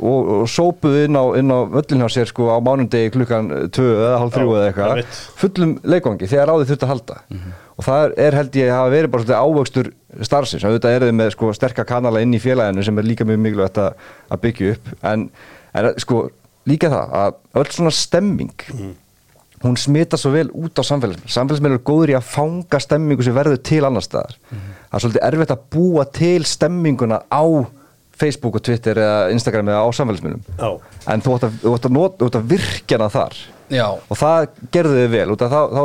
og, 0.02 0.30
og 0.40 0.48
sópuðu 0.50 1.04
inn 1.06 1.18
á, 1.20 1.24
á 1.30 1.60
völlin 1.76 2.02
hjá 2.02 2.10
sér 2.16 2.32
sko 2.32 2.48
á 2.50 2.58
mánundegi 2.66 3.12
klukkan 3.14 3.52
2 3.70 3.86
eða 3.92 4.16
hálf 4.24 4.34
3 4.34 4.46
Já, 4.46 4.54
eða 4.54 4.70
eitthvað. 4.72 5.20
fullum 5.42 5.76
leikvangi 5.94 6.30
þegar 6.32 6.50
ráðið 6.50 6.72
þurfti 6.72 6.88
að 6.88 6.94
halda. 6.94 7.20
Og 7.74 7.86
það 7.88 8.16
er 8.26 8.38
held 8.38 8.58
ég 8.58 8.72
að 8.72 8.80
hafa 8.80 8.94
verið 8.94 9.14
bara 9.14 9.24
svolítið 9.26 9.44
ávöxtur 9.44 9.92
starfsins, 10.30 10.66
auðvitað 10.66 10.98
er 10.98 11.06
þið 11.08 11.16
með 11.20 11.32
sko, 11.34 11.54
sterka 11.58 11.86
kanala 11.90 12.22
inn 12.26 12.34
í 12.34 12.42
félaginu 12.42 12.86
sem 12.86 12.98
er 13.02 13.08
líka 13.08 13.26
mjög 13.30 13.40
mikilvægt 13.46 13.80
að, 13.82 14.04
að 14.30 14.44
byggja 14.48 14.74
upp. 14.76 14.92
En, 15.14 15.30
en 15.74 15.90
sko 16.02 16.26
líka 16.70 16.90
það 16.94 17.16
að 17.22 17.40
öll 17.62 17.72
svona 17.78 17.94
stemming 17.94 18.68
hún 19.64 19.78
smita 19.80 20.20
svo 20.20 20.34
vel 20.34 20.50
út 20.52 20.76
á 20.76 20.84
samfélagsmiðl 20.84 21.32
samfélagsmiðl 21.32 21.78
er 21.78 21.84
góður 21.88 22.12
í 22.12 22.18
að 22.18 22.26
fanga 22.28 22.80
stemmingu 22.84 23.24
sem 23.24 23.36
verður 23.36 23.62
til 23.64 23.80
annar 23.88 24.04
staðar. 24.04 24.36
Það 24.52 24.98
er 24.98 25.04
svolítið 25.06 25.26
erfitt 25.30 25.54
að 25.56 25.64
búa 25.76 26.06
til 26.18 26.48
stemminguna 26.48 27.22
á 27.32 27.44
Facebook 28.20 28.56
og 28.60 28.64
Twitter 28.66 29.00
eða 29.02 29.32
Instagram 29.34 29.72
eða 29.74 29.82
á 29.84 29.90
samfélagsmiðlum. 29.98 30.44
En 31.10 31.24
þú 31.26 31.36
ætti 31.38 31.48
að, 31.50 31.60
að, 31.74 31.90
nota- 31.98 32.20
þú 32.22 32.30
átt 32.30 32.38
að 32.40 32.48
virkja 32.54 32.98
hana 33.00 33.10
þar. 33.14 33.38
Já, 33.74 33.86
og 33.90 34.18
það 34.20 34.48
gerðu 34.76 34.98
þið 35.00 35.14
vel. 35.16 35.36
Þá, 35.42 35.60
þá 35.74 35.84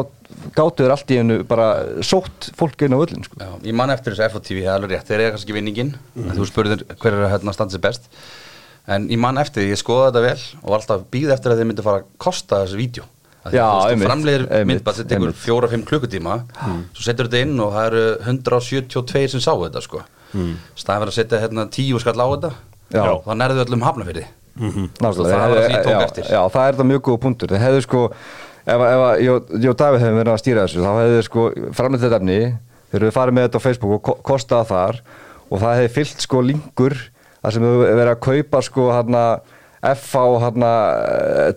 gáttu 0.59 0.85
þér 0.85 0.93
allt 0.95 1.13
í 1.15 1.19
hennu 1.19 1.39
bara 1.49 1.69
sótt 2.05 2.51
fólk 2.59 2.83
inn 2.85 2.93
á 2.95 2.99
öllin 3.01 3.25
sko. 3.25 3.39
já, 3.41 3.49
ég 3.65 3.75
man 3.75 3.91
eftir 3.91 4.13
þessu 4.13 4.27
FH 4.29 4.43
TV 4.45 4.61
það 4.61 4.69
er 4.69 4.77
alveg 4.77 4.93
rétt, 4.93 5.09
þeir 5.09 5.23
eru 5.25 5.33
kannski 5.35 5.55
vinningin 5.57 5.95
þú 6.37 6.47
spurðir 6.51 6.85
hver 7.01 7.17
er 7.17 7.25
að 7.25 7.33
hérna 7.33 7.55
standa 7.57 7.75
sér 7.75 7.83
best. 7.89 8.11
En 8.89 9.09
ég 9.09 9.19
man 9.21 9.41
eftir, 9.41 9.65
því, 9.65 9.73
ég 9.73 9.81
skoða 9.81 10.11
þetta 10.13 10.23
vel 10.27 10.43
og 10.63 10.69
var 10.73 10.79
alltaf 10.83 11.03
býð 11.13 11.33
eftir 11.35 11.53
að 11.55 11.59
þeir 11.63 11.71
myndi 11.73 11.87
fara 11.89 12.03
að 12.03 12.07
kosta 12.23 12.61
þessu 12.65 12.79
vídeo. 12.81 13.09
Einmitt, 13.89 14.05
myndband, 14.69 14.97
þetta 15.01 15.09
tekur 15.15 15.29
einmitt. 15.31 15.43
fjóra-fimm 15.43 15.85
klukkutíma. 15.89 16.37
Svo 16.93 17.05
setur 17.09 17.29
þetta 17.29 17.43
inn 17.47 17.61
og 17.65 17.73
það 17.73 17.87
eru 17.91 18.05
172 18.29 19.29
sem 19.33 19.41
sá 19.45 19.53
þetta 19.57 19.83
sko 19.85 20.05
staðið 20.33 21.03
verið 21.05 21.13
að 21.13 21.17
setja 21.19 21.41
hérna 21.43 21.65
tíu 21.75 22.01
skall 22.03 22.19
á 22.21 22.27
þetta. 22.35 22.51
Þá 23.25 23.33
nærðu 23.37 23.65
öllum 23.67 23.83
hafnafyrði 23.85 24.27
Nákvæmlega, 24.59 25.13
Svo 25.15 25.25
það 25.25 25.33
þeir 25.39 25.55
það 25.55 25.63
sem 25.63 25.75
ég 25.77 25.85
tók 25.87 25.93
já, 25.95 26.05
eftir. 26.09 26.25
Já, 26.33 26.41
það 26.51 26.65
er 26.69 26.73
þetta 26.75 26.87
mjög 26.89 27.03
góð 27.09 27.19
punktur. 27.23 27.53
Þeir 27.53 27.63
hefðu 27.63 27.83
sko, 27.85 28.01
ef, 28.67 28.81
að 28.83 29.69
og 29.71 29.77
Davíð 29.79 30.03
hefum 30.03 30.19
verið 30.19 30.33
að 30.33 30.41
stýra 30.43 30.65
þessu 30.67 30.83
þá 30.83 30.91
hefðu 30.99 31.21
sko 31.29 31.45
framleitt 31.79 32.03
þetta 32.03 32.19
efni 32.19 32.39
þeir 32.91 33.05
hefðu 33.05 33.13
farið 33.19 33.37
með 33.39 33.47
þetta 33.47 33.61
á 33.63 33.67
Facebook 33.69 33.93
og 33.99 34.03
ko- 34.09 34.17
kostað 34.33 34.65
það 34.65 34.73
þar 34.73 34.99
og 35.49 35.63
það 35.63 35.77
hefði 35.79 35.93
fyllt 35.99 36.25
sko 36.27 36.43
linkur 36.49 36.97
þar 37.39 37.55
sem 37.55 37.69
hefur 37.69 37.85
verið 38.01 38.13
að 38.17 38.21
kaupa 38.27 38.63
sko 38.67 38.89
hérna 38.97 39.23
FH 39.79 40.23
hérna 40.43 40.71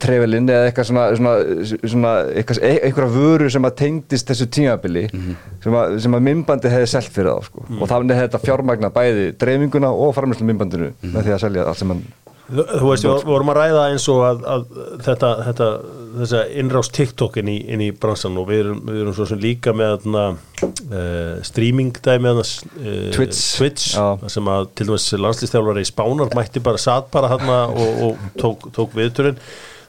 trefilinn 0.02 0.50
eða 0.52 0.70
eitthvað 0.70 0.90
svona, 0.92 1.06
svona, 1.18 1.34
svona 1.82 2.12
eitthvað, 2.30 2.62
e- 2.62 2.82
einhverja 2.86 3.14
vöru 3.16 3.50
sem 3.50 3.66
að 3.66 3.78
tengdist 3.82 4.30
þessu 4.30 4.48
tímabili 4.54 5.08
sem, 5.10 5.74
að, 5.74 5.98
sem 6.06 6.18
að 6.18 6.26
mymbandi 6.30 6.74
hefði 6.74 6.92
selt 6.94 7.14
fyrir 7.16 7.32
þá 7.34 7.50
sko. 7.50 7.66
og 7.80 7.90
þannig 7.90 8.20
hefði 8.20 8.28
þetta 8.28 8.44
fjármagna 8.46 8.94
bæði 8.94 9.28
dreifinguna 9.42 9.94
og 10.06 10.14
framlýslu 10.18 10.46
mymbandinu 10.52 10.92
með 11.02 11.22
því 11.24 11.38
að 11.38 11.44
selja 11.48 11.66
allt 11.66 11.82
sem 11.82 11.96
hann 11.96 12.06
þú 12.52 12.90
veist, 12.90 13.06
við 13.08 13.28
vorum 13.30 13.52
að 13.54 13.60
ræða 13.62 13.84
eins 13.94 14.06
og 14.12 14.22
að, 14.28 14.42
að 14.54 14.64
þetta, 15.06 15.30
þetta, 15.48 15.68
þessa 16.20 16.44
innrás 16.62 16.90
TikTok 16.94 17.40
inn 17.42 17.50
í, 17.52 17.58
inn 17.74 17.84
í 17.86 17.90
bransan 17.96 18.38
og 18.42 18.48
við 18.50 18.64
erum, 18.66 18.84
við 18.88 19.02
erum 19.04 19.16
svo 19.18 19.28
sem 19.30 19.42
líka 19.42 19.74
með 19.76 20.08
uh, 20.12 20.30
streaming 21.48 21.98
dæmi 21.98 22.30
þarna, 22.30 22.46
uh, 22.46 23.10
Twitch. 23.16 23.42
Twitch 23.58 23.90
þar 23.98 24.32
sem 24.34 24.54
að 24.54 24.70
til 24.78 24.90
dæmis 24.90 25.10
landslýstjálfari 25.26 25.86
í 25.86 25.92
Spánar 25.92 26.34
mætti 26.38 26.64
bara, 26.64 26.82
satt 26.82 27.12
bara 27.14 27.32
þarna 27.36 27.60
og, 27.82 28.02
og 28.08 28.26
tók, 28.42 28.72
tók 28.76 28.98
viðturinn 28.98 29.40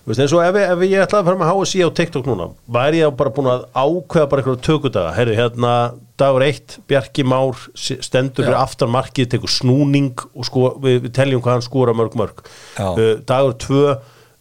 eins 0.02 0.32
og 0.34 0.40
ef, 0.42 0.56
ef 0.58 0.80
ég 0.82 0.98
ætlaði 1.04 1.20
að 1.20 1.28
fara 1.28 1.38
með 1.38 1.50
HSI 1.52 1.84
á 1.86 1.88
TikTok 1.94 2.26
núna 2.26 2.48
væri 2.74 3.02
ég 3.04 3.12
bara 3.18 3.30
búin 3.34 3.50
að 3.52 3.68
ákveða 3.70 4.30
bara 4.32 4.42
einhverju 4.42 4.62
tökudaga, 4.66 5.12
heyrðu 5.14 5.36
hérna 5.38 5.74
dagur 6.18 6.44
eitt, 6.44 6.78
Bjarki 6.90 7.24
Már 7.26 7.58
stendur 7.78 8.44
fyrir 8.44 8.58
aftan 8.58 8.90
markið, 8.92 9.28
tekur 9.36 9.50
snúning 9.50 10.24
og 10.34 10.46
sko, 10.48 10.72
við, 10.82 11.04
við 11.06 11.14
teljum 11.16 11.42
hvað 11.44 11.56
hann 11.56 11.64
skora 11.66 11.94
mörg 11.96 12.18
mörg. 12.18 12.42
Uh, 12.78 13.22
dagur 13.28 13.54
tvö 13.62 13.84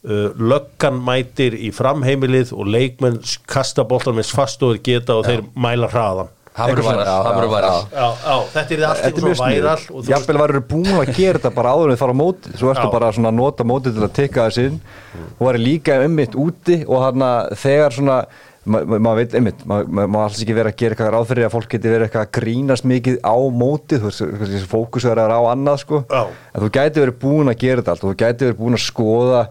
löggan 0.03 0.97
mætir 1.05 1.53
í 1.53 1.69
framheimilið 1.75 2.53
og 2.57 2.69
leikmenn 2.73 3.19
kasta 3.49 3.83
boltan 3.85 4.15
með 4.17 4.31
fast 4.33 4.63
og 4.65 4.73
þeir 4.75 4.83
geta 4.87 5.17
og 5.19 5.27
þeir 5.29 5.43
mæla 5.55 5.89
hraðan 5.93 6.31
það 6.51 6.71
það 6.75 8.41
þetta 8.51 8.75
er 8.75 8.81
allt 8.89 9.05
er 9.05 9.35
svona 9.39 9.51
væral 9.55 10.07
Jafnvel 10.09 10.39
varum 10.41 10.65
búin 10.67 10.89
að 10.99 11.11
gera 11.15 11.39
þetta 11.39 11.51
bara 11.55 11.73
áður 11.77 11.91
en 11.91 11.95
þið 11.95 12.01
fara 12.01 12.15
á 12.17 12.21
móti 12.21 12.53
Svo 12.59 12.71
ertu 12.73 12.87
Já. 12.87 12.91
bara 12.97 13.11
að 13.13 13.31
nota 13.37 13.63
móti 13.71 13.93
til 13.95 14.03
að 14.03 14.13
tekka 14.17 14.47
þess 14.49 14.63
inn. 14.65 14.79
Og 15.39 15.45
varum 15.47 15.63
líka 15.63 15.99
ummitt 16.05 16.35
úti 16.35 16.81
og 16.87 17.05
hann 17.05 17.23
þegar 17.55 17.95
svona 17.95 18.17
ma- 18.65 18.83
ma- 18.83 18.99
maður 18.99 19.21
veit 19.21 19.33
einmitt, 19.39 19.63
maður 19.65 19.87
ma 19.95 20.05
ma 20.11 20.25
alls 20.27 20.41
ekki 20.43 20.53
verið 20.57 20.73
að 20.73 20.77
gera 20.83 20.93
eitthvað 20.95 21.13
ráð 21.15 21.29
fyrir 21.31 21.47
að 21.47 21.53
fólk 21.55 21.69
geti 21.71 21.89
verið 21.89 22.05
eitthvað 22.09 22.25
að 22.27 22.33
grínast 22.37 22.85
mikið 22.91 23.17
á 23.25 23.35
móti, 23.63 23.97
þú 23.97 24.09
veist, 24.11 24.21
þessi 24.43 24.67
fókus 24.69 25.05
er 25.09 25.17
á 25.23 25.39
annað 25.49 25.79
sko, 25.85 26.03
en 26.11 26.61
þú 26.61 26.69
gæti 26.75 27.01
verið 27.05 27.17
búin 27.23 27.49
að 27.49 27.57
gera 27.63 27.81
þetta 27.81 27.95
allt 27.95 28.03
og 28.05 28.11
þú 28.11 28.19
gæti 28.21 28.45
verið 28.49 28.59
búin 28.59 28.77
að 28.77 28.83
skoða 28.85 29.41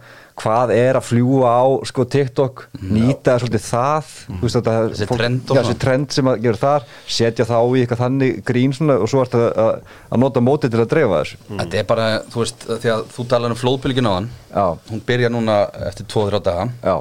hvað 0.40 0.72
er 0.74 0.98
að 0.98 1.06
fljúa 1.10 1.50
á 1.52 1.64
sko 1.90 2.06
TikTok, 2.14 2.64
nýta 2.80 3.36
svolítið 3.42 3.64
það 3.66 4.10
þú 4.26 4.40
veist 4.42 4.58
þetta, 4.58 4.74
Þessi 4.90 5.08
trend 5.10 5.38
og 5.40 5.44
já, 5.44 5.60
svona. 5.60 5.66
þessi 5.68 5.82
trend 5.84 6.16
sem 6.16 6.30
að 6.32 6.42
gera 6.46 6.60
þar 6.64 6.88
setja 7.18 7.46
þá 7.50 7.56
í 7.60 7.82
eitthvað 7.84 8.02
þannig 8.04 8.42
grín 8.50 8.74
svona, 8.76 8.98
og 9.00 9.12
svo 9.12 9.22
ertu 9.24 9.40
að, 9.44 9.62
að, 9.66 9.94
að 10.10 10.22
nota 10.24 10.44
mótið 10.44 10.74
til 10.74 10.82
að 10.82 10.90
dreifa 10.94 11.22
þessu. 11.22 11.40
Þetta 11.52 11.80
er 11.82 11.88
bara, 11.92 12.10
þú 12.32 12.44
veist, 12.44 12.68
því 12.70 12.92
að 12.96 13.06
þú 13.14 13.28
talar 13.34 13.54
um 13.54 13.60
flóðbylgin 13.60 14.10
á 14.10 14.12
hann. 14.16 14.28
Já. 14.50 14.66
Hún 14.90 15.02
byrja 15.12 15.32
núna 15.32 15.62
eftir 15.90 16.08
2-3 16.10 16.44
daga. 16.48 16.68
Já, 16.82 16.96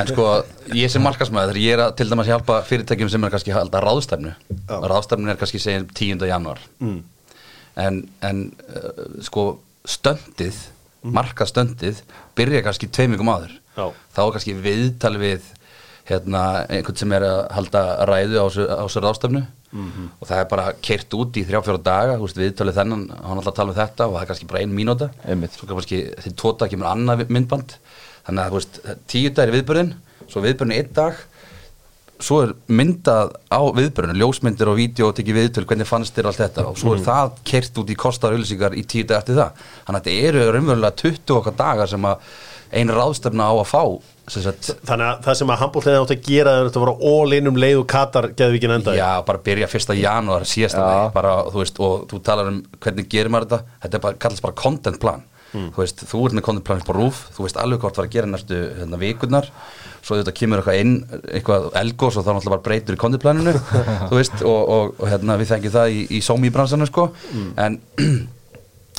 En 0.00 0.08
sko, 0.08 0.26
ég 0.76 0.90
sem 0.92 1.02
markasmæður, 1.04 1.58
ég 1.60 1.76
er 1.76 1.82
að 1.86 1.94
til 1.98 2.06
dæmis 2.10 2.28
hjálpa 2.28 2.58
fyrirtækjum 2.68 3.10
sem 3.12 3.24
er 3.26 3.32
kannski 3.32 3.52
halda 3.54 3.80
ráðstefnu. 3.84 4.32
Ráðstefnu 4.68 5.32
er 5.32 5.40
kannski 5.40 5.60
segjum 5.62 5.86
10. 5.92 6.24
januar 6.28 6.60
mm. 6.84 7.00
En, 7.80 8.02
en 8.22 8.42
uh, 8.70 9.04
sko, 9.24 9.46
stöndið, 9.88 10.60
markastöndið 11.04 12.00
Byrja 12.38 12.62
kannski 12.64 12.88
tveimingum 12.88 13.28
áður. 13.30 13.52
Já. 13.74 13.84
Þá 14.16 14.22
kannski 14.34 14.54
viðtal 14.64 15.14
við 15.20 15.50
hérna, 16.08 16.64
einhvern 16.68 17.00
sem 17.00 17.12
er 17.16 17.26
að 17.26 17.42
halda 17.56 17.82
ræðu 18.08 18.40
á 18.40 18.44
á 18.44 18.84
þessu 18.84 19.04
ráðstefnu. 19.04 19.44
Og 19.74 20.28
það 20.28 20.38
er 20.38 20.48
bara 20.52 20.64
kert 20.86 21.14
út 21.18 21.34
í 21.34 21.42
þrjá-fjóra 21.48 21.82
daga 21.82 22.18
veist, 22.20 22.38
viðtalið 22.38 22.76
þennan, 22.78 23.08
hann 23.24 23.40
að 23.42 23.56
tala 23.56 23.72
um 23.72 23.78
þetta 23.78 24.06
og 24.06 24.12
það 24.14 24.20
er 24.22 24.28
kannski 24.30 24.46
bara 24.52 24.60
ein 24.62 24.74
mínúta. 24.76 25.08
Svo 25.56 25.66
kannski 25.72 26.02
því 26.22 26.34
tóta 26.38 26.68
kemur 26.70 26.90
annað 26.92 27.24
myndband. 27.34 27.74
Þannig 28.28 28.44
að 28.44 28.54
veist, 28.54 28.78
tíu 29.10 29.32
dagir 29.34 29.56
viðbörðin 29.56 29.94
svo 30.30 30.44
viðbörðin 30.44 30.76
einn 30.78 30.92
dag 30.94 31.18
svo 32.22 32.40
er 32.44 32.54
myndað 32.70 33.34
á 33.50 33.60
viðbörinu, 33.74 34.16
ljósmyndir 34.20 34.70
og 34.70 34.78
vídeo 34.78 35.10
og 35.10 35.16
tekið 35.18 35.38
viðtöl, 35.40 35.66
hvernig 35.68 35.88
fannst 35.88 36.16
þér 36.16 36.30
allt 36.30 36.42
þetta? 36.44 36.66
Og 36.70 36.78
svo 36.80 36.94
er 36.94 37.04
það 37.04 37.38
kert 37.50 37.80
út 37.82 37.90
í 37.90 37.98
kostar 37.98 38.34
auðlýsingar 38.36 38.76
í 38.78 38.84
tíu 38.86 39.06
dag 39.08 39.22
eftir 39.22 39.38
það, 39.40 39.62
þannig 39.86 40.00
að 40.00 40.08
þetta 40.08 40.28
eru 40.30 40.44
raunverulega 40.54 41.00
20 41.02 41.38
okkar 41.40 41.56
dagar 41.58 41.90
sem 41.90 42.10
að 42.10 42.28
ein 42.74 42.90
ráðstefna 42.90 43.46
á 43.50 43.54
að 43.54 43.68
fá 43.70 43.82
Þannig 44.24 45.04
að 45.04 45.18
það 45.26 45.34
sem 45.36 45.50
að 45.52 45.60
handbóltlega 45.60 46.00
átt 46.00 46.12
að 46.14 46.22
gera 46.24 46.52
er 46.56 46.68
að 46.70 46.78
vera 46.80 46.94
all 47.10 47.34
in 47.36 47.50
um 47.50 47.58
leið 47.60 47.80
og 47.82 47.86
Katar 47.92 48.30
geðvíkin 48.38 48.72
enda 48.78 48.94
Já, 48.96 49.20
bara 49.26 49.42
byrja 49.44 49.68
fyrsta 49.68 49.96
janúar 49.98 50.46
síðasta 50.48 50.80
vegi, 50.80 51.12
bara, 51.12 51.34
þú 51.52 51.60
veist, 51.60 51.80
og 51.84 52.06
þú 52.08 52.20
talar 52.24 52.48
um 52.48 52.62
hvernig 52.80 53.10
gerir 53.12 53.30
maður 53.34 53.50
þetta, 53.50 53.78
þetta 53.84 53.98
bara, 54.06 54.18
kallast 54.24 54.44
bara 54.46 54.56
content 54.62 54.98
plan, 55.02 55.26
þú 55.52 55.76
veist, 55.82 56.06
þú 56.08 56.22
ert 56.24 56.38
með 56.38 56.46
content 56.48 56.66
plan 56.70 56.80
svo 60.04 60.18
þetta 60.18 60.34
kemur 60.36 60.60
eitthvað 60.60 60.80
inn, 60.82 60.94
eitthvað 61.32 61.68
elgos 61.80 62.18
og 62.18 62.26
þá 62.26 62.30
náttúrulega 62.34 62.54
bara 62.54 62.66
breytur 62.68 62.96
í 62.96 63.00
content 63.00 63.24
planinu, 63.24 63.54
þú 64.10 64.18
veist 64.18 64.36
og, 64.42 64.60
og, 64.76 64.94
og 64.98 65.10
hérna, 65.10 65.38
við 65.40 65.54
þengjum 65.54 65.76
það 65.78 65.96
í, 65.96 66.04
í 66.18 66.20
sómi 66.24 66.52
bransanum, 66.54 66.90
sko, 66.90 67.08
en 67.60 67.80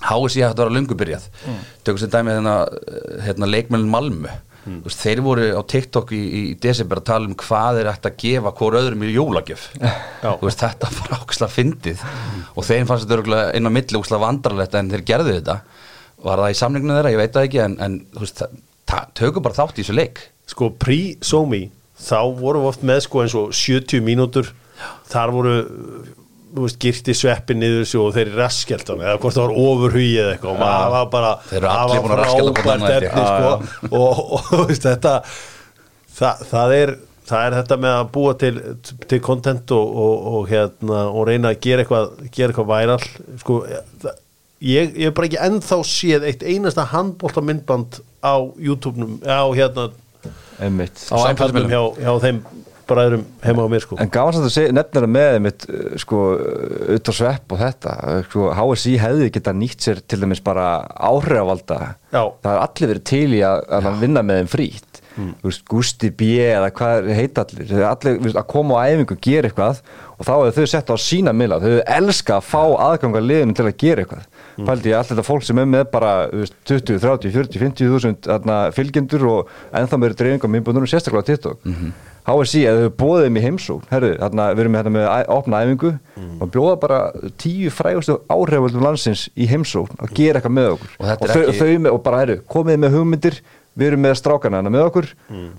HSI 0.06 0.44
hægt 0.44 0.58
að 0.58 0.66
vera 0.66 0.74
lungu 0.76 0.98
byrjað. 0.98 1.30
Tökum 1.86 2.02
sem 2.02 2.12
dæmi 2.14 2.36
hérna, 2.36 2.58
hérna 3.26 3.50
leikmennin 3.50 3.90
Malmö. 3.90 4.34
Þú 4.66 4.88
veist, 4.88 5.02
þeir 5.02 5.22
voru 5.22 5.46
á 5.54 5.62
TikTok 5.70 6.12
í, 6.18 6.20
í 6.26 6.42
desember 6.62 7.00
að 7.00 7.08
tala 7.12 7.30
um 7.30 7.36
hvað 7.38 7.80
er 7.84 7.90
hægt 7.92 8.08
að 8.10 8.16
gefa 8.24 8.54
hvort 8.58 8.78
öðrum 8.80 9.04
í 9.06 9.12
jólagjöf. 9.14 9.68
Veist, 10.42 10.62
þetta 10.62 10.90
var 10.98 11.20
ákslega 11.20 11.54
fyndið. 11.54 12.02
Og 12.58 12.66
þeim 12.66 12.90
fannst 12.90 13.06
þetta 13.10 13.44
inn 13.58 13.70
á 13.70 13.76
milli 13.78 14.00
ókslega 14.00 14.26
vandrarlegt 14.26 14.78
en 14.78 14.90
þeir 14.94 15.06
gerðu 15.06 15.36
þetta. 15.38 15.60
Var 16.26 16.42
það 16.42 16.56
í 16.56 16.60
samlinginu 16.62 16.98
þeirra, 16.98 17.14
ég 17.14 17.22
veit 17.22 17.36
það 17.38 17.48
ekki 17.50 17.62
en, 17.62 17.78
en 17.86 18.00
þú 18.16 18.26
veist, 18.26 18.44
tökum 19.22 19.46
bara 19.46 19.60
þátt 19.62 19.78
í 19.78 19.84
þessu 19.86 19.98
leik 20.00 20.24
Sko 20.50 20.70
pre-Somi 20.82 21.64
þá 21.96 22.20
vorum 22.38 22.66
við 22.66 22.72
oft 22.74 22.86
með 22.86 23.02
sko 23.08 23.24
eins 23.24 23.36
og 23.40 23.56
70 23.56 24.04
mínútur. 24.06 24.52
Þar 25.10 25.34
voru 25.34 25.56
veist, 26.56 26.78
girti 26.82 27.16
sveppi 27.16 27.56
niður 27.58 27.90
og 28.04 28.14
þeir 28.16 28.32
raskjaldum 28.38 29.02
eða 29.04 29.18
hvort 29.20 29.36
það 29.36 29.48
var 29.48 29.58
ofurhugi 29.66 30.14
eða 30.22 30.36
eitthvað. 30.36 30.54
Og 30.54 30.62
maður 30.62 30.94
var 30.96 31.10
bara 31.16 31.34
það 31.50 31.92
var 31.92 32.08
frábært 32.12 32.88
efni, 32.96 33.26
sko, 33.26 33.52
og, 33.90 34.24
og 34.38 34.46
þú 34.52 34.62
veist, 34.70 34.88
þetta 34.88 35.16
það, 36.16 36.46
það 36.52 36.76
er 36.80 36.96
það 37.26 37.48
er 37.48 37.58
þetta 37.60 37.80
með 37.82 37.96
að 37.96 38.12
búa 38.14 38.36
til, 38.42 39.22
content 39.26 39.74
og, 39.74 39.96
og, 40.06 40.28
og, 40.32 40.44
hérna, 40.52 41.02
og 41.10 41.28
reyna 41.30 41.52
að 41.54 41.62
gera 41.66 41.86
eitthvað, 41.86 42.12
gera 42.30 42.54
eitthvað 42.54 42.70
væral 42.70 43.00
sko, 43.42 43.60
ég, 44.62 44.94
hef 45.00 45.16
bara 45.18 45.30
ekki 45.30 45.42
ennþá 45.48 45.80
séð 45.90 46.28
eitt 46.30 46.46
einasta 46.46 46.86
handbólta 46.92 47.44
myndband 47.46 48.00
á 48.22 48.36
YouTube-num 48.62 49.18
á 49.26 49.46
hérna 49.58 49.90
einmitt. 50.64 51.08
Á 51.12 51.18
iPad-num 51.32 51.68
hjá, 51.72 51.82
hjá 52.00 52.14
þeim 52.24 52.40
bræðurum 52.86 53.24
heima 53.42 53.66
á 53.66 53.68
mér 53.72 53.84
sko. 53.84 53.98
En 54.02 54.12
gaman 54.14 54.36
samt 54.36 54.48
að 54.48 54.54
það 55.02 55.14
með 55.16 55.38
mitt, 55.46 55.68
sko, 56.02 56.22
ut 56.96 57.12
og 57.12 57.18
svepp 57.18 57.56
og 57.56 57.62
þetta 57.62 57.96
sko, 58.28 58.50
HSI 58.60 58.96
hefði 59.02 59.30
geta 59.34 59.56
nýtt 59.58 59.88
sér 59.88 60.02
til 60.06 60.22
dæmis 60.22 60.44
bara 60.46 60.68
áhrifavalda. 60.94 61.80
Já. 62.14 62.22
það 62.44 62.52
er 62.52 62.62
allir 62.62 62.92
verið 62.94 63.08
til 63.12 63.26
í 63.36 63.42
að, 63.46 63.64
að 63.80 63.90
vinna 64.04 64.24
með 64.26 64.42
þeim 64.42 64.52
frýtt 64.54 64.95
þú 65.16 65.48
veist, 65.50 65.64
Gusti 65.72 66.10
B 66.12 66.22
eða 66.44 66.72
hvað 66.76 67.10
heita 67.16 67.46
allir 67.46 67.74
allir 67.90 68.20
veist, 68.26 68.36
að 68.40 68.48
koma 68.52 68.82
á 68.84 68.88
æfingu 68.92 69.16
og 69.16 69.22
gera 69.24 69.50
eitthvað 69.50 69.82
og 70.16 70.26
þá 70.28 70.34
hefur 70.36 70.56
þau 70.60 70.68
sett 70.74 70.92
á 70.92 70.96
sína 71.00 71.34
mila 71.36 71.60
þau 71.60 71.70
hefur 71.72 71.86
elska 71.98 72.38
að 72.40 72.48
fá 72.50 72.64
aðgang 72.90 73.16
að 73.20 73.28
liðinu 73.30 73.56
til 73.56 73.66
að 73.70 73.78
gera 73.84 74.04
eitthvað. 74.06 74.26
Mm. 74.56 74.66
pældi 74.70 74.92
ég 74.94 75.08
þetta 75.10 75.24
fólk 75.28 75.44
sem 75.44 75.60
er 75.60 75.66
með 75.68 75.86
bara 75.92 76.12
veist, 76.32 76.54
20, 76.64 77.00
30, 77.04 77.32
40, 77.36 77.60
50 77.60 77.90
þúsund 77.92 78.28
fylgjendur 78.72 79.26
og 79.28 79.50
ennþá 79.76 79.98
meiri 80.00 80.16
dreifingum 80.16 80.54
minnbúndunum 80.56 80.88
sérstaklega 80.88 81.26
á 81.26 81.30
TikTok. 81.32 81.66
HSI, 82.26 82.62
eða 82.66 82.86
þau 82.88 82.94
bóðið 82.98 83.26
þeim 83.28 83.36
í 83.38 83.42
heimsókn 83.44 83.90
við 83.92 84.62
erum 84.64 84.74
með, 84.74 84.88
með 84.96 85.10
opna 85.36 85.60
æfingu 85.62 85.92
og 86.42 86.50
bjóða 86.56 86.78
bara 86.82 87.00
tíu 87.38 87.70
frægustu 87.70 88.16
áhrifaldum 88.34 88.82
landsins 88.88 89.28
í 89.38 89.46
heimsókn 89.52 90.00
og 90.02 90.16
gera 90.16 90.40
eitthvað 90.40 90.56
með 90.58 90.72
okkur. 90.78 90.96
Og 91.04 91.06
þetta 91.12 91.28
er 91.28 91.36
þau, 91.36 91.44
ekki- 91.44 91.60
þau 91.60 91.84
með, 91.84 91.92
og 91.92 92.02
bara 92.08 92.22
herru, 92.24 92.40
komið 92.56 92.80
með 92.82 92.96
hugmyndir 92.98 93.38
við 93.76 93.90
erum 93.90 94.04
með 94.06 94.14
strákana 94.20 94.62
hana 94.62 94.72
með 94.74 94.86
okkur. 94.90 95.08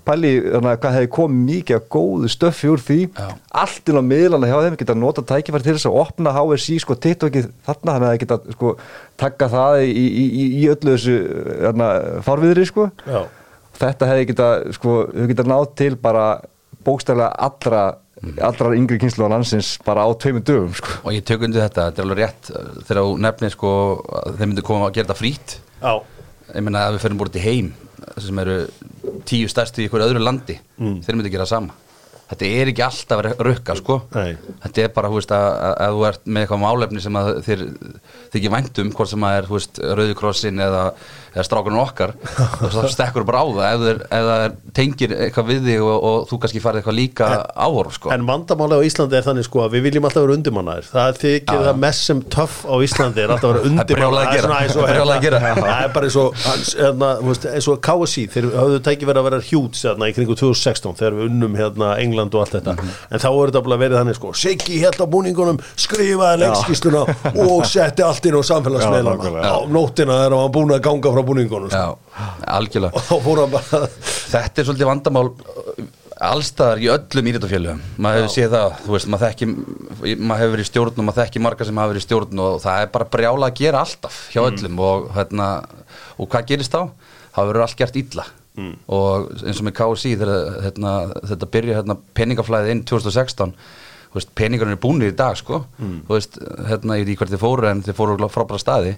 Pæli 0.07 0.31
þarna, 0.45 0.73
hvað 0.81 0.95
hefði 0.97 1.09
komið 1.17 1.43
mikið 1.51 1.77
af 1.79 1.87
góðu 1.93 2.31
stöffi 2.33 2.71
úr 2.73 2.83
því. 2.83 2.99
Já. 3.13 3.27
allt 3.63 3.91
inn 3.91 3.99
á 4.01 4.03
miðlana 4.09 4.49
hjá 4.49 4.57
þeim 4.65 4.77
geta 4.81 4.97
nota 4.97 5.25
tækifæri 5.27 5.67
til 5.67 5.75
þess 5.77 5.89
að 5.89 5.99
opna 6.01 6.33
HSI 6.35 6.79
sko 6.83 6.97
TikTokið 7.05 7.51
þarna 7.67 7.95
þannig 7.95 8.07
að 8.07 8.13
það 8.13 8.21
geta 8.23 8.57
sko 8.57 8.73
takka 9.21 9.51
það 9.53 9.83
í, 9.85 9.91
í, 9.93 10.25
í, 10.25 10.47
í 10.61 10.65
öllu 10.73 10.95
þessu 10.95 11.17
þarna, 11.67 11.91
farviðri 12.25 12.67
sko. 12.69 12.89
Já. 13.05 13.21
þetta 13.77 14.11
hefði 14.11 14.27
geta 14.33 14.49
sko, 14.77 14.97
þau 15.13 15.31
geta 15.31 15.47
náð 15.53 15.69
til 15.77 15.93
bara 16.01 16.27
bókstæðlega 16.87 17.31
allra 17.47 17.85
allra 18.41 18.73
yngri 18.73 18.97
kynslu 19.01 19.27
á 19.29 19.33
landsins 19.33 19.75
bara 19.85 20.05
á 20.07 20.09
tveimur 20.17 20.41
dögum 20.45 20.73
sko. 20.73 20.89
og 21.05 21.13
ég 21.13 21.25
tök 21.27 21.43
undir 21.45 21.61
þetta, 21.61 21.89
þetta 21.91 22.01
er 22.01 22.07
alveg 22.07 22.21
rétt 22.23 22.49
uh, 22.49 22.69
þegar 22.87 23.01
þú 23.03 23.17
nefnir 23.25 23.53
sko 23.53 23.71
að 24.21 24.37
þeir 24.39 24.49
myndu 24.49 24.63
koma 24.65 24.87
að 24.87 24.95
gera 24.97 25.07
þetta 25.07 25.19
frýtt 25.21 25.57
Já, 25.77 25.93
ég 26.57 26.65
meina 26.65 26.87
að 26.87 26.97
við 26.97 27.03
fyrir 27.05 27.19
búin 27.19 27.33
til 27.35 27.43
heim 27.43 27.73
sem 28.21 28.39
eru 28.43 28.55
tíu 29.27 29.49
stærstu 29.51 29.83
í 29.83 29.87
einhverju 29.87 30.07
öðru 30.09 30.23
landi 30.23 30.57
þeir 30.77 31.17
myndu 31.17 31.33
gera 31.33 31.45
það 31.45 31.53
sama. 31.53 31.83
Þetta 32.27 32.47
er 32.59 32.69
ekki 32.73 32.83
alltaf 32.83 33.21
að 33.23 33.41
rukka 33.47 33.75
sko. 33.79 33.95
Nei. 34.11 34.33
þetta 34.65 34.81
er 34.83 34.89
bara, 34.95 35.11
veist, 35.13 35.31
að, 35.31 35.45
að, 35.63 35.75
að 35.85 35.93
þú 35.93 36.01
ert 36.09 36.25
með 36.25 36.43
eitthvað 36.43 36.61
málefni 36.65 37.03
sem 37.05 37.19
að 37.19 37.29
þér 37.45 37.63
þykir 38.33 38.53
væntum, 38.57 38.89
hvort 38.97 39.11
sem 39.13 39.27
að 39.27 39.37
er, 39.37 39.47
rauðukrossin 40.01 40.63
eða, 40.65 40.81
eða 41.37 41.45
strákunum 41.47 41.81
okkar 41.83 42.13
og 42.17 42.73
þá 42.73 42.87
stekkur 42.91 43.25
bara 43.27 43.43
á 43.43 43.47
það 43.47 43.85
ef, 43.87 44.01
það 44.11 44.43
tengir 44.77 45.13
eitthvað 45.17 45.49
við 45.51 45.67
þig 45.67 45.83
og, 45.85 45.97
og 46.09 46.17
þú 46.29 46.39
kannski 46.43 46.61
farið 46.63 46.81
eitthvað 46.81 46.97
líka 46.97 47.29
áhorf 47.53 47.97
sko. 47.97 48.11
en 48.13 48.25
vandamáli 48.27 48.77
á 48.77 48.81
Íslandi 48.87 49.17
er 49.19 49.25
þannig 49.27 49.47
sko 49.47 49.63
að 49.65 49.77
við 49.77 49.85
viljum 49.87 50.07
alltaf 50.09 50.25
vera 50.25 50.37
undirmannaðir. 50.37 50.89
Það 50.91 51.19
þykir 51.23 51.63
það 51.67 51.79
mest 51.83 52.07
sem 52.07 52.21
töff 52.33 52.57
á 52.65 52.75
Íslandi 52.87 53.23
er 53.23 53.33
alltaf 53.35 53.49
að 53.49 53.53
vera 53.53 53.63
Það 53.63 53.67
er 53.67 53.71
undirmannaðir 53.71 54.29
gera. 55.23 55.41
Það 55.47 55.57
er 55.57 55.67
það 55.67 55.93
bara 55.97 56.05
eins 56.07 57.67
og 57.67 57.77
hérna, 57.77 57.81
KSI 57.87 58.25
þeir 58.33 58.49
höfðu 58.57 58.81
tæki 58.85 59.07
verið 59.07 59.21
að 59.21 59.27
vera 59.29 59.41
hjút 59.47 59.81
hérna, 59.81 60.09
í 60.09 60.15
kringu 60.17 60.37
2016 60.37 60.97
þegar 60.99 61.17
við 61.17 61.27
unnum 61.29 61.57
hérna, 61.57 61.93
England 62.01 62.35
og 62.37 62.43
allt 62.43 62.55
þetta. 62.57 62.75
Mhm. 62.77 62.93
en 63.11 63.23
þá 63.23 63.27
er 63.29 63.51
þetta 63.51 63.63
bara 63.67 63.79
verið 63.81 63.99
þannig 64.01 64.17
sko 64.17 64.33
Siggi 64.37 64.79
hérna 64.81 65.07
búningunum, 65.11 65.59
skrifaði 65.79 66.41
leikskísluna 66.43 67.01
og 67.47 67.65
setti 67.69 68.05
allt 68.05 68.27
inn 68.27 68.37
á 68.37 68.41
Já, 68.47 69.55
búningunum 71.27 71.71
sko. 71.71 71.97
Þetta 74.33 74.61
er 74.61 74.67
svolítið 74.67 74.89
vandamál 74.89 75.25
uh, 75.29 75.81
allstaðar 76.27 76.81
í 76.81 76.89
öllum 76.91 77.29
íréttafélögum 77.31 77.81
maður 78.01 78.23
hefur 78.23 78.33
séð 78.33 78.55
það, 78.55 78.71
þú 78.85 78.95
veist, 78.95 79.09
maður 79.13 79.27
þekki 79.27 79.49
maður 80.17 80.41
hefur 80.41 80.53
verið 80.55 80.63
í 80.63 80.69
stjórn 80.71 80.97
og 80.97 81.07
maður 81.07 81.19
þekki 81.21 81.43
marga 81.45 81.67
sem 81.67 81.81
hafa 81.81 81.91
verið 81.93 82.01
í 82.01 82.07
stjórn 82.07 82.43
og 82.43 82.57
það 82.63 82.81
er 82.81 82.91
bara 82.95 83.09
brjála 83.13 83.51
að 83.51 83.59
gera 83.61 83.83
alltaf 83.85 84.19
hjá 84.33 84.41
öllum 84.47 84.81
og, 84.87 85.07
hérna, 85.17 85.49
og 86.17 86.31
hvað 86.33 86.47
gerist 86.53 86.73
þá? 86.73 86.81
Það 87.37 87.51
verður 87.51 87.67
allt 87.67 87.81
gert 87.83 87.99
illa. 88.01 88.25
Og 88.89 89.27
eins 89.45 89.59
og 89.61 89.67
með 89.67 89.75
KSI 89.77 90.15
þegar 90.17 90.61
hérna, 90.63 90.93
þetta 91.29 91.49
byrja 91.53 91.75
hérna, 91.77 91.97
peningaflæðið 92.17 92.73
inn 92.73 92.85
2016 92.89 93.53
þú 94.07 94.17
veist, 94.17 94.31
peningarnir 94.39 94.77
er 94.77 94.81
búinir 94.81 95.11
í 95.11 95.17
dag 95.17 95.37
sko. 95.37 95.59
Þú 96.07 96.15
veist, 96.15 96.39
hérna, 96.71 96.97
ég 96.97 97.05
veit 97.05 97.13
ekki 97.13 97.21
hvert 97.21 97.33
þið 97.35 97.43
fóru 97.43 97.69
en 97.69 97.83
þið 97.85 97.97
fóru 97.99 98.29
frábæra 98.33 98.61
staði. 98.63 98.95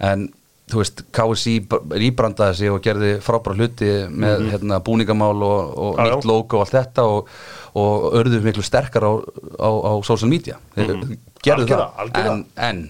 En 0.00 0.30
þú 0.72 0.80
veist, 0.80 1.04
KSI 1.14 1.54
rýbrandaði 2.02 2.58
sig 2.58 2.72
og 2.72 2.82
gerði 2.84 3.12
frábæra 3.24 3.58
hluti 3.58 3.90
með 4.08 4.48
hérna, 4.54 4.80
búningamál 4.84 5.36
og, 5.36 5.76
og 5.76 6.00
já. 6.00 6.08
nýtt 6.08 6.28
logo 6.28 6.58
og 6.58 6.64
allt 6.64 6.76
þetta 6.78 7.06
og, 7.08 7.30
og 7.78 8.08
örðu 8.20 8.42
miklu 8.44 8.64
sterkar 8.66 9.06
á, 9.06 9.12
á, 9.60 9.70
á 9.70 9.92
social 10.06 10.32
media 10.32 10.58
þeir 10.76 10.92
gerðu 10.92 11.16
Algjörlega, 11.42 11.78
það 11.78 12.04
algjörlega. 12.04 12.36
en, 12.36 12.44
en, 12.68 12.84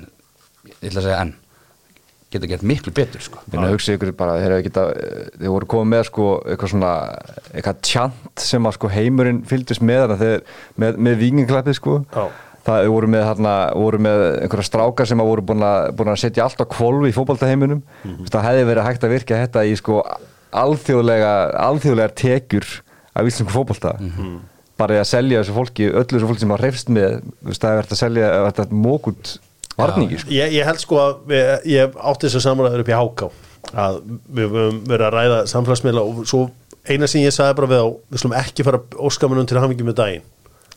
ég 0.80 0.90
ætla 0.90 1.02
að 1.02 1.08
segja 1.08 1.22
en 1.26 1.34
geta 2.32 2.48
gert 2.48 2.64
miklu 2.64 2.92
betur 2.96 3.24
sko 3.24 3.42
Ég 3.52 3.74
hugsa 3.74 3.96
ykkur 3.96 4.14
bara, 4.16 4.38
þeir 4.40 4.54
geta 4.64 4.86
þeir 5.36 5.52
voru 5.52 5.68
komið 5.74 5.90
með 5.92 6.06
sko 6.08 6.28
eitthvað 6.46 6.72
svona 6.74 6.92
eitthvað 7.52 7.82
tjant 7.88 8.46
sem 8.46 8.68
að 8.68 8.78
sko 8.78 8.92
heimurinn 8.92 9.42
fylgdist 9.48 9.84
með 9.84 10.06
þarna 10.06 10.30
með, 10.80 11.02
með 11.08 11.20
vikingklappið 11.26 11.78
sko 11.78 11.98
Já. 12.06 12.24
Það 12.66 12.88
voru 12.92 13.08
með 13.10 13.24
þarna, 13.28 13.54
voru 13.74 13.98
með 13.98 14.20
einhverja 14.44 14.68
strákar 14.68 15.06
sem 15.10 15.18
að 15.22 15.30
voru 15.32 15.42
búin 15.42 15.64
að, 15.66 15.88
búin 15.98 16.12
að 16.12 16.20
setja 16.22 16.44
allt 16.44 16.60
á 16.62 16.66
kvolvi 16.70 17.10
í 17.10 17.16
fótboltaheiminum 17.16 17.82
Mhm. 18.04 18.26
það 18.30 18.46
hefði 18.48 18.66
verið 18.70 18.86
hægt 18.86 19.02
að 19.08 19.14
virka 19.16 19.40
þetta 19.46 19.64
í 19.66 19.76
sko 19.76 20.02
alþjóðlega 20.52 21.32
alþjóðlegar 21.58 22.14
tekjur 22.18 22.66
af 23.16 23.26
íslensku 23.28 23.52
fótbolta 23.54 23.94
Mhm. 24.00 24.38
bara 24.78 24.94
í 24.96 25.00
að 25.00 25.06
selja 25.10 25.42
þessu 25.42 25.54
fólki, 25.56 25.88
öllu 25.92 26.18
þessu 26.18 26.28
fólki 26.28 26.40
sem 26.40 26.48
var 26.48 26.60
reyfst 26.60 26.88
með, 26.88 27.22
það 27.44 27.70
er 27.70 27.82
verið 27.82 27.92
að 27.92 28.02
selja 28.02 28.28
þetta 28.50 28.66
mókut 28.72 29.38
varningi 29.78 30.18
sko. 30.18 30.30
ég, 30.30 30.52
ég 30.52 30.64
held 30.64 30.78
sko 30.80 30.96
að 30.96 31.14
við, 31.28 31.66
ég 31.66 31.92
átti 31.96 32.26
þess 32.28 32.36
að 32.40 32.46
samræður 32.46 32.80
upp 32.80 32.88
í 32.88 32.98
háká 32.98 33.30
að 33.74 34.00
við 34.34 34.48
höfum 34.50 34.80
verið 34.86 35.06
að 35.06 35.14
ræða 35.16 35.38
samfélagsmiðla 35.52 36.02
og 36.02 36.26
svo 36.26 36.50
eina 36.88 37.06
sem 37.06 37.22
ég 37.22 37.32
sagði 37.32 37.56
bara 37.56 37.70
við 37.72 37.80
á 37.80 37.88
við 38.12 38.18
slum 38.18 38.32
ekki 38.32 38.64
fara 38.64 38.80
óskamunum 38.98 39.46
til 39.46 39.58
hamingi 39.62 39.84
með 39.86 39.94
daginn 39.94 40.22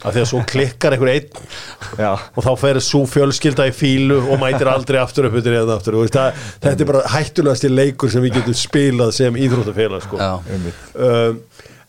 af 0.03 0.13
því 0.13 0.21
að 0.21 0.29
svo 0.29 0.41
klikkar 0.49 0.95
einhver 0.95 1.11
einn 1.13 1.43
Já. 1.99 2.11
og 2.13 2.45
þá 2.45 2.51
fer 2.61 2.79
svo 2.83 3.03
fjölskylda 3.09 3.67
í 3.69 3.73
fílu 3.75 4.19
og 4.23 4.39
mætir 4.41 4.69
aldrei 4.69 4.99
aftur 5.01 5.29
upp 5.29 5.37
yfir 5.39 5.59
eða 5.61 5.77
aftur 5.79 5.99
það, 6.03 6.41
þetta 6.63 6.85
er 6.85 6.89
bara 6.91 7.03
hættulegasti 7.15 7.71
leikur 7.71 8.11
sem 8.11 8.25
við 8.25 8.39
getum 8.39 8.57
spilað 8.59 9.13
sem 9.17 9.39
íþróttafélag 9.39 10.03
sko. 10.05 10.19
Um, 10.19 11.39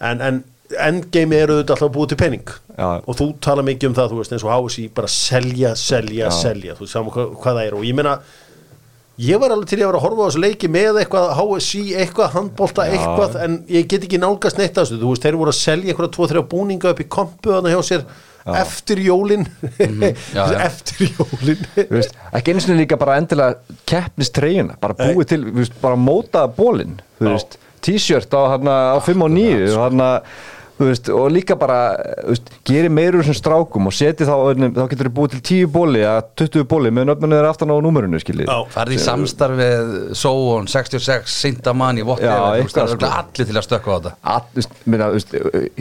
en, 0.01 0.23
en 0.23 0.45
endgame 0.87 1.39
eru 1.39 1.61
þetta 1.61 1.77
alltaf 1.77 1.93
búið 1.95 2.13
til 2.13 2.21
penning 2.21 2.55
Já. 2.77 2.89
og 2.99 3.19
þú 3.19 3.29
tala 3.45 3.65
mikið 3.67 3.91
um 3.91 3.97
það, 3.97 4.11
þú 4.13 4.21
veist, 4.21 4.35
eins 4.35 4.47
og 4.47 4.55
HSI 4.55 4.89
bara 4.97 5.11
selja, 5.13 5.75
selja, 5.79 6.27
Já. 6.27 6.35
selja 6.41 6.77
þú 6.77 6.87
veist, 6.87 6.95
saman 6.97 7.15
hvað, 7.15 7.31
hvað 7.43 7.61
það 7.61 7.69
er 7.69 7.79
og 7.79 7.87
ég 7.87 7.99
meina 7.99 8.17
ég 9.19 9.41
var 9.41 9.53
alveg 9.55 9.69
til 9.71 9.79
að 9.81 9.87
vera 9.89 9.99
að 10.01 10.05
horfa 10.07 10.23
á 10.23 10.27
þessu 10.29 10.43
leiki 10.45 10.69
með 10.73 11.01
eitthvað 11.03 11.35
HSI, 11.39 11.83
eitthvað 12.03 12.33
handbolta, 12.37 12.87
eitthvað 12.93 13.37
en 13.45 13.59
ég 13.73 13.89
get 13.91 14.05
ekki 14.07 14.21
nálgast 14.21 14.59
neitt 14.61 14.77
af 14.77 14.87
þessu. 14.87 15.01
Þú 15.01 15.13
veist, 15.13 15.25
þeir 15.27 15.39
voru 15.41 15.53
að 15.55 15.61
selja 15.61 15.93
eitthvað 15.93 16.11
tvo, 16.17 16.29
þrjá 16.33 16.43
búninga 16.53 16.93
upp 16.93 17.01
í 17.05 17.09
kompu 17.17 17.55
þannig 17.55 17.77
hjá 17.77 17.83
sér 17.91 18.05
eftir 18.47 19.01
jólin. 19.03 19.47
Já, 20.37 20.43
já. 20.53 20.59
eftir 20.69 21.09
jólin. 21.17 21.65
Veist, 21.97 22.13
ekki 22.31 22.53
einu 22.55 22.63
sinni 22.63 22.79
líka 22.85 22.99
bara 23.01 23.17
endilega 23.19 23.79
keppnist 23.91 24.37
treyjuna, 24.37 24.77
bara 24.81 24.95
búið 25.01 25.33
til 25.33 25.41
þú 25.49 25.55
veist, 25.63 25.79
bara 25.83 25.99
móta 25.99 26.45
bólinn 26.55 26.99
þú 27.19 27.27
Já. 27.27 27.33
veist, 27.33 27.57
t-shirt 27.87 28.37
á, 28.39 28.55
á 28.95 28.99
5 29.03 29.25
og 29.27 29.33
9 29.35 29.65
og, 29.73 29.81
hana, 29.83 30.07
þú 30.21 30.56
veist, 30.79 31.09
og 31.09 31.31
líka 31.33 31.57
bara 31.59 31.79
veist, 32.29 32.51
geri 32.69 32.91
meirur 32.93 33.25
sem 33.25 33.37
strákum 33.37 33.89
og 33.89 33.95
seti 33.97 34.27
þá, 34.29 34.35
þá 34.77 34.83
getur 34.91 35.09
þið 35.09 35.15
búið 35.17 35.35
til 35.37 35.43
10 35.49 35.71
bóli 35.73 36.03
eða 36.03 36.25
20 36.43 36.67
bóli 36.69 36.93
með 36.93 37.09
nöfnunni 37.11 37.39
þeir 37.39 37.49
aftan 37.49 37.73
á 37.73 37.77
Já. 38.47 38.57
Farði 38.75 38.99
í 38.99 39.03
samstarfið 39.07 39.95
Sóon, 40.21 40.69
66, 40.69 41.37
Sintamani, 41.41 42.05
Já, 42.05 42.09
whatever, 42.11 42.37
þú 42.37 42.67
veist, 42.67 42.77
eitthvað, 42.77 42.91
það 42.93 42.97
er 42.97 43.01
sko. 43.01 43.13
allir 43.23 43.51
til 43.53 43.57
að 43.61 43.67
stökka 43.69 43.89
á 43.89 43.97
þetta 43.97 44.15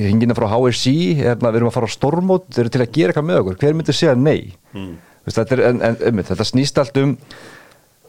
hingina 0.06 0.38
frá 0.38 0.48
HSI 0.54 0.96
hérna, 1.20 1.52
við 1.52 1.60
erum 1.62 1.72
að 1.74 1.78
fara 1.80 1.92
á 1.92 1.96
stormót, 1.98 2.48
þeir 2.56 2.64
eru 2.66 2.76
til 2.78 2.86
að 2.86 2.94
gera 3.00 3.14
eitthvað 3.14 3.30
með 3.32 3.42
okkur 3.44 3.60
hver 3.66 3.78
myndi 3.80 3.96
segja 4.04 4.16
nei 4.16 4.40
Mm. 4.76 4.96
Veist, 5.26 5.38
þetta, 5.40 5.56
er, 5.56 5.62
en, 5.70 5.78
en, 5.88 5.96
um, 6.10 6.20
þetta 6.28 6.46
snýst 6.46 6.80
allt 6.82 6.98
um 7.02 7.14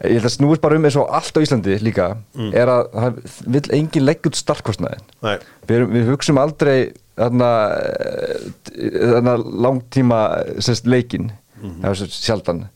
ég 0.04 0.18
held 0.18 0.28
að 0.28 0.35
snúist 0.37 0.61
bara 0.61 0.76
um 0.76 0.85
eins 0.85 0.96
og 1.00 1.09
allt 1.11 1.37
á 1.37 1.40
Íslandi 1.40 1.78
líka 1.80 2.16
Mm. 2.37 2.50
er 2.54 2.66
að 2.68 2.90
það 2.92 3.20
vill 3.46 3.70
engin 3.78 4.04
legg 4.04 4.26
út 4.28 4.37
starfkostnaðin 4.37 5.04
við, 5.66 5.87
við 5.94 6.11
hugsum 6.12 6.38
aldrei 6.38 6.92
þarna, 7.16 7.50
eh, 7.80 8.90
þarna 9.14 9.37
langtíma 9.40 10.20
sérst, 10.61 10.85
leikin 10.87 11.30
er 11.82 11.94
svo 11.96 12.06
sjaldan. 12.12 12.66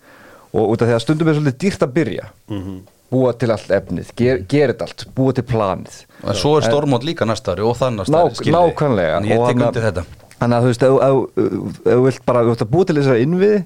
Og 0.56 0.72
út 0.72 0.82
af 0.82 0.88
því 0.88 0.94
að 0.96 1.02
stundum 1.04 1.28
er 1.28 1.34
svolítið 1.36 1.58
dýrt 1.62 1.82
að 1.86 1.92
byrja. 1.98 2.30
Mhm. 2.48 2.80
búa 3.10 3.32
til 3.36 3.50
allt 3.50 3.66
efnið, 3.74 4.12
ger, 4.14 4.38
gera 4.46 4.72
þetta 4.72 4.86
allt 4.86 5.04
búa 5.16 5.32
til 5.34 5.42
planið. 5.42 5.96
Og 6.22 6.36
svo 6.38 6.52
er 6.60 6.62
stórmót 6.62 7.02
líka 7.02 7.26
næsta 7.26 7.56
ári 7.56 7.64
og 7.66 7.74
það 7.76 7.96
næsta 7.96 8.12
Ná, 8.14 8.20
ári, 8.22 8.36
skiljiði. 8.38 8.54
nákvæmlega. 8.54 9.14
Þannig 9.16 9.30
ég 9.34 9.46
tek 9.48 9.62
undir 9.66 9.82
þetta. 9.82 10.04
Þannig 10.38 10.54
að 10.54 10.62
þú 10.62 10.68
veist, 10.70 10.84
ef 10.86 11.90
þú 11.90 12.04
vilt 12.04 12.24
bara 12.24 12.44
búa 12.70 12.84
til 12.86 12.96
þessari 13.00 13.24
innviði 13.26 13.64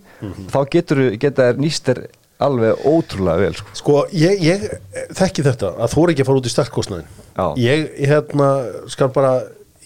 þá 0.48 0.58
getur 0.72 0.96
þér 1.20 1.60
nýst 1.60 1.84
þér 1.84 2.00
alveg 2.42 2.80
ótrúlega 2.90 3.38
vel 3.44 3.54
sko. 3.54 3.74
Sko, 3.78 3.98
ég, 4.12 4.40
ég 4.42 4.64
þekki 5.14 5.44
þetta 5.46 5.74
að 5.78 5.92
þú 5.94 6.02
er 6.06 6.12
ekki 6.14 6.24
að 6.24 6.30
fara 6.30 6.40
út 6.42 6.48
í 6.48 6.52
startkostnaðin 6.54 7.06
Já. 7.34 7.46
ég, 7.62 7.84
hérna, 8.10 8.48
skal 8.90 9.08
bara 9.14 9.34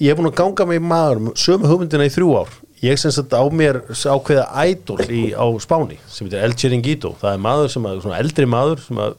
ég 0.00 0.10
er 0.12 0.16
búin 0.18 0.30
að 0.30 0.38
ganga 0.40 0.68
í 0.76 0.80
maður 0.80 1.32
sömu 1.38 1.68
hugmyndina 1.68 2.06
í 2.08 2.12
þrjú 2.14 2.32
ár. 2.40 2.56
Ég 2.78 2.98
sem 3.02 3.10
sagt 3.10 3.32
á 3.34 3.42
mér 3.50 3.80
ákveða 3.90 4.44
ædol 4.62 5.00
á 5.34 5.46
Spáni 5.60 5.96
sem 6.06 6.28
heitir 6.28 6.44
El 6.46 6.54
Chiringuito. 6.54 7.16
Það 7.18 7.32
er 7.34 7.40
maður 7.42 7.72
sem 7.74 7.88
að, 7.90 7.96
svona 8.04 8.20
eldri 8.22 8.46
maður 8.46 8.84
sem 8.84 9.00
að 9.02 9.16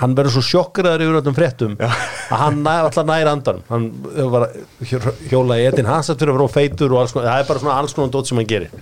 hann 0.00 0.16
verður 0.18 0.34
svo 0.34 0.42
sjokkeraður 0.42 1.04
yfir 1.04 1.18
öllum 1.20 1.34
fréttum 1.36 1.74
að 1.78 1.92
hann 2.40 2.56
næ, 2.64 2.72
alltaf 2.88 3.04
nær 3.06 3.28
andan 3.30 3.60
hann 3.68 3.84
var 4.32 4.48
að 4.48 4.56
hjó- 4.90 5.12
hjóla 5.30 5.60
í 5.62 5.66
etin 5.68 5.86
hans 5.86 6.10
eftir 6.10 6.26
að 6.32 6.34
vera 6.40 6.46
of 6.48 6.56
feitur 6.56 6.90
og 6.96 7.04
alls 7.04 7.14
konar 7.14 7.28
það 7.30 7.42
er 7.44 7.46
bara 7.52 7.62
svona 7.62 7.76
alls 7.78 7.94
konar 7.94 8.10
dót 8.16 8.26
sem 8.26 8.40
hann 8.42 8.48
gerir. 8.50 8.72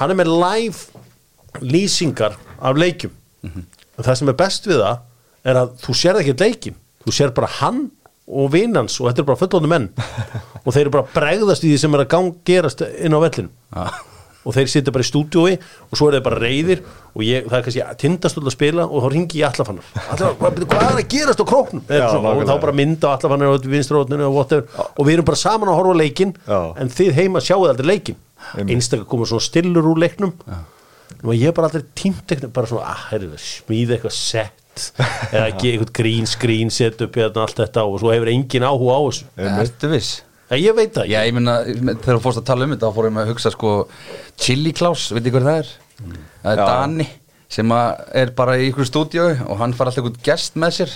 Hann 0.00 0.10
er 0.10 0.18
með 0.18 0.32
live 0.34 0.95
lýsingar 1.62 2.36
af 2.58 2.80
leikjum. 2.80 3.12
En 3.46 4.04
það 4.04 4.18
sem 4.20 4.32
er 4.32 4.38
best 4.40 4.66
við 4.68 4.82
það 4.82 4.98
er 5.46 5.60
að 5.62 5.76
þú 5.84 5.94
sérð 5.94 6.22
ekki 6.24 6.34
leikin 6.42 6.76
þú 7.06 7.14
sér 7.14 7.32
bara 7.36 7.48
hann 7.60 7.86
og 8.26 8.50
vinnans 8.50 8.96
og 9.00 9.06
þetta 9.08 9.22
er 9.22 9.28
bara 9.28 9.38
fullónu 9.38 9.70
menn. 9.70 9.88
Og 10.66 10.74
þeir 10.74 10.88
eru 10.88 10.96
bara 10.96 11.06
bregðast 11.14 11.62
í 11.62 11.70
því 11.70 11.78
sem 11.78 11.94
er 11.94 12.02
að 12.02 12.12
gang 12.16 12.32
gerast 12.48 12.80
inn 12.98 13.14
á 13.14 13.22
vellin 13.22 13.46
Já. 13.70 13.84
og 14.42 14.54
þeir 14.56 14.70
sitja 14.72 14.94
bara 14.94 15.04
í 15.04 15.06
stúdíói 15.06 15.52
og 15.62 15.94
svo 15.94 16.08
er 16.08 16.16
þeir 16.16 16.24
bara 16.26 16.40
reyðir 16.42 16.82
og 17.14 17.22
ég, 17.22 17.46
það 17.46 17.56
er 17.58 17.64
kannski 17.68 17.84
tindastöld 18.02 18.50
að 18.50 18.54
spila 18.56 18.86
og 18.88 19.04
þá 19.04 19.08
ringi 19.14 19.40
ég 19.44 19.46
allafannar 19.52 19.86
hvað, 20.40 20.58
er 20.58 20.98
að 20.98 21.06
gerast 21.14 21.42
á 21.42 21.46
króknum? 21.46 21.84
Já, 21.86 22.08
svona, 22.10 22.34
og 22.34 22.50
þá 22.50 22.54
bara 22.66 22.74
mynda 22.82 23.12
allafannar 23.14 23.54
og 23.54 25.06
við 25.06 25.14
erum 25.14 25.28
bara 25.30 25.38
saman 25.38 25.70
að 25.70 25.78
horfa 25.78 25.96
leikin 26.02 26.34
Já. 26.46 26.58
en 26.82 26.90
þið 26.98 27.12
heima 27.20 27.42
sjáu 27.46 27.62
aldrei 27.70 27.92
leikin 27.92 28.18
einstaklega 28.66 29.06
koma 29.10 29.30
svona 29.30 29.46
stillur 29.46 29.92
úr 29.92 30.02
leiknum 30.02 30.34
og 31.22 31.32
ég 31.34 31.50
er 31.50 31.56
bara 31.56 31.70
aldrei 31.70 31.84
tímt 31.98 32.24
eitthvað 32.32 32.54
bara 32.56 32.70
svona, 32.70 32.92
ah, 32.92 33.02
heyrðu, 33.12 33.40
smíða 33.40 33.96
eitthvað 33.96 34.16
sett 34.16 34.86
eða 35.34 35.46
ekki 35.50 35.72
eitthvað 35.72 35.92
green 35.96 36.28
screen 36.28 36.72
set 36.74 37.00
upp 37.06 37.16
hérna 37.16 37.46
allt 37.46 37.60
þetta 37.62 37.84
og 37.88 38.00
svo 38.02 38.12
hefur 38.12 38.32
engin 38.32 38.66
áhuga 38.68 38.96
á 38.96 39.00
þessu 39.06 39.50
Ertu 39.64 39.92
viss? 39.94 40.10
en 40.50 40.60
ég 40.62 40.76
veit 40.76 40.92
það 40.94 41.10
Já, 41.10 41.20
ég 41.26 41.36
meina, 41.36 41.58
þegar 41.66 42.18
þú 42.18 42.22
fórst 42.26 42.42
að 42.42 42.48
tala 42.50 42.66
um 42.68 42.74
þetta 42.76 42.90
þá 42.90 42.98
fórum 42.98 43.16
við 43.18 43.24
að 43.24 43.30
hugsa 43.32 43.54
sko 43.54 43.76
Chili 44.36 44.74
Klaus, 44.76 45.08
veit 45.16 45.30
hver 45.32 45.46
það 45.48 45.62
er? 45.62 45.72
Það 46.42 46.52
er 46.52 46.60
Já. 46.60 46.66
Dani 46.68 47.08
sem 47.48 47.70
er 47.70 48.32
bara 48.34 48.56
í 48.58 48.66
ykkur 48.72 48.88
stúdíu 48.88 49.24
og 49.46 49.60
hann 49.60 49.74
fara 49.76 49.92
alltaf 49.92 50.02
einhvern 50.02 50.22
gest 50.26 50.56
með 50.58 50.72
sér. 50.80 50.94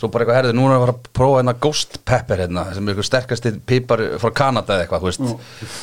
Svo 0.00 0.08
bara 0.08 0.24
eitthvað 0.24 0.38
herði, 0.38 0.54
núna 0.56 0.72
er 0.72 0.78
að 0.78 0.84
fara 0.86 0.94
að 0.96 1.10
prófa 1.18 1.40
hérna 1.40 1.54
Ghost 1.66 1.98
Pepper 2.08 2.42
hérna, 2.42 2.64
sem 2.72 2.88
er 2.88 2.94
ykkur 2.96 3.08
sterkasti 3.08 3.52
pipar 3.68 4.02
frá 4.22 4.32
Kanada 4.40 4.78
eða 4.78 4.86
eitthvað, 4.86 5.04
þú 5.04 5.10
veist. 5.10 5.26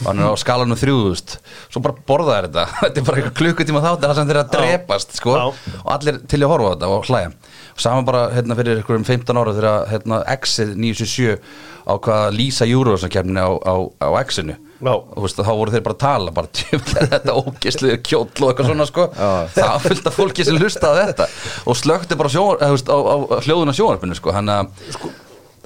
Og 0.01 0.09
hann 0.09 0.23
er 0.23 0.33
á 0.33 0.41
skalanum 0.41 0.79
þrjú, 0.81 0.97
þú 1.03 1.11
veist. 1.13 1.35
Svo 1.69 1.83
bara 1.85 2.05
borða 2.09 2.39
þær 2.39 2.47
þetta, 2.49 2.65
þetta 2.81 3.01
er 3.03 3.07
bara 3.11 3.21
eitthvað 3.21 3.37
klukkutíma 3.43 3.83
þátt 3.85 4.07
það 4.07 4.15
sem 4.19 4.31
þeir 4.31 4.41
að 4.41 4.53
drepast, 4.57 5.17
sko. 5.21 5.35
Já. 5.37 5.75
og 5.83 5.91
allir 5.99 6.21
til 6.25 6.41
að 6.41 6.53
horfa 6.55 6.71
á 6.71 6.73
þetta 6.73 6.93
og 6.95 7.11
hlæja. 7.11 7.33
Og 7.75 7.83
saman 7.85 8.09
bara 8.09 8.23
hérna 8.33 8.57
fyrir 8.59 8.81
ykkur 8.81 8.97
um 8.97 9.05
15 9.07 9.39
ára 9.39 9.53
þegar 9.55 9.85
hérna 9.93 10.23
X-ið 10.39 10.73
977 10.73 11.37
á 11.85 11.93
hvað 11.95 12.25
að 12.25 12.35
lýsa 12.39 12.67
Eurovision-kefni 12.67 13.39
á, 13.45 13.49
á, 13.61 13.73
á 14.03 14.09
X-inu 14.25 14.57
Já. 14.57 14.57
og 14.57 14.59
þú 14.59 14.68
veist, 14.79 15.39
þá 15.43 15.51
voru 15.59 15.73
þeir 15.73 15.83
bara 15.85 15.95
að 15.97 16.03
tala 16.03 16.31
bara 16.35 16.51
tjöflega 16.55 17.07
þetta 17.13 17.33
ógislu 17.41 17.95
kjóll 18.05 18.27
og 18.27 18.51
eitthvað 18.51 18.69
svona 18.69 18.85
sko. 18.87 19.07
Já. 19.11 19.31
það 19.55 19.97
af 20.07 20.15
fólki 20.15 20.45
sem 20.47 20.59
hlustaði 20.61 21.01
á 21.03 21.07
þetta 21.11 21.27
og 21.67 21.79
slökti 21.79 22.17
bara 22.19 22.31
sjó, 22.31 22.45
eða, 22.55 22.69
þú 22.69 22.77
veist, 22.77 22.91
á, 22.93 22.97
á, 22.99 23.15
hljóðuna 23.47 23.75
sjónarpinu 23.75 24.15
sko, 24.19 24.31
hann 24.35 24.53
að 24.53 24.71
sko, 24.95 25.11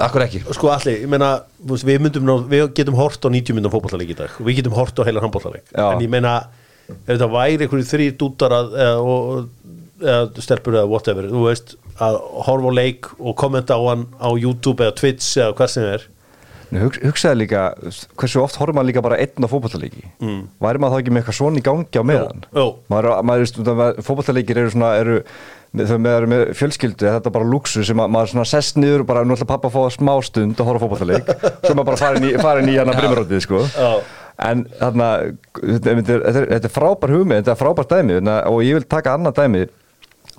akkur 0.08 0.26
ekki. 0.26 0.42
Sko 0.58 0.72
allir, 0.74 0.98
ég 1.06 1.12
meina 1.14 1.30
við, 1.62 2.00
myndum, 2.02 2.26
ná- 2.26 2.48
við 2.50 2.66
getum 2.80 2.98
hort 2.98 3.22
á 3.22 3.30
90 3.30 3.54
myndum 3.60 3.74
fótballaleik 3.76 4.16
í 4.16 4.18
dag. 4.24 4.34
Við 4.42 4.62
getum 4.64 4.74
hort 4.80 4.98
á 4.98 5.06
heilan 5.06 5.28
handballaleik 5.28 5.70
Já. 5.70 5.86
en 5.94 6.02
ég 6.02 6.10
meina, 6.12 6.34
ef 6.90 7.06
þetta 7.14 7.30
væri 7.32 7.62
einhverju 7.68 7.90
þrý 7.94 8.10
dútar 8.18 8.58
að, 8.58 8.74
eða, 8.82 8.98
og, 9.14 9.46
eða 10.04 10.44
stelpur 10.44 10.80
eða 10.82 10.90
whatever, 10.90 11.30
þú 11.30 11.46
veist 11.46 11.76
að 12.02 12.18
horfa 12.50 12.74
á 12.74 12.78
leik 12.82 13.12
og 13.22 13.36
kommenta 13.38 13.78
á 13.78 13.82
hann 13.86 14.08
á 14.18 14.28
YouTube 14.34 14.82
eða 14.84 14.96
Twitch 14.98 15.38
eða 15.38 15.54
hvað 15.60 15.70
sem 15.76 15.86
er 15.94 16.08
hug, 16.82 16.98
hugsaði 17.04 17.40
líka, 17.44 17.64
hversu 18.20 18.42
oft 18.42 18.58
horfum 18.60 18.78
maður 18.80 18.90
líka 18.90 19.04
bara 19.06 19.18
einn 19.22 19.46
á 19.46 19.52
fótballtaleiki 19.52 20.04
mm. 20.22 20.40
væri 20.64 20.82
maður 20.82 20.96
þá 20.96 21.04
ekki 21.04 21.14
með 21.14 21.22
eitthvað 21.22 21.38
svona 21.40 21.60
í 21.60 21.66
gangi 21.66 22.02
á 22.02 22.04
meðan 22.08 22.46
Jú. 22.50 22.66
maður, 22.94 23.10
maður, 23.30 23.60
maður 23.74 24.00
fótballtaleikir 24.08 24.62
eru 24.62 24.74
svona 24.74 24.94
eru, 25.02 25.20
með, 25.76 25.94
eru 26.14 26.32
með 26.34 26.46
fjölskyldu 26.60 27.10
þetta 27.10 27.32
er 27.32 27.36
bara 27.38 27.52
luxu 27.52 27.86
sem 27.88 28.00
maður, 28.00 28.34
maður 28.40 28.52
sest 28.54 28.80
niður 28.82 29.06
og 29.06 29.12
bara 29.12 29.26
nú 29.28 29.38
ætla 29.38 29.50
pappa 29.54 29.70
að 29.72 29.78
fá 29.78 29.98
smá 29.98 30.14
stund 30.26 30.58
að 30.58 30.72
horfa 30.72 30.82
á 30.82 30.84
fótballtaleik 30.88 31.32
svo 31.36 31.76
maður 31.78 31.90
bara 31.92 32.02
farin 32.06 32.28
í, 32.30 32.34
farin 32.42 32.74
í 32.74 32.80
hana 32.80 32.98
brimarótið 32.98 33.46
sko. 33.46 33.64
Já. 33.74 33.92
en 34.50 34.66
þarna 34.80 35.14
þetta 35.62 35.94
er, 35.94 36.04
þetta 36.08 36.44
þetta 36.58 36.76
frábær 36.80 37.16
hugmið 37.18 37.42
þetta 37.44 37.56
er 37.56 37.64
frábær 37.64 37.90
dæmi 37.96 38.20
og 38.24 38.60
ég 38.66 38.80
vil 38.80 38.92
taka 38.98 39.18
annað 39.18 39.42
dæmi 39.44 39.66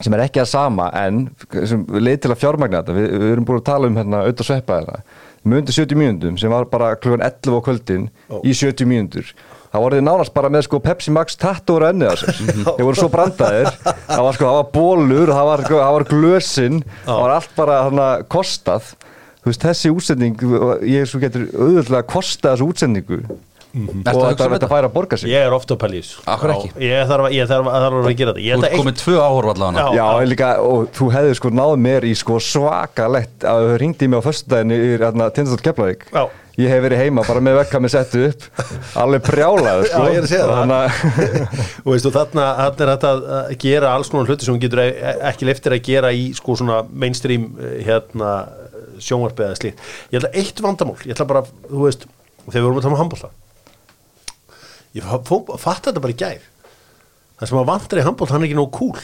sem 0.02 0.14
er 0.16 0.24
ekki 0.24 0.42
að 0.42 0.50
sama 0.50 0.88
en 0.98 1.28
sem 1.52 1.84
leið 1.86 2.24
til 2.24 2.32
að 2.32 2.40
fjármagna 2.40 2.80
þetta 2.82 2.96
við, 2.96 3.12
við 3.20 3.32
erum 3.34 3.46
búin 3.46 3.60
að 3.60 3.68
tala 3.68 3.90
um 3.90 3.98
hérna 4.00 4.24
auðvitað 4.24 4.48
sveppa 4.48 4.78
hérna 4.80 5.02
með 5.44 5.60
undir 5.60 5.76
70 5.76 5.98
mínúndum 6.00 6.38
sem 6.40 6.52
var 6.52 6.66
bara 6.70 6.94
klugan 6.96 7.24
11 7.24 7.56
á 7.56 7.60
kvöldin 7.66 8.08
í 8.42 8.54
70 8.56 8.88
mínútur. 8.88 9.30
Það 9.74 9.82
voru 9.84 9.98
þið 9.98 10.04
nánast 10.06 10.34
bara 10.36 10.50
með 10.54 10.66
sko 10.68 10.78
Pepsi 10.82 11.12
Max 11.14 11.34
tattur 11.40 11.82
á 11.82 11.90
ennið 11.90 12.12
á 12.12 12.14
sér. 12.20 12.36
Þeir 12.76 12.84
voru 12.86 12.98
svo 12.98 13.08
brandaðir. 13.10 13.70
Það 14.06 14.22
var 14.28 14.36
sko, 14.38 14.44
það 14.50 14.58
var 14.60 14.68
bólur 14.76 15.32
það 15.34 15.48
var, 15.50 15.64
það 15.70 15.94
var 15.96 16.06
glösin 16.12 16.78
það 17.06 17.24
var 17.24 17.34
allt 17.38 17.56
bara 17.58 17.80
hana 17.88 18.10
kostað. 18.30 18.92
Þú 19.42 19.50
veist 19.50 19.66
þessi 19.66 19.90
útsending 19.92 20.44
ég 20.88 21.10
svo 21.10 21.20
getur 21.20 21.48
auðvitað 21.52 22.06
kostað 22.08 22.54
þessu 22.54 22.70
útsendingu 22.70 23.18
Ertu 23.74 23.90
og 23.90 24.22
að 24.22 24.28
hugsa 24.28 24.34
þetta 24.34 24.46
um 24.46 24.52
þetta 24.54 24.68
fær 24.70 24.86
að 24.86 24.92
borga 24.94 25.16
sig? 25.18 25.30
Ég 25.32 25.44
er 25.48 25.54
ofta 25.56 25.74
að 25.74 25.94
ekki? 26.54 26.70
ég 26.84 27.08
þarf, 27.10 27.24
að- 27.26 27.32
ég 27.34 27.48
þarf, 27.50 27.66
að- 27.72 27.82
þarf 27.84 27.98
að 28.04 28.16
gera 28.20 28.32
þetta. 28.34 28.44
Ég 28.44 28.54
Þú 28.54 28.54
held 28.54 28.64
ert 28.64 28.74
að 28.74 28.82
komið 28.84 28.96
tvö 29.02 29.16
áhorf 29.24 29.50
allavega 29.54 29.84
Já. 29.84 29.96
Já, 29.98 30.06
en 30.22 30.28
líka, 30.30 30.50
og 30.62 30.86
þú 30.94 31.08
hefði 31.16 31.34
sko 31.40 31.50
náð 31.50 31.74
mér 31.88 32.06
í 32.06 32.14
sko 32.14 32.38
svakalegt 32.38 33.44
að 33.50 33.66
þau 33.68 33.76
ringdi 33.82 34.08
mig 34.08 34.18
á 34.18 34.26
föstudaginu 34.28 34.78
í 34.78 34.88
hérna, 34.98 35.30
Tindastótt 35.34 35.64
Keflavík. 35.66 36.06
Já. 36.14 36.24
Ég 36.54 36.70
hef 36.70 36.84
verið 36.84 37.00
heima 37.02 37.24
bara 37.26 37.40
með 37.42 37.56
vekka 37.58 37.80
með 37.82 37.90
settu 37.96 38.20
upp. 38.28 38.44
Alveg 38.94 39.24
prjálaður 39.26 39.88
sko. 39.90 40.02
Já, 40.06 40.10
ég 40.14 40.18
er 40.20 40.22
að 40.22 40.30
segja 40.30 40.46
það. 40.46 40.58
Þannig 40.60 40.78
að- 40.78 41.40
og 41.84 41.88
veistu, 41.96 42.12
þarna, 42.14 42.44
þarna 42.60 42.84
er 42.84 42.92
þetta 42.94 43.10
að 43.40 43.56
gera 43.64 43.90
alls 43.96 44.08
konar 44.12 44.30
hluti 44.30 44.46
sem 44.46 44.60
getur 44.62 44.78
e- 44.84 45.18
ekki 45.32 45.48
leftir 45.50 45.74
að 45.74 45.82
gera 45.90 46.12
í 46.14 46.28
sko 46.38 46.54
svona 46.60 46.84
mainstream 46.94 47.48
eh, 47.58 47.80
hérna 47.88 48.30
sjónvarpið 49.02 49.48
eða 49.48 49.58
slíkt. 49.58 49.82
Ég 50.14 50.20
ætla 50.22 50.30
eitt 50.38 50.62
vandamál, 50.62 50.94
ég 51.02 51.16
ætla 51.16 51.26
bara 51.26 51.42
þú 51.66 51.88
veist, 51.88 52.06
þegar 52.46 52.60
við 52.60 52.68
vorum 52.68 52.78
að 52.78 52.86
tala 52.86 52.94
um 52.94 53.02
handbólta 53.02 53.30
ég 54.94 55.06
fatt 55.58 55.88
þetta 55.88 56.00
bara 56.00 56.14
í 56.14 56.18
gær 56.18 56.42
það 57.38 57.50
sem 57.50 57.60
að 57.60 57.70
vantar 57.70 58.00
í 58.00 58.06
handbólta, 58.06 58.34
hann 58.34 58.44
er 58.44 58.48
ekki 58.48 58.58
nóg 58.58 58.72
cool 58.74 59.00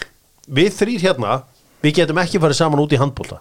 við 0.50 0.74
þrýr 0.74 1.06
hérna, 1.06 1.38
við 1.82 1.96
getum 2.00 2.20
ekki 2.22 2.40
farið 2.42 2.58
saman 2.58 2.82
út 2.82 2.94
í 2.94 2.98
handbólta. 3.00 3.40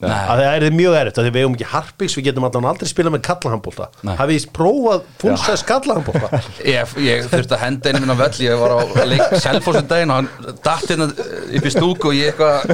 Að 0.00 0.40
það 0.40 0.66
er 0.68 0.76
mjög 0.80 0.98
erfitt, 1.00 1.20
að 1.20 1.30
við 1.30 1.42
eigum 1.42 1.56
ekki 1.58 1.70
harpiks 1.74 2.16
við 2.18 2.28
getum 2.30 2.46
allan 2.48 2.68
aldrei 2.70 2.88
spila 2.88 3.12
með 3.12 3.24
kallahandbólta 3.28 3.88
Nei. 4.06 4.14
hafið 4.16 4.38
þið 4.38 4.52
prófað 4.56 5.02
fullsæðs 5.20 5.64
kallahandbólta 5.68 6.42
Ég, 6.74 6.94
ég 7.04 7.28
þurfti 7.28 7.56
að 7.56 7.64
henda 7.66 7.92
einu 7.92 8.02
minna 8.04 8.16
völl 8.18 8.40
ég 8.46 8.62
var 8.62 8.76
á 8.76 8.80
leik 9.10 9.36
selfossin 9.44 9.90
daginn 9.90 10.14
og 10.14 10.22
hann 10.22 10.56
datt 10.64 10.86
hérna 10.88 11.10
upp 11.10 11.68
í 11.68 11.74
stúku 11.74 12.12
og 12.12 12.16
ég 12.16 12.30
eitthvað 12.30 12.70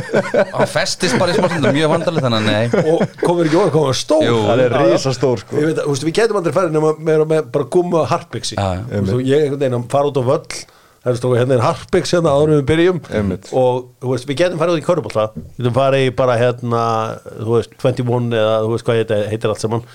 hann 0.53 0.71
festist 0.71 1.19
bara 1.21 1.35
í 1.35 1.39
smástundum 1.39 1.75
mjög 1.77 1.93
vandarlega 1.93 2.27
þannig 2.29 2.41
að 2.41 2.47
nei. 2.47 2.85
Og 2.93 3.19
komur 3.23 3.49
ekki 3.49 3.61
orð, 3.61 3.73
komur 3.75 3.99
stór. 3.99 4.25
Jú. 4.27 4.39
Það 4.47 4.62
er 4.65 4.77
risastór, 4.83 5.43
sko. 5.43 5.61
Ég 5.61 5.73
veit 5.73 6.07
við 6.07 6.17
getum 6.21 6.41
aldrei 6.41 6.57
farið 6.57 6.77
nema 6.77 6.95
með, 6.99 7.27
með 7.33 7.51
bara 7.55 7.69
gumma 7.77 8.07
harpiksi. 8.11 8.59
Ég 8.59 8.97
einhvern 8.97 9.61
veginn 9.61 9.79
að 9.81 9.87
fara 9.93 10.12
út 10.12 10.21
á 10.21 10.25
völl 10.33 10.65
það 11.07 11.12
er 11.12 11.19
stóka 11.21 11.38
hérna 11.38 11.55
er 11.55 11.62
harpiks 11.62 12.12
hérna 12.16 12.33
áður 12.35 12.53
við 12.57 12.62
byrjum. 12.66 12.97
Einmitt. 13.14 13.51
og 13.55 13.77
þú 14.03 14.11
veist, 14.11 14.27
við 14.27 14.40
getum 14.40 14.59
farið 14.59 14.75
út 14.75 14.83
í 14.83 14.87
körubólta 14.87 15.27
við 15.37 15.61
getum 15.61 15.77
farið 15.77 16.09
bara 16.19 16.37
hérna 16.40 16.83
veist, 17.47 17.77
21 17.79 18.35
eða 18.40 18.57
veist 18.73 18.88
hvað 18.88 19.01
þetta 19.05 19.21
heitir 19.31 19.53
allt 19.53 19.62
saman. 19.62 19.87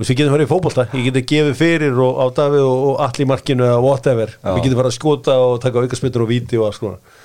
Veist, 0.00 0.10
við 0.10 0.20
getum 0.22 0.36
farið 0.36 0.48
í 0.48 0.52
fótbolta. 0.54 0.88
Ég 0.96 1.10
getum 1.10 1.28
gefið 1.34 1.60
fyrir 1.60 2.02
og 2.06 2.20
á 2.24 2.26
Davíð 2.40 2.64
og, 2.64 2.88
og 2.88 3.04
allir 3.04 3.30
markinu 3.30 3.68
eða 3.68 3.84
whatever, 3.84 4.34
við 4.48 4.62
getum 4.64 4.80
farið 4.80 4.92
að 4.94 4.98
skota 4.98 5.38
og 5.44 5.56
taka 5.64 5.84
aukarsmittur 5.84 6.24
og 6.24 6.32
víti 6.32 6.60
og 6.60 6.70
alls 6.70 6.80
konar. 6.80 7.22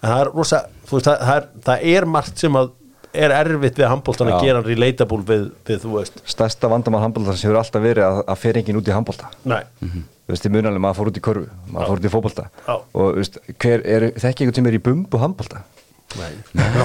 Það 0.00 0.20
er 0.24 0.30
rosa, 0.32 0.62
það, 0.88 1.08
það, 1.10 1.34
er, 1.36 1.48
það 1.66 1.88
er 1.92 2.06
margt 2.08 2.40
sem 2.40 2.56
að 2.56 2.76
er 3.10 3.34
erfitt 3.34 3.78
við 3.78 3.88
handbóltan 3.90 4.30
að 4.30 4.36
Já. 4.38 4.46
gera 4.46 4.62
relatable 4.64 5.24
við, 5.26 5.46
við, 5.66 5.80
þú 5.82 5.96
veist, 5.96 6.20
Stærsta 6.30 6.70
vandamál 6.70 7.02
handbólta 7.02 7.34
sem 7.34 7.48
hefur 7.48 7.58
alltaf 7.58 7.82
verið 7.82 8.06
að, 8.06 8.20
að 8.30 8.40
fer 8.44 8.60
enginn 8.60 8.78
út 8.78 8.90
í 8.90 8.94
handbólta 8.94 9.30
nei 9.50 9.64
Þú 10.30 10.36
veist, 10.36 10.44
í 10.46 10.50
munalega 10.54 10.80
maður 10.84 10.96
fór 11.00 11.08
út 11.10 11.16
í 11.18 11.20
körfu, 11.26 11.46
maður 11.74 11.88
fór 11.90 12.00
út 12.00 12.04
í 12.06 12.10
fótbolta. 12.12 12.42
Já. 12.62 12.74
og 12.78 13.00
þú 13.00 13.18
veist, 13.18 13.38
hver 13.64 13.80
er, 13.82 14.04
þekki 14.14 14.44
einhvern 14.44 14.56
tíma 14.60 14.70
er 14.70 14.76
í 14.76 14.82
bumbu 14.84 15.18
handbolta? 15.18 15.62
Nei, 16.20 16.30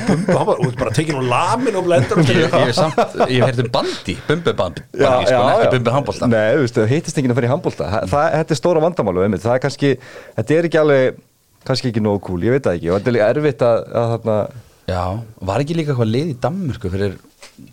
bumbu, 0.07 0.33
hann 0.33 0.47
bara, 0.49 0.55
út 0.65 0.79
bara 0.79 0.93
tekið 0.97 1.19
nú 1.19 1.21
lamin 1.29 1.77
og 1.77 1.85
blendar 1.85 2.21
og 2.21 2.31
ég, 2.33 2.41
ég, 2.49 2.73
samt, 2.77 2.97
ég 3.29 3.37
hef 3.37 3.51
heyrt 3.51 3.61
um 3.61 3.69
bandi 3.73 4.15
bumbubandi, 4.25 4.83
bandi, 4.97 5.29
sko, 5.29 5.43
ekki 5.53 5.71
bumbu 5.75 5.93
handbólta 5.95 6.29
Nei, 6.29 6.49
þú 6.55 6.65
veist, 6.65 6.77
það 6.77 6.91
hittist 6.95 7.21
enginn 7.21 7.35
að 7.35 7.39
fyrir 7.39 7.53
í 7.53 7.73
það, 7.77 8.11
Þetta 8.35 8.55
er 8.55 8.59
stóra 8.59 8.83
vandamálu, 8.85 9.23
einmitt, 9.25 9.45
það 9.45 9.57
er 9.59 9.63
kannski 9.65 9.91
þetta 10.01 10.57
er 10.57 10.69
ekki 10.69 10.81
alveg, 10.81 11.23
kannski 11.69 11.93
ekki 11.93 12.05
nógu 12.05 12.21
cool 12.27 12.45
ég 12.45 12.57
veit 12.57 12.65
það 12.65 12.79
ekki, 12.79 12.91
og 12.91 12.97
þetta 12.99 13.11
er 13.11 13.17
líka 13.17 13.29
erfitt 13.33 13.65
að, 13.65 13.81
að 14.01 14.13
þarna, 14.13 14.37
Já, 14.85 15.01
var 15.41 15.63
ekki 15.63 15.75
líka 15.79 15.93
eitthvað 15.95 16.11
lið 16.13 16.27
í 16.29 16.35
Danmörku 16.43 16.91
fyrir 16.93 17.15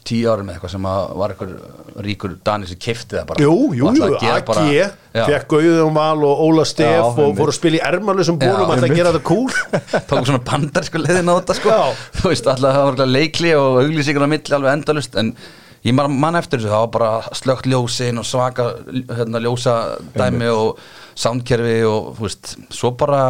tíu 0.07 0.31
árum 0.31 0.49
eða 0.49 0.57
eitthvað 0.57 0.73
sem 0.73 0.87
var 1.21 1.33
eitthvað 1.35 2.03
ríkur 2.07 2.37
Dani 2.47 2.69
sem 2.71 2.79
kefti 2.81 3.19
það 3.19 3.27
bara 3.29 3.43
Jú, 3.45 3.57
jú, 3.77 3.91
AG 3.91 5.27
fekk 5.29 5.49
Guðjón 5.51 5.97
Val 5.97 6.23
og 6.25 6.43
Óla 6.47 6.65
Steff 6.69 7.03
og 7.11 7.19
einmitt. 7.19 7.41
fór 7.41 7.53
að 7.53 7.59
spila 7.59 7.79
í 7.81 7.83
ermalusum 7.91 8.39
Já, 8.39 8.47
bólum 8.47 8.73
að 8.73 8.85
það 8.87 8.95
gera 8.97 9.13
þetta 9.13 9.27
cool 9.29 9.51
tók 10.13 10.31
svona 10.31 10.43
bandarsku 10.49 11.03
leiðin 11.03 11.29
á 11.29 11.35
þetta 11.35 11.59
sko 11.59 11.75
Já. 11.75 11.83
þú 12.21 12.33
veist, 12.33 12.49
alltaf 12.55 12.79
það 12.79 12.89
var 12.89 13.13
leikli 13.13 13.53
og 13.59 13.83
auglýsingar 13.83 14.25
á 14.25 14.33
milli 14.33 14.57
alveg 14.57 14.79
endalust 14.79 15.21
en 15.21 15.35
ég 15.83 15.97
man, 15.99 16.17
man 16.25 16.39
eftir 16.41 16.63
þessu, 16.63 16.73
það 16.73 16.85
var 16.87 16.93
bara 16.97 17.37
slögt 17.43 17.69
ljósin 17.69 18.23
og 18.23 18.29
svaka 18.29 18.71
hérna, 19.13 19.43
ljósa 19.43 19.77
dæmi 20.17 20.49
og 20.55 20.79
soundkerfi 21.19 21.81
og 21.91 22.13
þú 22.17 22.29
veist, 22.29 22.55
svo 22.73 22.95
bara 22.97 23.23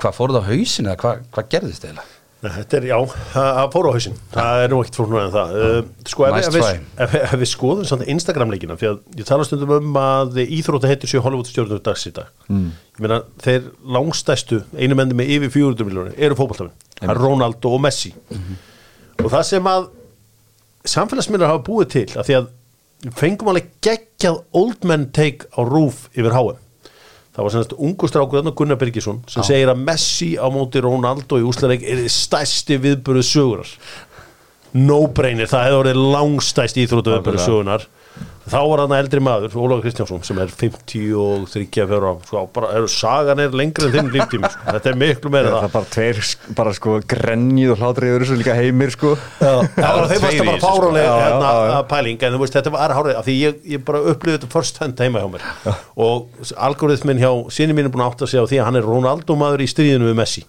hvað 0.00 0.16
fóruð 0.18 0.42
á 0.42 0.48
hausin 0.50 0.90
eða 0.90 1.00
hvað, 1.06 1.28
hvað 1.32 1.54
gerðist 1.54 1.86
eiginlega? 1.86 2.16
Nei, 2.40 2.48
Þetta 2.54 2.78
er, 2.78 2.84
já, 2.88 2.96
það 3.34 3.66
fór 3.74 3.86
á 3.86 3.90
hausinn. 3.92 4.14
Það 4.32 4.62
er 4.62 4.70
nú 4.72 4.78
ekkert 4.80 4.96
fróknar 4.96 5.26
en 5.26 5.32
það. 5.34 5.50
Uh, 5.60 5.80
sko, 6.08 6.24
ef, 6.24 6.36
Nice 6.38 6.52
við, 6.54 6.68
ef, 7.04 7.16
ef 7.20 7.34
við 7.42 7.50
skoðum 7.50 7.88
samt 7.90 8.06
Instagram-leikina 8.14 8.76
því 8.80 8.88
að 8.88 9.18
ég 9.20 9.28
tala 9.28 9.44
stundum 9.44 9.74
um 9.76 9.98
að 10.00 10.40
íþrótta 10.46 10.88
heitir 10.88 11.12
sér 11.12 11.24
Hollywood 11.26 11.50
stjórnur 11.50 11.82
dags 11.84 12.06
í 12.08 12.14
dag. 12.16 12.30
Mm. 12.48 12.70
ég 12.96 13.04
meina, 13.04 13.18
þeir 13.44 13.68
langstæstu 13.96 14.62
einu 14.72 14.96
menni 14.96 15.18
með 15.20 15.34
yfir 15.36 15.52
400 15.58 15.90
miljónir 15.90 16.16
eru 16.16 16.38
fótballtafinn, 16.38 16.88
það 17.02 17.12
er 17.12 17.22
Ronaldo 17.26 17.74
og 17.76 17.84
Messi. 17.84 18.14
Og 19.20 19.28
það 19.28 19.46
sem 19.50 19.70
að 19.74 19.90
samfélagsmiðlar 20.88 21.52
hafa 21.52 21.64
búið 21.68 21.92
til 21.92 22.06
að 22.16 22.30
því 22.30 22.40
að 22.40 22.50
fengum 23.20 23.52
alveg 23.52 23.68
geggjað 23.84 24.40
old 24.56 24.88
man 24.88 25.10
take 25.16 25.48
á 25.52 25.60
rúf 25.60 26.06
yfir 26.16 26.32
HM 26.32 26.56
það 27.34 27.46
var 27.46 27.54
semst 27.54 27.74
ungu 27.78 28.10
strákur 28.10 28.40
þarna 28.40 28.54
Gunnar 28.58 28.78
Birgisson 28.80 29.22
sem 29.30 29.46
segir 29.46 29.70
að 29.70 29.82
Messi 29.86 30.32
á 30.34 30.46
móti 30.52 30.82
Ronaldo 30.82 31.38
í 31.38 31.46
úsleik 31.46 31.84
er 31.86 32.02
þið 32.02 32.14
stærsti 32.16 32.78
viðbörðu 32.82 33.26
sögurar 33.26 33.74
no 34.76 35.00
brainer, 35.14 35.50
það 35.50 35.66
hefði 35.66 35.80
orðið 35.82 36.02
langstæst 36.14 36.78
íþrótu 36.78 37.14
viðbörðu 37.16 37.44
sögunar 37.46 37.86
þá 38.50 38.58
var 38.66 38.82
hann 38.84 38.94
eldri 38.96 39.22
maður, 39.22 39.54
Ólafur 39.60 39.84
Kristjánsson 39.84 40.24
sem 40.26 40.40
er 40.42 40.52
50 40.52 41.12
og 41.20 41.46
34 41.50 41.98
ára. 42.00 42.12
Sko, 42.26 42.42
bara, 42.54 42.82
sagan 42.90 43.42
er 43.44 43.54
lengri 43.56 43.86
en 43.88 43.94
þinn 43.94 44.10
líftími 44.14 44.50
sko. 44.50 44.64
þetta 44.66 44.90
er 44.92 44.98
miklu 45.00 45.32
meira 45.32 45.52
það. 45.52 45.58
það 45.60 45.68
er 45.68 45.74
bara 45.76 45.90
tveir 45.94 46.20
bara 46.58 46.74
sko 46.76 46.96
grenjið 47.14 47.74
og 47.74 47.84
hlátrið 47.84 48.16
þessu 48.24 48.38
líka 48.40 48.56
heimir 48.58 48.94
sko. 48.94 49.14
Það 49.40 49.60
var 49.80 50.08
þeim 50.14 50.50
bara 50.50 50.62
sko. 50.62 50.90
Já, 50.90 51.04
já, 51.04 51.12
hérna, 51.24 51.50
já, 51.50 51.60
já. 51.70 51.74
að 51.76 51.84
pæling 51.94 52.26
en 52.26 52.34
þú 52.34 52.42
veist 52.44 52.58
þetta 52.58 52.74
var 52.74 52.96
hárið 52.98 53.20
af 53.20 53.28
því 53.28 53.36
ég, 53.38 53.60
ég 53.74 53.84
bara 53.86 54.02
upplýði 54.12 54.38
þetta 54.38 54.52
first 54.56 54.80
hand 54.82 55.04
heima 55.04 55.22
hjá 55.22 55.30
mér. 55.36 55.46
Og 56.00 56.50
algoritmin 56.68 57.22
hjá 57.22 57.30
sinni 57.54 57.76
mín 57.76 57.88
er 57.88 57.94
búin 57.94 58.04
að 58.04 58.14
átta 58.14 58.30
sig 58.30 58.42
á 58.42 58.46
því 58.50 58.60
að 58.60 58.68
hann 58.70 58.80
er 58.80 58.90
Ronaldo 58.90 59.38
maður 59.38 59.64
í 59.64 59.70
stríðinu 59.70 60.10
við 60.10 60.20
Messi 60.20 60.44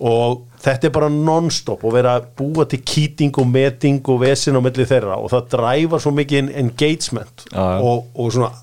og 0.00 0.44
þetta 0.62 0.88
er 0.88 0.92
bara 0.94 1.08
non-stop 1.12 1.82
og 1.84 1.92
vera 1.92 2.14
búa 2.20 2.64
til 2.68 2.80
kýting 2.80 3.36
og 3.40 3.48
meting 3.50 4.00
og 4.08 4.22
vesin 4.22 4.56
á 4.56 4.60
milli 4.64 4.86
þeirra 4.88 5.18
og 5.20 5.28
það 5.32 5.50
dræfar 5.54 6.04
svo 6.04 6.12
mikið 6.16 6.54
engagement. 6.62 7.44
Já. 7.52 7.66
og, 7.84 8.06
og 8.16 8.32
svona 8.32 8.54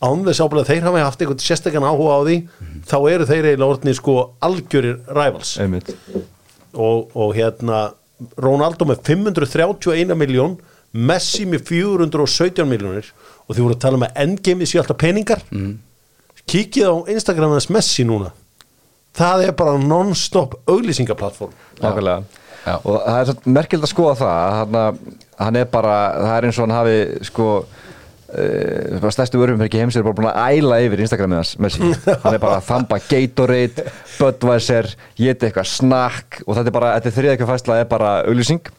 án 0.00 0.24
þess 0.24 0.42
ábúin 0.42 0.62
að 0.62 0.72
þeir 0.72 0.88
hafa 0.88 1.04
haft 1.04 1.22
einhvern 1.22 1.44
sérstakann 1.44 1.86
áhuga 1.86 2.16
á 2.16 2.20
því 2.24 2.36
þá 2.88 2.96
eru 3.12 3.28
þeir 3.28 3.48
eiginlega 3.50 3.70
orðnir 3.74 3.98
sko 4.00 4.16
algjörir 4.42 4.98
rivals. 5.12 5.54
Einmitt. 5.60 5.92
Og, 6.74 7.10
og 7.14 7.34
hérna 7.36 7.90
Ronaldo 8.40 8.88
með 8.88 9.04
531 9.06 10.18
miljón 10.18 10.58
Messi 10.90 11.44
með 11.46 11.68
417 11.68 12.66
miljónir 12.66 13.12
og 13.46 13.54
því 13.54 13.62
voru 13.62 13.76
að 13.76 13.82
tala 13.84 13.98
um 14.00 14.04
að 14.08 14.16
endgameið 14.24 14.72
sé 14.72 14.80
alltaf 14.80 14.98
peningar. 14.98 15.44
Mm. 15.54 15.76
kíkið 16.50 16.88
á 16.90 16.94
Instagram 17.14 17.54
hans 17.54 17.68
Messi 17.70 18.02
núna 18.02 18.32
það 19.16 19.46
er 19.48 19.56
bara 19.58 19.78
non-stop 19.82 20.60
auglýsingaplattform. 20.70 21.52
Nákvæmlega. 21.80 22.40
Já. 22.60 22.74
og 22.84 22.96
það 23.00 23.18
er 23.18 23.28
svo 23.30 23.52
merkild 23.56 23.84
að 23.86 23.88
skoða 23.88 24.16
það 24.20 24.32
að 24.38 24.56
hann, 24.58 25.12
hann 25.40 25.56
er 25.56 25.70
bara, 25.72 25.94
það 26.20 26.34
er 26.34 26.46
eins 26.48 26.58
og 26.58 26.66
hann 26.66 26.74
hafi 26.76 26.96
sko 27.24 27.46
uh, 27.64 29.06
stærstu 29.16 29.40
örfumferki 29.40 29.80
heims 29.80 29.96
er 29.96 30.04
bara 30.04 30.18
búin 30.18 30.28
að 30.28 30.58
æla 30.58 30.80
yfir 30.84 31.00
Instagramið 31.06 31.40
hans 31.40 31.54
Messi 31.64 31.80
hann 32.24 32.36
er 32.36 32.42
bara 32.42 32.58
að 32.58 32.68
þamba 32.68 33.00
Gatorade 33.06 33.86
Budweiser, 34.18 34.90
geta 35.16 35.48
eitthvað 35.48 35.72
snakk 35.72 36.42
og 36.44 36.58
þetta 36.58 36.68
er 36.68 36.76
bara, 36.76 36.92
þetta 36.98 37.10
er 37.12 37.16
þriða 37.16 37.34
eitthvað 37.34 37.52
fæsla 37.54 37.80
er 37.80 37.90
bara 37.96 38.12
auglýsing. 38.28 38.72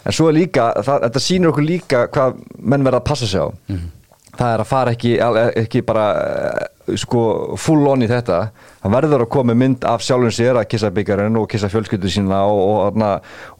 En 0.00 0.16
svo 0.16 0.30
er 0.30 0.38
líka, 0.38 0.70
það, 0.80 1.02
þetta 1.04 1.20
sýnir 1.26 1.52
okkur 1.52 1.66
líka 1.66 2.06
hvað 2.14 2.40
menn 2.56 2.86
verða 2.88 3.02
að 3.02 3.08
passa 3.12 3.28
sig 3.28 3.44
á 3.44 3.48
það 4.40 4.54
er 4.56 4.62
að 4.64 4.70
fara 4.70 4.94
ekki, 4.96 5.14
al- 5.22 5.38
ekki 5.60 5.82
bara 5.86 6.06
eh, 6.24 6.96
sko 6.98 7.22
full 7.60 7.86
on 7.92 8.02
í 8.02 8.08
þetta. 8.10 8.40
Hann 8.82 8.94
verður 8.96 9.26
að 9.26 9.32
koma 9.36 9.52
með 9.52 9.60
mynd 9.62 9.86
af 9.92 10.02
sjálfum 10.06 10.32
sér 10.34 10.58
að 10.60 10.68
kissa 10.72 10.90
byggarinn 10.96 11.36
og 11.38 11.48
kissa 11.52 11.68
fjölskyldu 11.72 12.10
sína 12.10 12.42
og, 12.48 12.60
og, 12.64 12.78
þarna, 12.88 13.10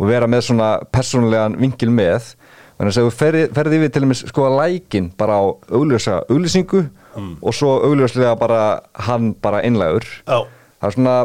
og 0.00 0.08
vera 0.10 0.28
með 0.30 0.46
svona 0.48 0.70
persónulegan 0.92 1.58
vingil 1.60 1.92
með. 1.94 2.32
Þannig 2.80 2.96
að 2.96 3.04
þú 3.04 3.10
ferði, 3.12 3.76
yfir 3.76 3.90
til 3.92 4.00
dæmis 4.06 4.22
sko 4.30 4.46
að 4.48 4.54
lækin 4.62 5.10
bara 5.20 5.34
á 5.36 5.44
augljósa 5.76 6.22
auglýsingu 6.32 6.86
og 7.44 7.52
svo 7.52 7.74
augljóslega 7.84 8.30
bara 8.40 8.60
hann 9.04 9.34
bara 9.42 9.60
einlægur 9.66 10.06
Já. 10.24 10.46
það 10.80 10.86
er 10.88 10.94
svona 10.94 11.16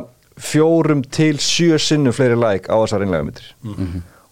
fjórum 0.41 1.03
til 1.15 1.37
sjö 1.39 1.77
sinnum 1.79 2.11
fleiri 2.17 2.35
læk 2.35 2.67
á 2.67 2.75
þessar 2.81 3.05
einlægumyndir 3.05 3.45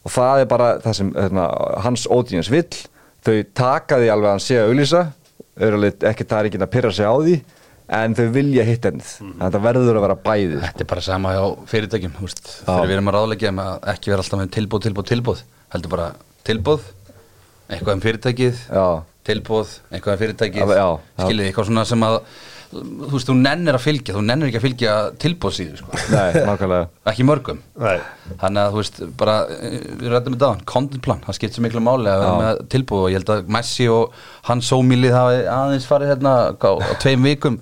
og 0.04 0.12
það 0.12 0.42
er 0.44 0.50
bara 0.52 0.68
það 0.84 0.98
sem 1.00 1.14
hérna, 1.16 1.46
hans 1.86 2.04
audience 2.12 2.52
vill 2.52 2.68
þau 3.24 3.36
taka 3.56 4.00
því 4.02 4.14
alveg 4.14 4.30
að 4.30 4.34
hann 4.34 4.44
sé 4.44 4.62
að 4.62 4.72
alveg 5.78 6.08
ekki 6.10 6.28
það 6.28 6.40
er 6.40 6.50
ekki 6.50 6.62
að 6.64 6.74
pyrra 6.74 6.94
sig 6.94 7.08
á 7.08 7.16
því 7.16 7.36
en 7.94 8.16
þau 8.18 8.26
vilja 8.34 8.66
hitt 8.68 8.86
ennið 8.90 9.10
mm. 9.22 9.34
þetta 9.42 9.62
verður 9.64 10.00
að 10.00 10.06
vera 10.08 10.18
bæði 10.24 10.60
Þetta 10.64 10.84
er 10.86 10.90
bara 10.90 11.04
sama 11.06 11.34
hjá 11.36 11.44
fyrirtækjum 11.70 12.14
þegar 12.18 12.88
við 12.88 12.96
erum 12.96 13.12
að 13.12 13.18
ráðleggja 13.18 13.54
með 13.54 13.72
að 13.74 13.90
ekki 13.94 14.14
vera 14.14 14.24
alltaf 14.24 14.42
með 14.42 14.54
tilbúð, 14.58 14.86
tilbúð, 14.88 15.10
tilbúð 15.12 15.44
heldur 15.74 15.94
bara 15.94 16.08
tilbúð 16.48 16.88
eitthvað 17.70 17.94
um 17.98 18.04
fyrirtækið 18.04 18.64
Já. 18.70 18.86
tilbúð, 19.28 19.76
eitthvað 19.92 20.16
um 20.16 20.22
fyrirtækið 20.24 20.74
skiljið, 20.74 21.46
eitthvað 21.50 21.70
svona 21.70 21.86
sem 21.90 22.08
að 22.08 22.18
þú 22.74 23.10
veist, 23.14 23.28
þú 23.30 23.34
nennir 23.40 23.78
að 23.78 23.84
fylgja, 23.84 24.14
þú 24.16 24.22
nennir 24.26 24.50
ekki 24.50 24.60
að 24.60 24.64
fylgja 24.66 24.94
tilbúðsíðu, 25.24 25.78
sko, 25.80 26.00
Nei, 26.14 26.42
nákvæmlega. 26.48 26.88
Ekki 27.12 27.26
mörgum. 27.28 27.60
Nei. 27.84 28.00
þannig 28.42 28.62
að 28.64 28.72
þú 28.74 28.80
veist, 28.80 29.00
bara 29.20 29.36
eh, 29.54 29.76
við 30.02 30.10
rættum 30.14 30.36
þetta 30.38 30.50
á, 30.50 30.54
content 30.74 31.04
plan, 31.06 31.22
það 31.28 31.38
skipt 31.38 31.58
svo 31.58 31.66
miklu 31.66 31.84
máli 31.86 32.10
að 32.12 32.24
vera 32.24 32.34
með 32.42 32.64
tilbúð 32.74 33.04
og 33.06 33.12
ég 33.14 33.20
held 33.22 33.32
að 33.36 33.54
Messi 33.58 33.88
og 33.94 34.18
hans 34.50 34.72
sómílið 34.74 35.16
hafi 35.18 35.44
aðeins 35.58 35.88
farið 35.92 36.12
hérna 36.16 36.34
á, 36.58 36.72
á 36.82 36.94
tveim 37.04 37.30
vikum 37.30 37.60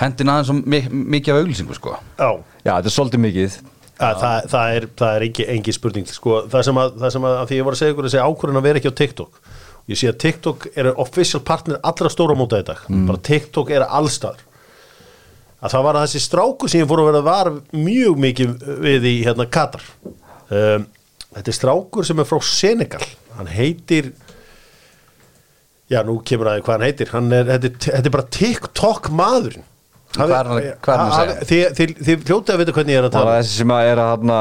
hendin 0.00 0.32
aðeins 0.32 0.50
svo 0.50 0.56
mi- 0.62 0.88
mikið 1.18 1.34
af 1.36 1.42
auglýsingu, 1.44 1.78
sko. 1.78 1.96
Já. 2.18 2.30
Já, 2.64 2.72
þetta 2.78 2.90
er 2.90 2.96
svolítið 2.98 3.24
mikið. 3.28 3.60
Að, 3.94 4.16
það, 4.24 4.48
það 4.50 4.72
er, 4.78 4.86
það 4.98 5.12
er 5.20 5.24
ekki, 5.28 5.44
engi 5.54 5.72
spurning 5.76 6.08
sko, 6.10 6.40
það 6.50 6.64
sem 6.66 6.80
að, 6.82 6.96
það 7.04 7.12
sem 7.14 7.26
að, 7.28 7.36
að 7.38 7.50
því 7.52 7.58
ég 7.60 7.66
var 7.68 7.76
að 7.76 7.80
segja 7.80 7.94
ykkur 7.94 8.08
að 8.08 8.14
segja 8.16 8.26
ákvörðin 8.26 9.54
ég 9.90 9.98
sé 10.00 10.08
að 10.10 10.18
TikTok 10.22 10.66
er 10.80 10.88
official 11.00 11.42
partner 11.44 11.80
allra 11.84 12.10
stóra 12.12 12.36
móta 12.38 12.60
í 12.62 12.66
dag, 12.66 12.80
bara 12.88 13.20
TikTok 13.28 13.72
er 13.74 13.84
allstar 13.84 14.40
að 15.64 15.72
það 15.72 15.86
var 15.86 15.98
að 15.98 16.06
þessi 16.06 16.22
stráku 16.26 16.68
sem 16.70 16.82
ég 16.82 16.90
fór 16.90 17.02
að 17.04 17.10
vera 17.10 17.24
var 17.24 17.52
mjög 17.72 18.20
mikið 18.26 18.54
við 18.84 19.08
í 19.08 19.14
hérna 19.24 19.48
Katar. 19.48 19.84
Um, 20.52 20.86
þetta 21.34 21.50
er 21.50 21.58
strákur 21.58 22.08
sem 22.08 22.20
er 22.20 22.28
frá 22.28 22.40
Senegal. 22.44 23.04
Hann 23.38 23.48
heitir 23.50 24.12
já, 25.90 26.02
nú 26.06 26.18
kemur 26.26 26.50
aðeins 26.52 26.66
hvað 26.66 26.76
hann 26.76 26.88
heitir. 26.88 27.14
Hann 27.14 27.30
er, 27.32 27.48
þetta, 27.54 27.70
er, 27.70 27.78
þetta 27.86 28.10
er 28.10 28.16
bara 28.18 28.34
TikTok 28.38 29.10
maðurinn. 29.14 29.70
Hvað 30.14 30.30
er 30.30 30.46
hann- 30.46 30.60
að 30.94 31.14
segja? 31.16 31.34
Þið, 31.48 31.62
þið, 31.74 31.94
þið 32.06 32.20
fljótið 32.28 32.54
að 32.54 32.60
vita 32.60 32.74
hvernig 32.76 32.94
ég 32.94 33.00
er 33.00 33.06
að 33.08 33.14
tala. 33.16 33.32
Þessi 33.40 33.56
sem 33.58 33.72
að 33.74 33.88
er 33.88 34.02
að 34.04 34.10
hérna, 34.12 34.38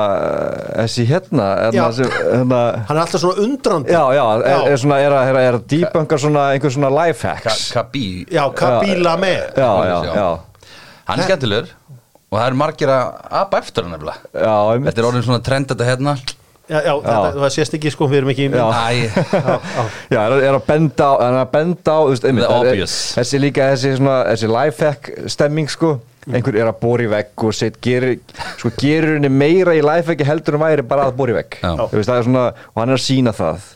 þessi 0.75 1.05
hérna, 1.09 1.47
Já. 1.73 1.83
sem, 1.97 2.11
hérna 2.19 2.59
hann 2.89 2.97
er 2.99 3.01
alltaf 3.07 3.23
svona 3.23 3.45
undrandi. 3.47 3.95
Já, 3.95 4.03
já, 4.13 4.25
er, 4.35 4.69
er 4.69 4.77
svona, 4.83 4.99
er 5.01 5.15
að, 5.17 5.31
er 5.31 5.39
að, 5.39 5.47
að 5.57 5.65
debunka 5.73 6.19
svona 6.21 6.47
einhver 6.53 6.75
svona 6.75 6.91
life 6.93 7.25
hacks. 7.25 7.71
Kabí 7.73 8.05
já 8.29 8.43
Kabila 8.53 9.15
með 9.17 9.57
Já, 9.57 9.71
já, 9.89 9.97
já 10.13 10.52
Hann 11.07 11.19
er 11.19 11.27
skemmtilegur 11.27 11.73
og 12.33 12.39
það 12.39 12.47
eru 12.47 12.59
margir 12.63 12.89
að 12.93 13.11
apa 13.43 13.59
eftir 13.61 13.85
hann 13.85 13.93
nefnilega 13.93 14.45
Já. 14.47 14.55
Þetta 14.87 15.03
er 15.03 15.09
orðin 15.09 15.25
svona 15.27 15.43
trend 15.45 15.69
þetta 15.73 15.89
hérna 15.89 16.15
já, 16.69 16.79
já, 16.79 16.93
þetta, 17.03 17.33
það 17.43 17.51
sést 17.57 17.75
ekki 17.77 17.91
sko, 17.93 18.07
við 18.09 18.21
erum 18.21 18.31
ekki 18.31 18.45
í 18.47 18.51
mynd. 18.53 18.61
Já. 18.63 18.69
Æ, 18.71 19.43
Já, 20.15 20.21
er, 20.23 20.37
er 20.47 20.55
að 20.55 20.63
benda 20.69 21.09
á, 21.11 21.13
er 21.27 21.37
að 21.41 21.51
benda 21.51 21.91
á, 21.91 21.99
þú 21.99 22.13
veist, 22.13 22.25
einmitt 22.29 22.45
The 22.47 22.55
er- 22.55 22.69
obvious. 22.71 22.95
Þessi 23.19 23.41
líka, 23.43 23.67
þessi 23.73 23.91
svona, 23.99 24.15
þessi 24.31 24.49
life 24.53 24.87
hack 24.87 25.11
stemming, 25.35 25.69
sko 25.69 25.91
einhver 26.31 26.55
er 26.55 26.69
að 26.71 26.77
bóra 26.79 27.03
í 27.03 27.09
vegg 27.11 27.43
og 27.43 27.55
set, 27.57 27.77
gerir, 27.83 28.15
sko, 28.61 28.71
gerir 28.79 29.17
henni 29.17 29.31
meira 29.33 29.75
í 29.75 29.81
life 29.83 30.07
hacki 30.13 30.27
heldur 30.27 30.55
en 30.57 30.63
væri 30.63 30.85
bara 30.87 31.09
að 31.11 31.19
vegg 31.35 31.57
Já. 31.59 31.73
Þú 31.83 31.99
veist, 31.99 32.09
það 32.09 32.19
er 32.21 32.27
svona, 32.29 32.45
og 32.71 32.79
hann 32.81 32.93
er 32.93 32.99
að 33.01 33.05
sína 33.09 33.33
það 33.35 33.69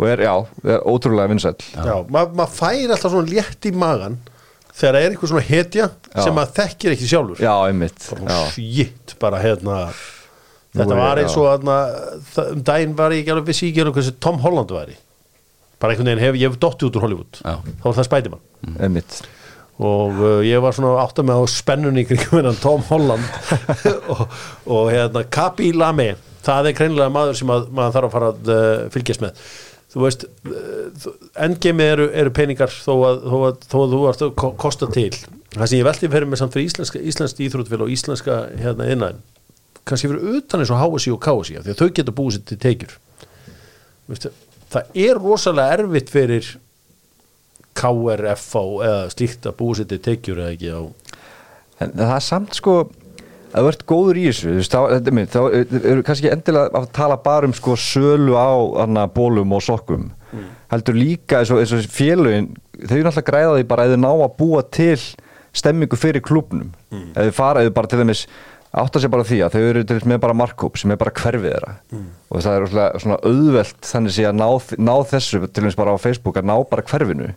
og 0.00 0.08
er, 0.08 0.22
já, 0.24 0.32
er 0.72 0.86
ótrúlega 0.88 1.30
vinsæll 1.34 1.58
Já, 1.76 1.96
maður 2.08 2.36
ma 2.40 2.46
fær 2.48 2.94
alltaf 2.96 3.12
svona 3.12 3.28
létt 3.28 3.68
í 3.68 3.74
magan 3.76 4.16
þegar 4.72 4.96
það 4.96 5.04
er 5.04 5.12
eitthvað 5.14 5.32
svona 5.32 5.46
hetja 5.48 5.86
Já. 5.90 6.22
sem 6.24 6.34
maður 6.36 6.56
þekkir 6.58 6.94
ekki 6.96 7.08
sjálfur. 7.12 7.42
Já, 7.44 7.54
einmitt. 7.68 8.08
Shit, 8.54 9.14
bara 9.22 9.40
hérna 9.42 9.78
þetta 10.72 10.88
Nú 10.88 10.96
var 11.02 11.20
eins 11.20 11.36
og 11.36 11.66
það- 12.32 12.52
um 12.56 12.62
daginn 12.64 12.96
var 12.96 13.12
ég 13.12 13.22
ekki 13.24 13.34
alveg 13.34 13.50
vissi 13.52 13.68
ekki 13.68 13.84
alveg 13.84 13.98
hversu 14.00 14.14
Tom 14.20 14.38
Holland 14.44 14.72
væri 14.72 14.96
bara 15.82 15.92
einhvern 15.92 16.06
veginn 16.12 16.22
hef 16.22 16.36
ég 16.38 16.58
dotti 16.62 16.86
út 16.86 16.96
úr 16.96 17.02
Hollywood. 17.02 17.40
Já. 17.42 17.56
þá 17.58 17.84
var 17.88 17.96
það 17.98 18.06
Spiderman. 18.06 18.42
Einmitt. 18.78 19.22
Og 19.82 20.20
uh, 20.20 20.40
ég 20.46 20.60
var 20.62 20.76
svona 20.76 20.92
átt 21.02 21.18
að 21.18 21.26
með 21.26 21.40
á 21.42 21.44
spennunni 21.50 22.04
kringum 22.06 22.38
hennan 22.38 22.58
Tom 22.62 22.84
Holland. 22.86 23.24
Og, 24.12 24.20
og 24.70 24.90
hérna 24.92 25.24
Kabi 25.26 25.72
Lame 25.74 26.12
það 26.44 26.68
er 26.70 26.76
kreinlega 26.78 27.10
maður 27.10 27.38
sem 27.38 27.50
að, 27.50 27.66
maður 27.74 27.96
þarf 27.96 28.08
að 28.08 28.14
fara 28.14 28.30
að 28.32 28.50
uh, 28.52 28.88
fylgjast 28.94 29.22
með 29.24 29.42
þú 29.92 30.02
veist, 30.06 30.24
uh, 30.48 31.10
endgemi 31.44 31.84
eru, 31.92 32.06
eru 32.16 32.32
peningar 32.34 32.72
þó 32.72 32.94
að, 33.10 33.22
þó 33.28 33.36
að, 33.48 33.56
þó 33.68 33.76
að 33.84 33.92
þú 33.94 34.00
ert 34.12 34.24
að 34.26 34.34
ko- 34.40 34.54
kosta 34.64 34.88
til. 34.94 35.10
Það 35.52 35.66
sem 35.68 35.78
ég 35.82 35.84
velti 35.88 36.08
fyrir 36.08 36.28
mig 36.32 36.40
samt 36.40 36.54
fyrir 36.56 36.70
íslenska, 36.70 37.00
íslenska 37.12 37.44
íþróttfélag 37.44 37.84
og 37.84 37.92
íslenska 37.92 38.38
hérna 38.62 38.86
innan 38.94 39.18
kannski 39.84 40.08
fyrir 40.08 40.36
utan 40.38 40.62
eins 40.62 40.70
og 40.72 40.78
HSI 40.78 41.10
og 41.12 41.18
KSI 41.24 41.56
því 41.58 41.72
að 41.74 41.80
þau 41.80 41.88
geta 41.98 42.12
búið 42.14 42.36
sér 42.36 42.44
til 42.52 42.58
teikjur 42.62 42.92
það 44.72 44.92
er 45.04 45.18
rosalega 45.20 45.74
erfitt 45.80 46.12
fyrir 46.12 46.48
KRFO 47.78 48.62
eða 48.84 49.08
slíkt 49.12 49.48
að 49.48 49.56
búið 49.58 49.80
sér 49.80 49.88
til 49.92 50.00
teikjur 50.06 50.40
eða 50.44 50.54
ekki 50.56 50.72
á 50.72 50.80
En 51.82 51.94
það 51.98 52.12
er 52.14 52.22
samt 52.22 52.54
sko 52.54 52.74
að 53.52 53.66
þú 53.66 53.72
ert 53.72 53.84
góður 53.88 54.20
í 54.20 54.24
þessu 54.30 54.54
þá, 54.66 54.78
þá 55.32 55.40
eru 55.82 56.04
kannski 56.06 56.30
endilega 56.32 56.72
að 56.80 56.88
tala 56.96 57.18
bara 57.22 57.48
um 57.48 57.54
sko 57.56 57.76
sölu 57.78 58.36
á 58.38 58.52
hana, 58.82 59.06
bólum 59.12 59.52
og 59.56 59.64
sokkum. 59.64 60.10
Heldur 60.72 60.96
líka 60.96 61.42
eins 61.42 61.52
og, 61.52 61.60
félögin 61.92 62.52
þau 62.80 62.96
eru 62.96 63.04
náttúrulega 63.04 63.28
græða 63.28 63.58
því 63.58 63.68
bara 63.68 63.84
að 63.84 63.94
þau 63.94 64.00
ná 64.00 64.10
að 64.14 64.32
búa 64.38 64.62
til 64.72 64.96
stemmingu 65.52 65.98
fyrir 66.00 66.24
klubnum 66.24 66.70
mm. 66.88 67.10
ef 67.12 67.28
þau 67.28 67.36
fara, 67.36 67.60
ef 67.60 67.68
þau 67.68 67.76
bara 67.76 67.90
til 67.92 68.00
dæmis 68.00 68.22
átta 68.72 69.02
sér 69.02 69.12
bara 69.12 69.26
á 69.26 69.28
því 69.28 69.40
að 69.44 69.52
þau 69.52 69.64
eru 69.66 69.82
til 69.84 69.98
dæmis 69.98 70.08
með 70.08 70.22
bara 70.24 70.38
markkóp 70.40 70.80
sem 70.80 70.94
er 70.94 71.00
bara 71.02 71.12
hverfið 71.12 71.50
þeirra. 71.50 71.74
Og 72.32 72.46
það 72.46 72.56
er 72.56 72.72
svona, 73.04 73.20
auðvelt 73.20 73.90
þannig 73.90 74.16
sé 74.16 74.24
að 74.30 74.40
ná, 74.40 74.48
ná 74.80 74.94
þessu 75.12 75.42
til 75.44 75.52
dæmis 75.60 75.76
bara 75.76 75.92
á 75.92 76.00
Facebook 76.00 76.40
að 76.40 76.48
ná 76.48 76.56
bara 76.70 76.86
hverfinu. 76.88 77.28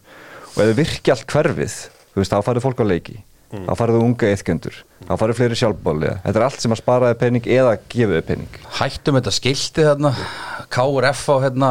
Og 0.56 0.64
ef 0.64 0.72
þau 0.72 0.80
virki 0.80 1.12
allt 1.12 1.28
hverfið 1.28 1.80
þú 2.16 2.24
veist, 2.24 2.32
þá 2.32 2.48
farið 2.48 2.64
fólk 2.70 2.80
á 2.80 2.86
leiki 2.88 3.20
þá 3.54 3.72
farið 3.80 3.96
þú 4.00 4.04
unga 4.10 4.32
eithgöndur 4.34 4.82
þá 5.06 5.14
farið 5.22 5.38
fleiri 5.40 5.60
sjálfbóðlega 5.60 6.18
þetta 6.26 6.40
er 6.42 6.46
allt 6.48 6.64
sem 6.66 6.74
að 6.76 6.82
sparaði 6.82 7.18
pening 7.22 7.48
eða 7.60 7.76
gefiði 7.94 8.22
pening. 8.26 8.60
Hættum 8.80 9.20
þetta 9.20 9.34
skilti 9.36 9.86
þarna 9.86 10.12
KRF 10.76 11.22
á 11.30 11.36
hérna 11.46 11.70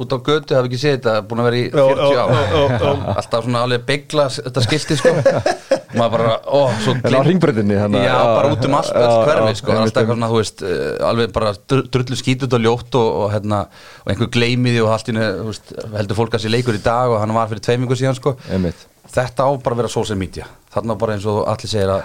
út 0.00 0.14
á 0.14 0.18
götu, 0.24 0.56
hafi 0.56 0.70
ekki 0.70 0.78
séð 0.80 0.94
þetta, 0.96 1.14
búin 1.28 1.42
að 1.42 1.48
vera 1.50 1.58
í 1.60 1.64
40 1.74 2.14
já, 2.14 2.22
ár. 2.22 2.32
já, 2.32 2.54
já, 2.54 2.78
já. 2.80 2.92
alltaf 3.20 3.44
svona 3.44 3.64
alveg 3.66 3.84
byggla 3.90 4.24
þetta 4.38 4.62
skilti 4.64 4.96
sko. 5.00 5.12
Maður 5.98 6.14
bara, 6.16 6.30
ó, 6.48 6.60
svo 6.82 6.94
En 6.96 7.02
á 7.04 7.20
að- 7.20 7.28
já, 8.08 8.14
bara 8.24 8.54
út 8.54 8.64
um 8.66 8.78
allt, 8.80 8.88
já, 8.96 9.10
hverfi 9.28 9.60
sko, 9.60 9.76
alltaf 9.76 10.00
eitthvað 10.00 10.16
svona, 10.16 10.30
þú 10.32 10.40
veist 10.40 10.64
uh, 10.64 10.80
alveg 11.10 11.36
bara 11.36 11.52
dr- 11.54 11.84
drullu 11.94 12.18
skítut 12.18 12.56
og 12.58 12.64
ljótt 12.64 12.98
og, 12.98 13.10
og 13.26 13.28
hérna, 13.36 13.60
og 14.02 14.10
einhver 14.14 14.32
gleymiði 14.34 14.82
og 14.82 14.90
allt 14.96 15.12
í 15.12 15.18
veist, 15.20 15.76
heldur 15.94 16.18
fólk 16.18 16.34
að 16.40 16.46
sé 16.46 16.50
leikur 16.56 16.80
í 16.80 16.82
dag 16.82 17.12
og 17.12 17.20
hann 17.22 17.36
var 17.36 17.52
fyrir 17.52 17.62
tveimingu 17.68 18.00
síðan 18.00 18.18
sko. 18.18 18.34
Einmitt 18.48 18.88
þetta 19.14 19.46
á 19.46 19.50
bara 19.62 19.76
að 19.76 19.82
vera 19.82 19.92
social 19.92 20.18
media. 20.18 20.48
Þarna 20.74 20.98
bara 20.98 21.16
eins 21.16 21.28
og 21.30 21.44
allir 21.50 21.70
segir 21.70 21.92
að 21.94 22.02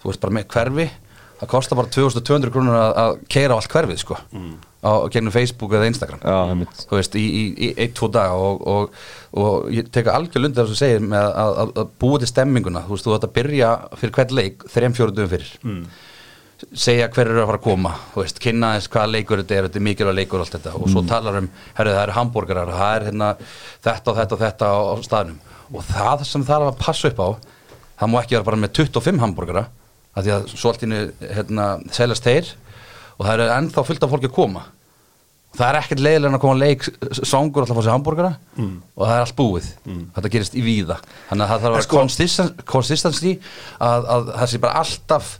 þú 0.00 0.12
veist 0.12 0.22
bara 0.22 0.36
með 0.38 0.48
hverfi. 0.54 0.86
Það 1.36 1.50
kostar 1.52 1.76
bara 1.76 1.92
2200 1.92 2.52
krónur 2.54 2.78
að, 2.80 3.18
keira 3.28 3.56
á 3.56 3.58
allt 3.58 3.72
hverfið 3.72 4.00
sko. 4.00 4.16
Á 4.86 4.92
gegnum 5.12 5.34
Facebook 5.34 5.74
eða 5.76 5.88
Instagram. 5.90 6.22
Já, 6.22 6.66
þú 6.86 6.96
veist 6.96 7.16
í, 7.18 7.24
í, 7.26 7.42
í 7.66 7.70
ein, 7.74 7.92
tvo 7.96 8.08
daga 8.12 8.38
og, 8.40 8.62
og, 8.72 8.98
og 9.36 9.68
ég 9.74 9.90
teka 9.92 10.14
algjör 10.16 10.46
lundið 10.46 10.62
þess 10.62 10.76
að 10.76 10.80
segja 10.80 11.02
með 11.04 11.26
að, 11.26 11.60
að, 11.62 11.72
að 11.82 11.90
búa 12.00 12.20
til 12.22 12.30
stemminguna. 12.30 12.84
Þú 12.86 12.94
veist 12.94 13.08
þú 13.08 13.16
ætti 13.18 13.28
að 13.28 13.34
byrja 13.40 13.72
fyrir 14.00 14.14
hvern 14.16 14.36
leik 14.38 14.68
þreim 14.72 14.96
fjóru 14.96 15.16
dögum 15.16 15.32
fyrir. 15.34 15.50
Segja 16.72 17.10
hver 17.12 17.28
eru 17.28 17.42
að 17.42 17.50
fara 17.50 17.60
að 17.60 17.66
koma. 17.66 17.92
Þú 18.14 18.22
veist, 18.22 18.40
kynna 18.46 18.72
þess 18.78 18.92
hvaða 18.94 19.12
leikur 19.12 19.42
þetta 19.42 19.58
er. 19.58 19.66
Þetta 19.66 19.80
er 19.82 19.86
mikilvæg 19.90 20.16
leikur 20.22 20.40
og 20.40 20.46
allt 20.46 20.56
þetta. 20.56 20.76
Og 20.78 20.88
svo 20.94 21.02
talar 21.10 21.42
um 21.42 21.50
herru 21.76 21.92
það 21.92 22.04
eru 22.06 22.16
hambúrgarar, 22.16 22.72
það 22.78 22.94
er 22.94 23.06
hérna 23.10 23.28
þetta 23.84 24.14
og 24.14 24.22
þetta 24.22 24.38
og 24.38 24.42
þetta 24.46 24.70
á, 24.72 24.76
á 24.88 24.94
staðnum 25.04 25.42
og 25.72 25.82
það 25.88 26.24
sem 26.28 26.44
það 26.46 26.62
er 26.62 26.70
að 26.72 26.78
passa 26.84 27.10
upp 27.10 27.20
á 27.22 27.28
það 27.96 28.12
má 28.12 28.18
ekki 28.22 28.36
vera 28.36 28.46
bara 28.50 28.60
með 28.62 28.72
25 28.78 29.20
hambúrgara 29.24 29.66
af 30.16 30.24
því 30.24 30.32
að 30.36 30.46
svo 30.54 30.70
allt 30.72 30.84
innu 30.86 31.00
hérna, 31.20 31.66
seljast 31.92 32.24
þeir 32.24 32.50
og 33.16 33.24
það 33.26 33.32
eru 33.38 33.46
ennþá 33.56 33.84
fullt 33.88 34.04
af 34.04 34.10
fólki 34.12 34.28
að 34.30 34.34
koma. 34.36 34.62
Það 35.56 35.68
er 35.70 35.76
ekkert 35.80 36.00
leiðilega 36.04 36.28
en 36.28 36.36
að 36.36 36.42
koma 36.42 36.54
að 36.56 36.62
leik 36.66 36.82
songur 37.24 37.62
alltaf 37.64 37.76
að 37.76 37.78
fá 37.80 37.84
sér 37.86 37.94
hambúrgara 37.94 38.30
og 38.60 39.02
það 39.06 39.14
er 39.14 39.22
allt 39.24 39.36
búið. 39.38 39.68
Þetta 40.16 40.32
gerist 40.34 40.56
í 40.60 40.64
víða. 40.66 40.98
Þannig 41.30 41.44
að 41.46 41.48
það 41.52 41.62
þarf 41.62 41.70
að 41.70 41.76
vera 41.76 41.86
sko- 41.86 42.00
konsistens, 42.02 42.52
konsistensi 42.68 43.32
að, 43.80 44.08
að 44.16 44.28
það 44.36 44.50
sé 44.52 44.60
bara 44.66 44.82
alltaf 44.82 45.30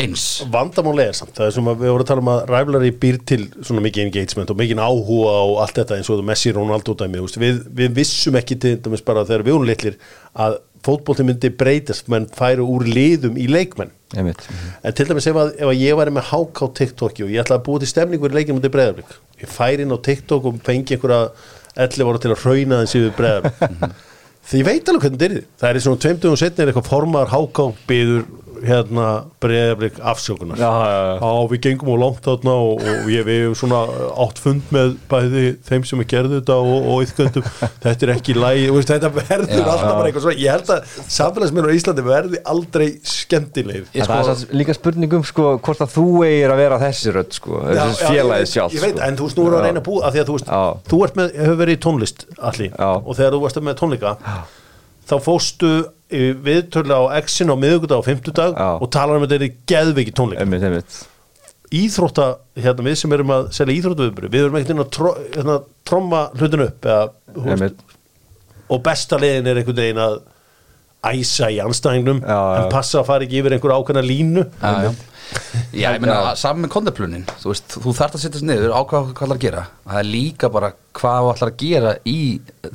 eins. 0.00 0.24
Vandamáli 0.52 1.06
er 1.06 1.16
samt, 1.16 1.34
það 1.36 1.48
er 1.48 1.54
sem 1.56 1.68
við 1.70 1.82
vorum 1.88 2.04
að 2.04 2.10
tala 2.10 2.22
um 2.22 2.30
að 2.32 2.40
ræflari 2.50 2.92
býr 3.02 3.18
til 3.28 3.40
svona 3.56 3.82
mikið 3.84 4.06
engagement 4.06 4.52
og 4.52 4.60
mikið 4.60 4.80
áhuga 4.84 5.32
á 5.32 5.44
allt 5.64 5.80
þetta 5.80 5.98
eins 5.98 6.10
og 6.12 6.22
Messi 6.26 6.52
Ronaldo 6.54 6.94
dæmi, 7.00 7.24
við, 7.42 7.60
við 7.80 7.92
vissum 7.96 8.38
ekki 8.38 8.58
til 8.62 8.76
dæmis 8.84 9.04
bara 9.06 9.24
þegar 9.26 9.46
við 9.46 9.56
vorum 9.56 9.68
litlir 9.70 10.00
að 10.36 10.58
fótbolti 10.86 11.26
myndi 11.26 11.50
breytast 11.50 12.10
menn 12.12 12.28
færu 12.30 12.66
úr 12.70 12.84
liðum 12.86 13.38
í 13.40 13.48
leikmenn. 13.50 13.90
Einmitt. 14.14 14.44
En 14.86 14.94
til 14.94 15.08
dæmis 15.08 15.26
ef, 15.26 15.38
að, 15.40 15.54
ef 15.58 15.70
að 15.72 15.80
ég 15.80 15.98
væri 15.98 16.14
með 16.14 16.28
hák 16.30 16.60
á 16.62 16.66
TikToki 16.78 17.24
og 17.26 17.32
ég 17.32 17.42
ætla 17.42 17.58
að 17.58 17.64
búa 17.66 17.82
til 17.82 17.90
stemningu 17.90 18.28
í 18.28 18.36
leikinu 18.36 18.60
mútið 18.60 18.74
breyðarblik, 18.76 19.16
ég 19.42 19.50
færi 19.50 19.86
inn 19.86 19.96
á 19.96 19.98
TikTok 19.98 20.46
og 20.46 20.60
fengi 20.66 20.94
einhverja 20.94 21.32
11 21.88 22.12
ára 22.12 22.22
til 22.22 22.32
að 22.32 22.44
hrauna 22.44 22.82
þessi 22.84 23.02
við 23.02 23.16
breyðarblik 23.18 23.96
því 24.46 24.60
ég 24.60 24.66
veit 24.68 24.90
alveg 24.90 25.02
hvernig 25.02 25.20
þetta 25.20 25.40
er 25.40 25.46
það 25.60 25.68
er 25.68 25.84
svona 25.84 26.02
tveimtugum 26.04 26.38
setni 26.38 26.62
er 26.62 26.70
eitthvað 26.70 26.90
formar 26.90 27.32
hák 27.32 27.60
á 27.60 27.66
byður 27.88 28.22
hérna 28.68 29.06
breyðarblik 29.42 30.00
afsökunar. 30.02 30.58
Já, 30.60 30.68
já, 30.68 30.98
já. 31.06 31.14
á 31.22 31.30
við 31.52 31.60
gengum 31.66 31.90
og 31.94 32.00
langt 32.02 32.22
þarna 32.26 32.54
og, 32.66 32.82
og 32.82 33.10
ég, 33.12 33.24
við 33.26 33.40
hefum 33.44 33.56
svona 33.62 33.80
átt 34.26 34.40
fund 34.42 34.72
með 34.74 34.94
bæði 35.10 35.44
þeim 35.68 35.86
sem 35.88 36.02
er 36.04 36.08
gerðu 36.12 36.40
þetta 36.40 36.58
og, 36.60 36.88
og 36.92 37.04
yfgöndum, 37.06 37.48
þetta 37.84 38.08
er 38.08 38.12
ekki 38.16 38.36
lægi 38.36 38.68
veist, 38.76 38.92
þetta 38.92 39.12
verður 39.16 39.54
Já. 39.54 39.64
alltaf 39.64 39.94
bara 39.94 40.10
eitthvað 40.10 40.26
svona. 40.26 40.40
Ég 40.42 40.56
held 40.56 40.74
að 40.76 40.92
samfélagsmyndur 41.16 41.72
á 41.72 41.78
Íslandi 41.78 42.06
verði 42.06 42.42
aldrei 42.54 42.88
skemmtilegir. 43.06 43.88
Ég 43.94 44.04
En 44.04 44.10
það 44.12 44.32
er 44.34 44.40
sko- 44.42 44.60
líka 44.62 44.76
spurningum 44.76 45.24
sko 45.26 45.48
hvort 45.58 45.84
að 45.86 45.94
þú 45.96 46.06
eigir 46.26 46.54
að 46.54 46.62
vera 46.64 46.80
þessi 46.82 47.14
rödd 47.16 47.36
sko 47.36 47.62
þessi 47.66 48.10
félagið 48.10 48.52
sjálf 48.52 48.76
ég 48.76 48.84
veit, 48.84 48.96
sko. 48.96 49.06
en 49.06 49.18
þú 49.18 49.28
veist 49.30 49.40
nú 49.40 49.46
er 49.48 49.56
að 49.56 49.66
reyna 49.66 49.82
að 49.82 49.88
búa 49.88 50.10
að 50.10 50.20
þú 50.26 50.36
veist, 50.36 50.52
þú 50.90 51.00
ert 51.06 51.18
með, 51.18 51.34
hefur 51.40 51.58
verið 51.62 51.76
í 51.76 51.80
tónlist 51.86 52.24
allir, 52.50 52.72
og 52.82 53.12
þegar 53.16 53.36
þú 53.36 53.42
varst 53.44 53.60
með 53.66 53.78
tónleika 53.80 54.14
þá 55.06 55.16
fóstu 55.22 55.70
viðtölu 56.10 56.94
á 56.94 57.02
X-in 57.24 57.50
á 57.50 57.56
miðugudag 57.58 57.98
og 57.98 58.06
fimmtudag 58.06 58.54
Já. 58.54 58.68
og 58.78 58.90
talar 58.94 59.18
um 59.18 59.24
að 59.26 59.32
þetta 59.34 59.48
er 59.48 59.56
geðveiki 59.72 60.12
tónleika. 60.14 60.44
Íþrótta, 61.74 62.26
hérna 62.62 62.84
við 62.86 62.94
sem 63.00 63.12
erum 63.16 63.32
að 63.34 63.48
selja 63.56 63.74
íþróttaviðbyrju, 63.80 64.30
við 64.30 64.44
erum 64.44 64.56
ekkert 64.60 64.82
að 64.84 64.90
tro, 64.94 65.10
hérna, 65.34 65.56
tromma 65.90 66.20
hlutinu 66.38 66.68
upp 66.68 66.86
eða, 66.86 67.08
og 68.70 68.82
besta 68.86 69.18
leiðin 69.18 69.50
er 69.50 69.60
einhvern 69.60 69.80
veginn 69.82 69.98
að 70.04 70.20
æsa 71.06 71.50
í 71.54 71.58
anstæðingnum 71.62 72.22
en 72.26 72.70
passa 72.72 73.00
að 73.02 73.08
fara 73.10 73.26
ekki 73.26 73.40
yfir 73.42 73.54
einhver 73.58 73.74
ákveðna 73.74 74.02
línu. 74.06 74.46
Já, 74.62 74.86
já. 74.86 74.94
Já, 75.76 75.90
ég 75.90 76.00
meina, 76.00 76.34
saman 76.38 76.64
með 76.64 76.72
kondaplunin 76.76 77.24
þú 77.42 77.50
veist, 77.50 77.76
þú 77.82 77.94
þarft 77.98 78.16
að 78.16 78.22
setjast 78.22 78.46
niður 78.46 78.74
ákvað 78.76 79.10
hvað 79.10 79.26
það 79.26 79.34
að 79.34 79.42
gera 79.42 79.64
það 79.82 80.00
er 80.00 80.08
líka 80.08 80.50
bara 80.54 80.70
hvað 80.96 81.18
þú 81.24 81.32
ætlar 81.32 81.52
að 81.52 81.58
gera 81.62 81.92
í 82.08 82.18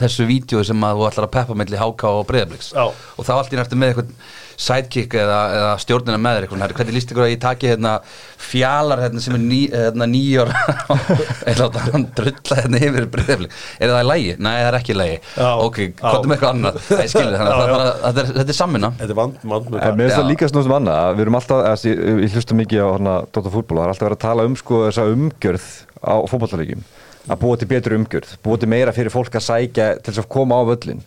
þessu 0.01 0.27
vídeo 0.29 0.63
sem 0.67 0.85
að 0.85 0.99
þú 0.99 1.07
ætlar 1.07 1.27
að 1.27 1.33
peppa 1.37 1.57
melli 1.61 1.79
HK 1.79 2.11
og 2.11 2.27
Breiðabliks 2.29 2.71
Já. 2.75 2.83
og 2.91 3.27
þá 3.27 3.33
allt 3.37 3.55
í 3.55 3.59
næstu 3.61 3.79
með 3.79 3.93
eitthvað 3.93 4.13
sidekick 4.62 5.16
eða, 5.18 5.39
eða 5.57 5.72
stjórnina 5.82 6.20
með 6.22 6.38
þér 6.38 6.45
eitthvað, 6.45 6.74
hvernig 6.78 6.97
líst 6.97 7.12
ykkur 7.14 7.26
að 7.26 7.32
ég 7.32 7.41
taki 7.41 7.70
hérna 7.72 7.93
fjalar 8.41 9.01
hérna 9.01 9.24
sem 9.24 9.38
er 9.38 9.41
ný, 9.41 9.59
hérna, 9.74 10.07
nýjör 10.12 10.51
eða 10.53 11.55
láta 11.64 11.86
hann 11.88 12.05
drulla 12.18 12.57
hérna 12.59 12.82
yfir 12.82 13.07
Breiðablik 13.12 13.55
er 13.80 13.93
það 13.93 14.03
í 14.03 14.07
lægi? 14.12 14.36
Nei, 14.38 14.53
það 14.53 14.70
er 14.70 14.80
ekki 14.80 14.93
í 14.93 14.97
lægi 14.99 15.18
Já. 15.18 15.49
ok, 15.66 15.82
með 15.82 16.36
eitthvað 16.36 16.49
annað? 16.51 16.80
Það 16.91 17.03
er 17.03 17.12
skilur, 17.12 17.38
þetta 17.41 18.24
er, 18.24 18.32
er 18.45 18.57
sammina 18.57 18.91
Þetta 18.99 19.12
er 19.16 19.20
vand, 19.22 19.43
vand 19.53 19.70
með 19.72 19.86
En 19.88 19.97
mér 19.97 20.09
finnst 20.09 20.20
það 20.20 20.32
líka 20.32 20.51
snúst 20.51 20.76
annað 20.78 20.99
að 21.01 21.14
við 21.18 21.26
erum 21.26 21.39
alltaf, 21.41 21.64
að, 21.72 21.86
ég, 21.89 22.01
ég 22.26 22.36
hlusta 22.38 22.57
mikið 22.62 22.84
á 22.86 22.89
hana 22.91 23.16
Dóttar 23.30 23.55
fútból 23.55 23.80
það 23.80 23.86
er 23.86 23.93
alltaf 23.95 24.07
verið 24.09 24.20
að 24.20 24.26
tala 24.28 24.47
um 24.49 24.57
sko 24.59 24.84
þessa 24.88 25.07
umgjörð 25.16 25.70
á 26.01 26.16
fótballalegjum 26.30 26.86
að 27.30 27.41
búa 27.43 27.57
til 27.59 27.68
betri 27.70 27.97
umgjörð, 27.97 28.36
búa 28.41 28.57
til 28.57 28.70
meira 28.72 28.93
fyrir 28.95 29.14
fólk 29.14 29.36
að 29.38 29.45
sækja 29.45 29.88
til 30.01 30.09
þess 30.09 30.24
að 30.24 30.30
koma 30.34 30.57
á 30.57 30.64
völlin 30.72 31.03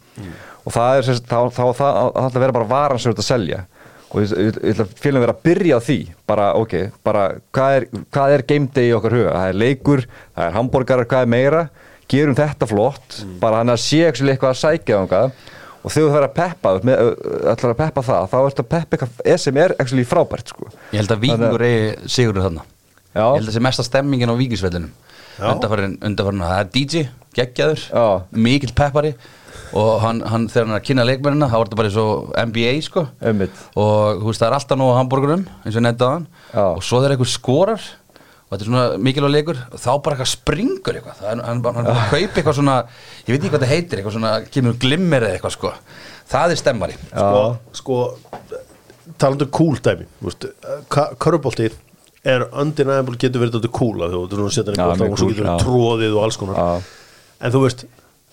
og 0.65 0.75
það 0.75 0.99
er 0.99 1.07
sérst, 1.09 1.27
þá, 1.29 1.39
þá, 1.53 1.65
þá 1.77 1.87
ætla 2.11 2.29
að 2.31 2.45
vera 2.45 2.57
bara 2.57 2.71
varan 2.71 3.01
sem 3.01 3.11
þú 3.11 3.15
ert 3.15 3.25
að 3.25 3.31
selja. 3.31 3.63
Og 4.15 4.23
ég, 4.23 4.61
ætla 4.71 4.87
að 4.87 4.93
félum 5.03 5.25
vera 5.25 5.35
að 5.35 5.43
byrja 5.49 5.79
á 5.79 5.81
því 5.85 5.99
bara 6.31 6.51
ok, 6.61 6.77
bara 7.07 7.25
hvað 7.55 7.79
er, 7.79 7.89
hvað 8.15 8.37
er 8.37 8.47
game 8.53 8.71
day 8.77 8.91
í 8.91 8.95
okkar 8.95 9.17
huga, 9.19 9.35
það 9.35 9.49
er 9.51 9.59
leikur 9.65 10.05
það 10.07 10.47
er 10.47 10.57
hambúrgarar, 10.59 11.09
hvað 11.11 11.27
er 11.27 11.33
meira? 11.35 11.65
Gerum 12.11 12.37
þetta 12.39 12.69
flott, 12.69 13.21
bara 13.41 13.63
hann 13.63 13.73
að 13.73 13.81
sé 13.83 14.05
eitthvað 14.07 14.51
að 14.53 14.61
sækja 14.61 15.01
þangað. 15.01 15.39
Og 15.85 15.93
þegar 15.93 16.07
þú 16.07 16.13
verður 16.15 16.27
að 16.29 16.37
peppa 16.39 16.71
með, 16.89 17.09
ætlar 17.53 17.73
að 17.75 17.81
peppa 17.81 18.05
það, 18.05 18.29
þá 18.33 18.37
ertu 18.41 18.63
að 18.63 18.69
peppa 18.73 18.97
eitthvað 18.97 19.41
sem 19.43 19.59
er 19.61 19.75
actually 19.77 20.05
frábært 20.09 20.53
sko. 20.53 20.69
Ég 20.95 21.03
held 21.03 21.13
að 21.13 21.25
Víkingur 21.25 21.65
eigi 21.67 22.13
sigurinn 22.15 22.47
þarna. 22.47 22.65
Já. 23.15 23.25
Ég 23.25 23.35
held 23.35 23.43
að 23.43 23.51
þessi 23.51 23.65
mesta 23.67 23.85
stemmingin 23.85 24.33
á 24.33 24.37
Víkingsvellinum 24.39 24.93
Já. 25.35 25.49
undarfærin, 25.51 25.97
undarfærin 26.07 26.45
það 26.45 26.61
er 26.61 26.71
DJ, 26.75 27.03
geggjaður 27.35 27.85
mikill 28.47 28.73
peppari 28.77 29.13
og 29.75 29.91
hann, 30.05 30.23
hann 30.31 30.47
þegar 30.53 30.69
hann 30.69 30.77
er 30.77 30.81
að 30.81 30.87
kynna 30.87 31.05
leikmennina 31.09 31.49
þá 31.51 31.57
er 31.59 31.67
þetta 31.67 31.79
bara 31.81 31.91
eins 31.91 31.99
og 32.05 32.33
NBA 32.51 32.73
sko. 32.87 33.05
Einmitt. 33.25 33.61
og 33.75 34.23
þú 34.23 34.31
veist 34.31 34.43
það 34.45 34.49
er 34.49 34.57
alltaf 34.61 34.81
nóg 34.81 34.95
á 34.95 34.99
hambúrgurum 35.01 35.45
eins 35.65 35.79
og 35.81 35.87
nefndaðan 35.87 36.27
og 36.63 36.83
svo 36.87 37.01
þegar 37.03 37.17
einhver 37.17 37.33
skorar 37.33 37.87
og 38.45 38.55
þetta 38.55 38.63
er 38.63 38.69
svona 38.71 38.85
mikilvæg 39.03 39.35
leikur 39.35 39.63
og 39.65 39.81
þá 39.83 39.91
bara 40.05 40.15
eitthvað 40.15 40.31
springur 40.31 40.99
eitthvað. 40.99 41.17
Það 41.19 41.31
er, 41.31 41.31
hann, 41.31 41.45
hann, 41.49 41.63
hann 41.65 41.89
bara 41.89 42.11
kaupi 42.13 42.39
eitthvað 42.43 42.59
svona 42.61 42.77
ég 43.25 43.33
veit 43.33 43.41
ekki 43.41 43.55
hvað 43.55 43.65
það 43.65 43.73
heitir, 43.75 43.99
eitthvað 44.03 44.17
svona 44.19 44.35
kemur 44.55 44.77
glimmer 44.85 45.27
eða 45.27 45.39
eitthvað 45.39 45.57
sko. 45.57 45.73
Það 46.35 46.55
er 46.55 46.61
stemmari. 46.61 46.99
Sko, 47.11 47.41
sko 47.81 47.99
talandu 49.21 49.49
cool 49.53 49.77
dæmi 49.85 50.07
Körubolti 51.21 51.69
er 52.25 52.47
undeniable 52.57 53.19
getur 53.21 53.43
verið 53.43 53.59
þetta 53.59 53.73
cool 53.77 54.05
að 54.07 54.15
þú 54.15 54.21
þú 54.31 54.37
erum 54.39 54.47
að 54.49 54.55
setja 54.57 54.77
Já, 54.79 54.85
hann 54.87 55.03
mjög 55.03 55.13
og 55.13 55.21
svo 55.21 55.29
getur 55.29 55.45
verið 55.45 55.65
tróðið 55.67 56.15
og 56.17 56.25
alls 56.25 56.39
konar. 56.41 56.87
En 57.45 57.53
þú 57.53 57.65
veist 57.67 57.85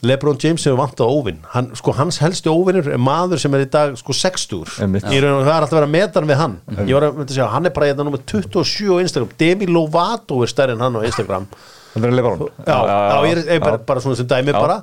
Lebron 0.02 0.38
James 0.42 0.64
hefur 0.66 0.80
vantað 0.80 1.12
óvinn. 1.14 1.42
Hann, 1.54 1.68
sko, 1.78 1.94
hans 1.94 2.18
helsti 2.24 2.50
óvinnur 2.50 2.88
er 2.90 3.02
maður 3.02 3.42
sem 3.44 3.54
er 3.54 3.68
í 3.68 3.70
dag 3.70 3.94
sko 4.00 4.16
60 4.18 4.80
Einmitt. 4.82 5.06
í 5.14 5.20
raun 5.22 5.36
og 5.36 5.44
það 5.46 5.52
er 5.54 5.66
alltaf 5.68 5.78
að 5.78 5.92
meta 5.94 6.18
hann 6.18 6.32
við 6.32 6.40
hann. 6.40 6.56
Ég 6.88 6.96
var 6.98 7.06
að 7.06 7.20
myndi 7.20 7.30
að 7.30 7.36
segja, 7.36 7.50
hann 7.54 7.70
er 7.70 7.76
bara 7.76 7.90
hérna 7.92 8.08
nummer 8.08 8.24
27 8.26 8.90
á 8.90 8.98
Instagram. 9.04 9.36
Demi 9.38 9.68
Lovato 9.70 10.40
er 10.42 10.50
stærri 10.50 10.74
en 10.74 10.82
hann 10.82 10.98
á 10.98 11.02
Instagram. 11.06 11.46
Það 11.94 12.08
er 12.08 12.16
Lebanon 12.18 12.42
já, 12.66 12.78
já, 12.88 13.16
ég 13.28 13.36
er, 13.36 13.44
er 13.58 13.62
bara, 13.62 13.82
bara 13.92 14.02
svona 14.02 14.18
sem 14.18 14.30
dæmi 14.32 14.56
bara. 14.58 14.80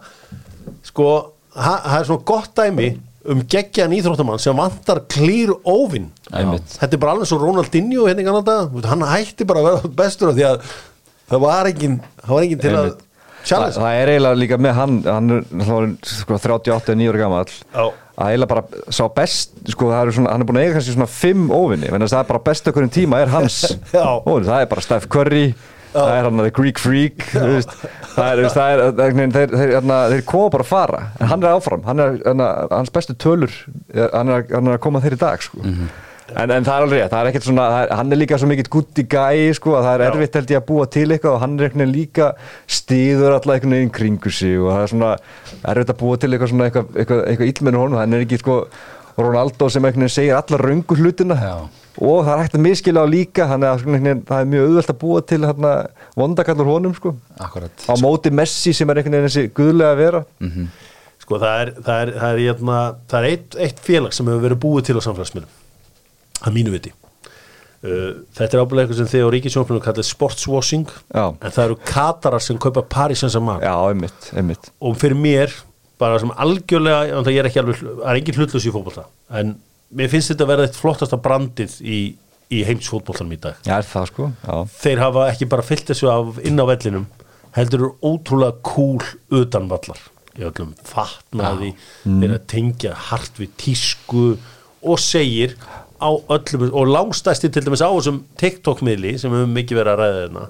Sko, 0.86 1.08
það 1.56 1.98
er 1.98 2.08
svona 2.12 2.26
gott 2.30 2.54
dæmi 2.60 2.88
um 3.28 3.42
geggjaðan 3.42 3.96
íþróttamann 3.98 4.40
sem 4.40 4.56
vantar 4.56 5.02
klýr 5.10 5.50
óvinn. 5.66 6.12
Þetta 6.30 6.94
er 6.94 7.02
bara 7.02 7.16
alveg 7.16 7.28
svo 7.32 7.40
Ronaldinho 7.42 8.06
hérna 8.06 8.22
í 8.22 8.28
Kanada, 8.28 8.60
hann 8.86 9.02
hætti 9.10 9.48
bara 9.48 9.64
að 9.64 9.68
vera 9.72 9.92
bestur 9.98 10.30
því 10.36 10.46
að 10.52 10.62
það 11.28 11.42
var 11.44 11.68
engin 11.72 11.98
það 12.22 12.32
var 12.36 12.46
engin 12.46 12.62
til 12.62 12.74
að 12.78 12.90
Einmitt. 13.56 13.78
Það, 13.78 14.00
er 14.02 14.12
eiginlega 14.12 14.40
líka 14.42 14.58
með 14.60 14.76
hann 14.78 14.98
hann 15.08 15.32
er 15.38 15.46
sko, 16.04 16.36
38 16.38 16.98
9 16.98 17.08
ára 17.12 17.22
gamall. 17.22 17.54
Já. 17.72 17.86
að 18.18 18.32
eiginlega 18.32 18.50
bara 18.52 18.92
sá 18.98 19.04
best 19.14 19.56
sko, 19.72 19.90
eru 19.94 20.14
svona, 20.16 20.34
hann 20.34 20.42
er 20.44 20.48
búin 20.50 20.58
að 20.60 20.66
eiga 20.66 20.76
kannski 20.78 20.96
svona 20.96 21.10
5 21.14 21.48
óvinni 21.54 21.90
menn 21.94 22.06
það 22.08 22.20
er 22.24 22.30
bara 22.32 22.44
best 22.50 22.70
okkur 22.72 22.88
tíma 22.92 23.22
er 23.22 23.32
hans. 23.32 23.60
Óvinni, 24.28 24.48
það 24.50 24.64
er 24.64 24.70
bara 24.74 24.86
Steph 24.88 25.08
Curry 25.12 25.46
það 25.92 26.10
er 26.14 26.26
hann 26.28 26.42
að 26.42 26.50
Greek 26.56 26.80
Freak 26.82 27.22
veist, 27.32 27.70
það 28.14 28.42
er, 28.42 28.42
það 28.52 28.72
er, 28.72 28.82
er 28.82 29.14
þeir, 29.16 29.30
þeir, 29.36 29.54
þeir, 29.54 29.86
þeir, 30.12 30.24
koma 30.28 30.50
bara 30.52 30.66
að 30.66 30.72
fara. 30.72 31.00
En 31.18 31.30
hann 31.32 31.44
er 31.46 31.54
áfram, 31.54 31.86
hann 31.88 32.02
er, 32.04 32.18
hann 32.26 32.44
er 32.44 32.74
hans 32.74 32.92
bestu 32.94 33.16
tölur 33.16 33.54
er- 33.94 34.12
hann 34.12 34.34
er, 34.34 34.44
er 34.50 34.70
að 34.74 34.82
koma 34.84 35.02
þeir 35.04 35.16
í 35.16 35.20
dag 35.22 35.44
sko. 35.44 35.62
En, 36.36 36.52
en 36.52 36.66
það 36.66 36.74
er 36.74 36.86
alveg 36.86 37.06
það 37.08 37.20
er 37.20 37.30
ekkert 37.30 37.46
svona 37.46 37.66
er, 37.78 37.94
hann 37.98 38.12
er 38.12 38.20
líka 38.20 38.38
svo 38.40 38.50
mikill 38.50 38.68
gutti 38.72 39.04
gæi 39.08 39.54
sko, 39.56 39.78
að 39.78 39.86
það 39.86 39.94
er 39.94 40.04
Já. 40.04 40.08
erfitt 40.10 40.38
held 40.38 40.52
ég 40.52 40.60
að 40.60 40.68
búa 40.68 40.86
til 40.92 41.06
eitthvað 41.06 41.34
og 41.34 41.42
hann 41.44 41.56
er 41.56 41.64
veginn 41.68 41.94
líka 41.94 42.28
stíður 42.78 43.38
alltaf 43.38 43.54
einhvern 43.54 43.76
veginn 43.78 43.96
kringu 43.98 44.32
sig 44.34 44.60
og 44.60 44.70
það 44.74 44.84
er 44.84 44.92
svona 44.92 45.10
erfitt 45.72 45.92
að 45.94 46.00
búa 46.02 46.20
til 46.20 46.32
eitthvað 46.32 46.52
svona 46.52 46.68
eitthvað, 46.68 46.94
eitthvað, 46.94 47.24
eitthvað 47.32 47.52
illmennu 47.52 47.82
honum, 47.84 48.00
hann 48.02 48.16
er 48.18 48.24
ekki 48.26 48.40
sko 48.42 48.58
Ronaldo 49.18 49.68
sem 49.72 49.82
einhvern 49.82 50.06
veginn 50.06 50.14
segir 50.14 50.36
alla 50.38 50.58
röngu 50.62 50.98
hlutina. 50.98 51.38
Já. 51.42 51.56
og 51.98 52.20
það 52.22 52.32
er 52.34 52.42
hægt 52.44 52.54
að 52.54 52.62
miskila 52.62 53.02
á 53.02 53.06
líka 53.10 53.46
er, 53.48 53.64
einhvern 53.72 53.96
veginn, 53.96 54.20
það 54.28 54.42
er 54.44 54.52
mjög 54.52 54.68
auðvelt 54.68 54.92
að 54.92 55.00
búa 55.00 55.22
til 55.26 55.40
hérna, 55.48 55.72
vondakallur 56.14 56.70
honum 56.70 56.94
sko. 56.94 57.16
Akkurat. 57.42 57.88
Á 57.90 57.94
móti 57.98 58.30
Messi 58.30 58.76
sem 58.76 58.92
er 58.92 59.00
einhvern 59.00 59.18
veginn 59.18 59.26
þessi 59.26 59.50
guðlega 59.56 59.96
að 59.96 60.02
vera. 60.04 60.22
Sko 61.24 61.40
það 61.42 61.62
er, 61.64 61.72
það 61.82 62.02
er, 62.04 62.12
það 62.20 62.28
er, 62.28 62.42
hérna, 62.46 62.82
það 63.10 63.18
er 63.24 63.32
eitt, 63.32 63.58
eitt 63.66 63.82
félag 63.82 64.14
sem 64.14 64.30
hefur 64.30 64.46
verið 64.46 64.62
búið 64.62 64.86
til 64.86 65.02
á 65.02 65.06
samfélagsmiðlum 65.08 65.57
að 66.44 66.56
mínu 66.56 66.74
viti. 66.74 66.94
Uh, 67.78 68.24
þetta 68.34 68.56
er 68.56 68.62
ábúinlega 68.64 68.88
eitthvað 68.88 68.98
sem 68.98 69.10
þið 69.12 69.22
á 69.22 69.28
ríkisjónflunum 69.36 69.82
kallir 69.84 70.06
sportswashing 70.06 70.88
Já. 71.14 71.26
en 71.30 71.52
það 71.54 71.64
eru 71.64 71.76
katarar 71.86 72.42
sem 72.42 72.58
kaupa 72.58 72.82
Paris 72.82 73.22
Saint-Germain. 73.22 73.62
Já, 73.62 73.74
einmitt, 73.92 74.30
einmitt. 74.34 74.70
Og 74.82 74.96
fyrir 74.98 75.18
mér 75.18 75.54
bara 75.98 76.18
sem 76.18 76.32
algjörlega, 76.34 77.22
ég 77.30 77.38
er 77.38 77.50
alveg 77.62 77.78
það 77.78 78.02
er 78.10 78.18
engin 78.18 78.38
hlutlös 78.38 78.66
í 78.66 78.72
fótbolta 78.74 79.06
en 79.38 79.54
mér 79.94 80.10
finnst 80.10 80.32
þetta 80.32 80.46
að 80.46 80.50
vera 80.52 80.66
eitt 80.66 80.78
flottasta 80.78 81.20
brandið 81.22 81.78
í, 81.86 82.00
í 82.50 82.64
heimsfótboltanum 82.66 83.38
í 83.38 83.40
dag. 83.46 83.62
Já, 83.66 83.78
það 83.86 84.10
sko, 84.10 84.28
já. 84.42 84.58
Þeir 84.82 85.04
hafa 85.04 85.30
ekki 85.30 85.50
bara 85.54 85.66
fyllt 85.70 85.90
þessu 85.92 86.10
af 86.12 86.42
inn 86.42 86.58
á 86.58 86.66
vellinum 86.66 87.06
heldur 87.56 87.84
eru 87.84 87.94
ótrúlega 88.04 88.58
cool 88.66 89.02
utan 89.38 89.70
vallar 89.70 90.00
í 90.38 90.44
öllum 90.46 90.74
fatnaði 90.86 91.72
þeir 92.04 92.34
að 92.36 92.46
tengja 92.50 92.94
hart 93.08 93.40
við 93.40 93.54
tísku 93.58 94.24
og 94.82 95.00
segir 95.02 95.56
á 95.98 96.10
öllum 96.38 96.66
og 96.70 96.90
langstæsti 96.94 97.52
til 97.52 97.64
dæmis 97.66 97.84
á 97.84 97.90
þessum 97.90 98.22
TikTok-miðli 98.40 99.14
sem 99.18 99.32
við 99.32 99.44
höfum 99.44 99.56
mikið 99.58 99.80
verið 99.82 99.94
að 99.94 100.02
ræða 100.02 100.24
þarna 100.24 100.48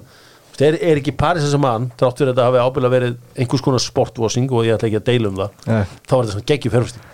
þeir 0.59 0.79
er 0.79 0.99
ekki 0.99 1.15
Paris 1.15 1.47
sem 1.47 1.63
mann 1.63 1.91
þrátt 1.99 2.19
fyrir 2.19 2.33
að 2.33 2.35
þetta 2.35 2.49
hafi 2.49 2.65
ábyrðlega 2.65 2.95
verið 2.97 3.15
einhvers 3.39 3.63
konar 3.63 3.83
sportwashing 3.83 4.51
og 4.51 4.67
ég 4.67 4.75
ætla 4.75 4.89
ekki 4.89 4.99
að 4.99 5.07
deila 5.11 5.31
um 5.31 5.39
það 5.39 5.69
Nei. 5.69 5.95
þá 6.03 6.13
var 6.15 6.25
þetta 6.25 6.35
svona 6.35 6.49
geggjum 6.51 6.75
fjárfæsting 6.75 7.07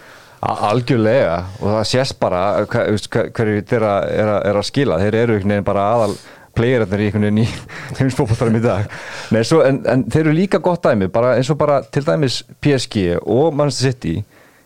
Algjörlega 0.45 1.37
og 1.61 1.69
það 1.71 1.85
sést 1.89 2.17
bara 2.21 2.41
hverju 2.69 3.61
þeirra 3.65 3.93
er, 4.11 4.31
er 4.45 4.59
að 4.59 4.67
skila. 4.67 4.99
Þeir 5.01 5.17
eru 5.23 5.37
einhvern 5.37 5.55
veginn 5.55 5.67
bara 5.67 5.85
aðal 5.95 6.15
playerarnir 6.55 7.01
í 7.01 7.07
einhvern 7.09 7.25
veginn 7.27 7.41
í 7.41 7.47
heimsfókbóltarum 7.99 8.59
í 8.59 8.63
dag. 8.63 8.91
Nei, 9.33 9.41
svo, 9.47 9.63
en, 9.65 9.81
en 9.89 10.05
þeir 10.11 10.25
eru 10.25 10.35
líka 10.37 10.61
gott 10.63 10.85
dæmi 10.85 11.09
bara 11.13 11.35
eins 11.39 11.49
og 11.53 11.59
bara 11.61 11.79
til 11.89 12.05
dæmis 12.05 12.43
PSG 12.63 13.07
og 13.21 13.55
Manchester 13.57 13.95
City 13.95 14.15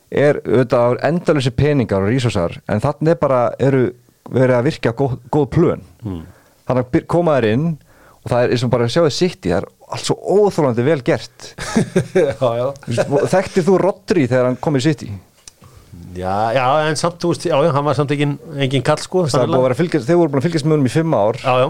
er 0.10 0.40
auðvitað 0.46 0.98
endalösi 1.10 1.52
peningar 1.54 2.06
og 2.06 2.12
rísosar 2.12 2.58
en 2.70 2.82
þannig 2.84 3.14
er 3.14 3.22
bara 3.22 3.42
eru 3.62 3.84
verið 4.30 4.56
að 4.58 4.66
virka 4.70 4.94
góð, 4.98 5.20
góð 5.34 5.48
plön. 5.54 5.86
Þannig 6.70 6.84
að 6.84 7.08
koma 7.10 7.38
þær 7.38 7.50
inn 7.54 7.70
og 8.20 8.32
það 8.32 8.44
er 8.44 8.54
eins 8.54 8.66
og 8.66 8.74
bara 8.74 8.86
að 8.86 8.94
sjá 8.94 9.02
þið 9.06 9.16
City 9.16 9.54
það 9.54 9.58
er 9.62 9.70
allt 9.90 10.06
svo 10.06 10.18
óþólandi 10.20 10.86
vel 10.86 11.00
gert. 11.06 11.50
Þekktir 13.34 13.66
þú 13.66 13.80
Rodri 13.82 14.28
þegar 14.30 14.52
hann 14.52 14.62
kom 14.62 14.78
í 14.78 14.84
City? 14.86 15.10
já, 16.16 16.52
já, 16.54 16.66
en 16.90 16.98
samt, 17.00 17.20
þú 17.22 17.34
veist, 17.34 17.46
já, 17.50 17.56
já, 17.64 17.72
hann 17.74 17.86
var 17.86 17.98
samt 17.98 18.12
engin, 18.16 18.36
engin 18.58 18.86
kall 18.86 19.02
sko 19.02 19.26
þeir 19.30 19.50
voru 19.50 20.32
búin 20.34 20.42
að 20.42 20.48
fylgjast 20.48 20.68
með 20.68 20.76
honum 20.76 20.90
í 20.90 20.94
fimm 20.94 21.16
ár. 21.18 21.40
Já, 21.42 21.54
já, 21.64 21.68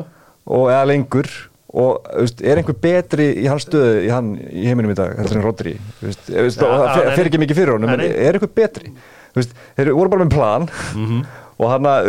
og 0.49 0.65
eða 0.71 0.87
lengur 0.89 1.29
og 1.69 2.07
veist, 2.17 2.41
er 2.41 2.57
einhver 2.61 2.77
betri 2.81 3.27
í 3.43 3.45
hans 3.49 3.67
stöðu 3.67 3.99
í, 4.05 4.09
hann, 4.09 4.31
í 4.49 4.63
heiminum 4.65 4.89
í 4.93 4.97
dag 4.97 5.13
heldur 5.19 5.37
en 5.37 5.45
Rodri? 5.45 5.75
Veist, 6.01 6.29
Ja, 6.33 6.41
það 6.49 7.13
fer- 7.15 7.29
ekki 7.29 7.41
mikið 7.43 7.59
fyrir 7.61 7.75
honum 7.75 7.91
en 7.93 8.01
er 8.07 8.33
einhver 8.39 8.49
betri? 8.57 8.93
Veist, 9.37 9.53
þeir 9.77 9.91
voru 9.93 10.09
bara 10.09 10.25
með 10.25 10.33
plan. 10.33 10.67
Og 11.59 11.67
hann 11.69 11.85
að 11.91 12.07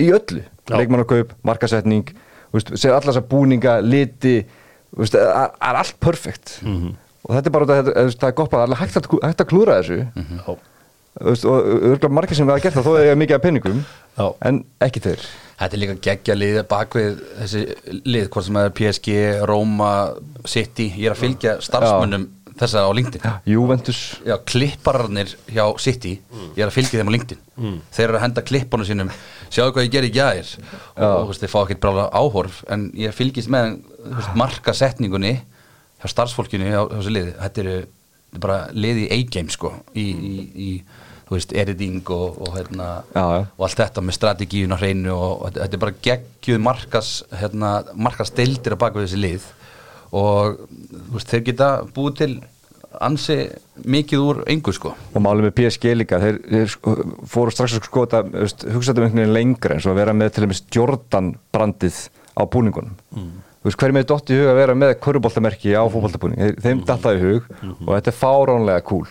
í 0.00 0.06
öllu. 0.14 0.44
Leikmannakaup, 0.72 1.32
markasetning 1.44 2.06
þú 2.14 2.56
veist, 2.56 2.70
segir 2.78 2.94
allar 2.94 3.10
þessar 3.10 3.26
búninga, 3.28 3.78
liti 3.84 4.38
veist, 4.96 5.16
það 5.18 5.34
er 5.34 5.50
er 5.68 5.80
allt 5.82 5.98
perfekt. 6.00 6.60
Mhm. 6.64 6.94
og 7.24 7.34
þetta 7.36 7.48
er 7.50 7.52
bara 7.58 7.66
þetta, 7.72 7.92
það 8.20 8.28
er 8.30 8.34
gott 8.38 8.54
alveg 8.56 8.78
hægt 8.80 8.96
að, 9.00 9.06
hægt 9.24 9.40
að 9.44 9.50
klúra 9.50 9.76
þessu. 9.80 9.98
Þú 11.14 11.28
veist, 11.30 11.44
og 11.48 11.68
örgulega 11.74 12.10
margir 12.16 12.36
sem 12.38 12.46
við 12.48 12.54
hafa 12.56 12.64
gert 12.64 12.74
það 12.78 12.86
þó 12.88 12.94
er 12.98 13.06
ég 13.10 13.18
mikið 13.20 13.36
af 13.36 13.42
penningum 13.44 13.84
en 14.48 14.58
ekki 14.82 15.02
þeir 15.04 15.26
Þetta 15.58 15.76
er 15.76 15.82
líka 15.82 15.96
geggja 16.02 16.34
lið 16.36 16.60
bakvið 16.70 17.20
þessi 17.40 17.64
lið, 18.02 18.28
hvort 18.34 18.46
sem 18.46 18.58
það 18.58 18.68
er 18.68 18.74
PSG, 18.80 19.18
Roma, 19.50 19.90
City. 20.50 20.88
Ég 20.98 21.08
er 21.10 21.14
að 21.14 21.22
fylgja 21.22 21.54
starfsmönnum 21.64 22.26
þessa 22.58 22.84
á 22.86 22.90
LinkedIn. 22.94 23.24
Juventus. 23.50 24.00
Já, 24.26 24.36
klippararnir 24.46 25.32
hjá 25.50 25.64
City 25.82 26.12
Ég 26.54 26.60
er 26.62 26.68
að 26.68 26.76
fylgja 26.76 27.00
þeim 27.00 27.10
á 27.10 27.14
LinkedIn. 27.16 27.40
Þeir 27.94 28.06
eru 28.06 28.18
að 28.18 28.24
henda 28.28 28.44
klippunum 28.46 28.88
sínum. 28.88 29.10
Sjáðu 29.50 29.74
hvað 29.74 29.88
ég 29.88 29.94
ger 29.94 30.06
í 30.06 30.12
gæðir 30.14 30.52
Og 30.94 31.24
þú 31.24 31.32
veist, 31.32 31.42
þeir 31.42 31.52
fá 31.52 31.58
ekkert 31.64 31.82
brála 31.82 32.06
áhorf 32.14 32.62
En 32.74 32.86
ég 32.98 33.14
fylgist 33.14 33.50
með 33.52 33.76
þú 34.04 34.14
veist, 34.20 34.38
markasetningunni 34.38 35.34
hjá 36.04 36.10
starfsfólkinu 36.12 36.70
á 36.74 36.82
þessu 36.94 37.14
liði. 37.14 37.34
Þetta 37.40 37.64
eru 37.64 37.76
er 38.34 38.42
bara 38.42 38.58
liði 38.74 39.06
í 39.06 39.18
A-game 39.18 39.52
sko 39.52 39.70
í, 39.94 40.04
í, 40.04 40.34
í 40.54 40.68
þú 41.28 41.36
veist, 41.38 41.52
editing 41.56 42.02
og, 42.12 42.40
og, 42.44 42.54
hérna, 42.58 42.88
og 43.56 43.66
allt 43.68 43.78
þetta 43.80 44.02
með 44.04 44.16
strategíun 44.18 44.74
á 44.76 44.78
hreinu 44.80 45.12
og, 45.14 45.30
og 45.46 45.52
þetta, 45.54 45.68
er 45.78 45.82
bara 45.86 45.98
geggjuð 46.08 46.60
markas 46.60 47.12
hérna, 47.40 47.70
markas 47.96 48.30
deildir 48.36 48.76
á 48.76 48.82
baku 48.82 49.00
þessi 49.04 49.20
lið. 49.22 49.46
Og 50.14 50.58
veist, 51.14 51.30
þeir 51.32 51.46
geta 51.48 51.70
búið 51.96 52.18
til 52.20 52.32
ansi 53.02 53.38
mikið 53.90 54.20
úr 54.22 54.42
engu 54.52 54.70
sko. 54.76 54.92
Og 55.16 55.22
málið 55.24 55.48
með 55.48 55.54
PSG 55.58 55.94
líka 55.98 56.20
þeir, 56.22 56.36
þeir 56.46 56.68
sko- 56.76 56.98
fóru 57.26 57.50
strax 57.50 57.74
að 57.80 57.88
skota 57.88 58.20
hugsaðum 58.22 59.08
einhvern 59.08 59.24
veginn 59.24 59.34
lengra 59.34 59.74
eins 59.74 59.88
og 59.88 59.96
að 59.96 59.98
vera 60.04 60.14
með 60.14 60.30
til 60.36 60.44
dæmis 60.46 60.62
Jordan 60.76 61.32
brandið 61.56 61.98
á 62.38 62.42
búningunum. 62.46 62.94
Þú 63.64 63.70
veist 63.70 63.80
hverjum 63.80 63.98
er 63.98 64.06
dott 64.12 64.30
í 64.30 64.36
hug 64.38 64.52
að 64.52 64.58
vera 64.60 64.74
með 64.76 64.94
köruboltamerki 65.02 65.72
á 65.74 65.82
fótboltabúning? 65.88 66.38
Þeir- 66.38 66.62
þeim 66.68 66.84
datt 66.86 67.02
það 67.02 67.18
í 67.18 67.24
hug 67.24 67.50
og 67.88 67.90
þetta 67.96 68.12
er 68.12 68.18
fáránlega 68.20 68.84
cool 68.84 69.06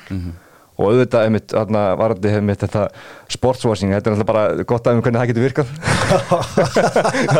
og 0.73 0.87
auðvitað 0.89 1.27
einmitt, 1.27 1.51
þarna, 1.53 1.81
varandi 1.99 2.31
einmitt 2.33 2.63
þetta 2.63 2.87
sportswashing, 3.33 3.91
þetta 3.93 4.09
er 4.09 4.15
alltaf 4.15 4.29
bara 4.29 4.63
gott 4.69 4.87
aðeins 4.89 5.05
hvernig 5.05 5.21
það 5.21 5.29
getur 5.29 5.45
virkað 5.45 5.67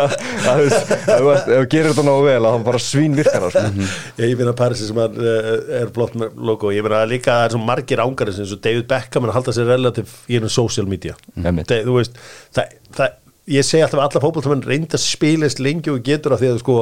það, 0.44 0.60
veist, 0.60 0.92
ef 0.94 1.48
þú 1.48 1.64
gerir 1.72 1.90
þetta 1.90 2.06
nógu 2.08 2.28
vel 2.28 2.38
að 2.40 2.50
það 2.58 2.66
bara 2.68 2.82
svín 2.84 3.18
virkar 3.18 3.46
það 3.48 3.56
sko. 3.56 3.88
Ég 4.24 4.36
finna 4.40 4.54
Parisi 4.58 4.88
sem 4.90 5.02
er, 5.04 5.18
eh, 5.34 5.50
er 5.82 5.92
flott 5.96 6.16
með 6.20 6.38
logo 6.50 6.72
Ég 6.74 6.86
finna 6.86 7.02
líka 7.10 7.34
að 7.34 7.40
það 7.42 7.48
er 7.50 7.56
svo 7.56 7.64
margir 7.72 8.04
ángarið 8.04 8.42
eins 8.44 8.54
og 8.56 8.62
David 8.66 8.88
Beckham 8.92 9.26
er 9.28 9.34
að 9.34 9.38
halda 9.40 9.56
sér 9.58 9.70
relativ 9.74 10.16
í 10.30 10.40
einu 10.40 10.52
social 10.54 10.90
media 10.90 11.18
Einmitt. 11.42 11.70
það, 11.72 11.88
Þú 11.90 11.98
veist, 11.98 12.22
það, 12.56 12.76
það, 13.00 13.18
ég 13.58 13.68
segi 13.68 13.84
alltaf 13.86 14.00
að 14.00 14.06
alla 14.08 14.24
fótboltamenn 14.28 14.68
reynda 14.68 15.00
að 15.00 15.06
spilast 15.08 15.64
lengi 15.64 15.92
og 15.94 16.04
getur 16.06 16.36
af 16.38 16.44
því 16.44 16.54
að 16.54 16.62
sko 16.64 16.78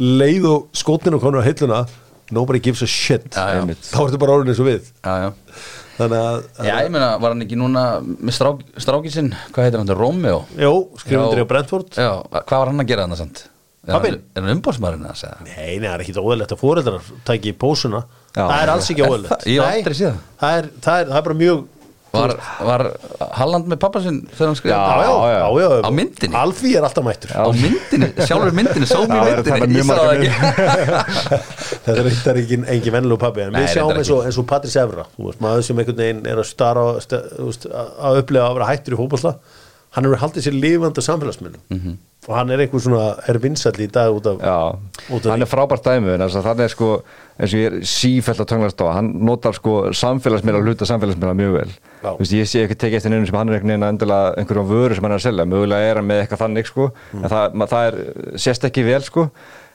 leið 0.00 0.46
og 0.48 0.70
skotninu 0.80 1.20
konur 1.20 1.42
á 1.44 1.48
hilluna 1.50 1.82
nobody 2.34 2.60
gives 2.62 2.82
a 2.82 2.88
shit 2.90 3.28
Já, 3.34 3.60
já. 3.60 3.76
Þá 3.90 4.00
ertu 4.06 4.20
bara 4.22 4.36
orðin 4.38 4.52
eins 4.52 4.62
og 4.62 4.68
við 4.70 4.90
já, 4.90 5.32
þannig 6.00 6.18
að, 6.18 6.42
Já, 6.66 6.74
ég 6.84 6.90
meina, 6.94 7.12
var 7.20 7.34
hann 7.34 7.44
ekki 7.46 7.58
núna 7.60 7.84
með 8.06 8.36
strák, 8.38 8.66
strákið 8.80 9.16
sinn, 9.16 9.32
hvað 9.54 9.68
heitir 9.68 9.82
hann, 9.82 9.94
Romeo? 9.98 10.42
Jó, 10.60 10.72
skrifundur 11.02 11.42
í 11.42 11.48
Brentford 11.50 11.98
Já, 12.00 12.10
hvað 12.36 12.56
var 12.56 12.72
hann 12.72 12.84
að 12.84 12.92
gera 12.92 13.08
að 13.08 13.20
send? 13.24 13.42
Er 13.80 13.96
Pabbinn? 13.96 14.16
hann, 14.20 14.30
er 14.36 14.44
hann 14.44 14.58
umbóðsmaðurinn 14.58 15.08
að 15.08 15.20
segja? 15.22 15.36
Nei, 15.46 15.78
nei, 15.80 15.86
það 15.88 15.94
er 15.94 16.02
ekki 16.04 16.16
óðalegt 16.20 16.52
að 16.52 16.60
fóreldrar 16.60 17.12
tæki 17.28 17.54
pósuna 17.56 18.02
Já. 18.30 18.42
Það 18.44 18.56
er 18.60 18.72
alls 18.74 18.90
ekki 18.92 19.06
það? 19.08 19.46
Ég 19.50 19.60
hef 19.64 19.76
aldrei 19.78 19.96
séð 19.98 20.10
það. 20.10 20.26
það 20.42 20.58
er, 20.58 20.68
það, 20.84 20.98
er, 21.00 21.08
það 21.10 21.20
er 21.20 21.24
bara 21.28 21.38
mjög 21.40 21.62
Var, 22.10 22.32
var 22.66 22.82
Halland 23.38 23.68
með 23.70 23.78
pappa 23.84 24.00
sinn 24.02 24.16
þegar 24.34 24.48
hann 24.50 24.56
skrifaði? 24.58 25.04
Já, 25.04 25.04
já, 25.06 25.12
já. 25.30 25.44
já, 25.62 25.68
já. 25.70 25.82
Á 25.86 25.90
myndinni? 25.94 26.34
Alfí 26.40 26.72
er 26.74 26.86
alltaf 26.88 27.04
mættur 27.06 27.30
Á 27.38 27.46
myndinni, 27.54 28.08
sjálfur 28.26 28.56
myndinni, 28.58 28.88
sá 28.90 28.96
Já, 28.98 29.06
mér 29.06 29.20
það 29.22 29.38
að 29.38 29.46
tala 29.46 29.68
myndinni, 29.70 29.78
ég 29.78 29.86
sá 29.86 29.94
það 30.00 30.12
ekki 30.16 30.30
Þetta 31.86 31.94
er 31.94 32.02
reyndar 32.08 32.40
engin, 32.42 32.66
engin 32.74 32.96
vennlu 32.98 33.18
pabbi 33.22 33.44
en 33.46 33.54
við 33.54 33.68
sjáum 33.76 33.94
eins 33.94 34.10
og, 34.10 34.24
eins 34.26 34.40
og 34.42 34.48
Patrís 34.50 34.74
Evra 34.82 35.06
þú 35.14 35.28
veist, 35.30 35.40
maður 35.44 35.66
sem 35.70 35.82
einhvern 35.84 36.00
veginn 36.02 36.26
er 36.34 36.42
að 36.42 36.48
stara 36.50 36.86
að 36.98 37.16
að 38.10 38.20
upplega 38.24 38.48
að 38.50 38.58
vera 38.58 38.70
hættur 38.72 38.96
í 38.96 39.00
fótbolta 39.04 39.36
hann 39.94 40.06
hefur 40.10 40.22
haldið 40.24 40.48
sér 40.48 40.58
lifandi 40.66 41.06
samfélagsmiðlum 41.06 41.62
Mhm. 41.78 41.98
Og 42.28 42.34
hann 42.36 42.50
er 42.52 42.60
einhver 42.66 42.82
svona 42.84 43.04
er 43.28 43.38
vinsall 43.40 43.78
í 43.80 43.86
dag 43.90 44.12
út 44.12 44.26
af 44.28 44.42
út 45.10 45.24
af 45.26 45.32
hann 45.32 45.42
er 45.42 45.48
frábært 45.48 45.86
dæmi 45.86 46.10
þannig 46.44 46.64
er 46.66 46.72
sko, 46.74 46.88
eins 47.40 47.54
og 47.54 47.60
ég 47.62 47.66
er 47.70 47.78
sífælt 47.88 48.42
að 48.44 48.50
tönglast 48.52 48.82
á, 48.84 48.86
hann 48.92 49.08
notar 49.24 49.56
sko 49.56 49.76
samfélagsmiðla, 49.96 50.60
hluta 50.66 50.84
samfélagsmiðla 50.88 51.36
mjög 51.38 51.54
vel. 51.56 51.70
Veist, 52.18 52.32
ég 52.36 52.44
sé 52.48 52.64
ekki 52.66 52.76
tekið 52.76 52.98
eftir 53.00 53.10
nefnum 53.14 53.26
sem 53.30 53.38
hann 53.40 53.48
er 53.48 53.56
einhverjum 54.40 54.68
vöru 54.68 54.94
sem 54.98 55.04
hann 55.08 55.12
er 55.16 55.20
að 55.22 55.24
selja, 55.24 55.48
mögulega 55.48 55.88
er 55.94 56.00
hann 56.02 56.08
með 56.10 56.22
eitthvað 56.26 56.42
þannig 56.44 56.68
sko, 56.68 56.90
Mm. 57.14 57.24
en 57.24 57.30
það, 57.32 57.54
ma- 57.54 57.66
það 57.72 57.88
er 57.88 58.38
sést 58.38 58.64
ekki 58.68 58.84
vel 58.84 59.00
sko, 59.02 59.30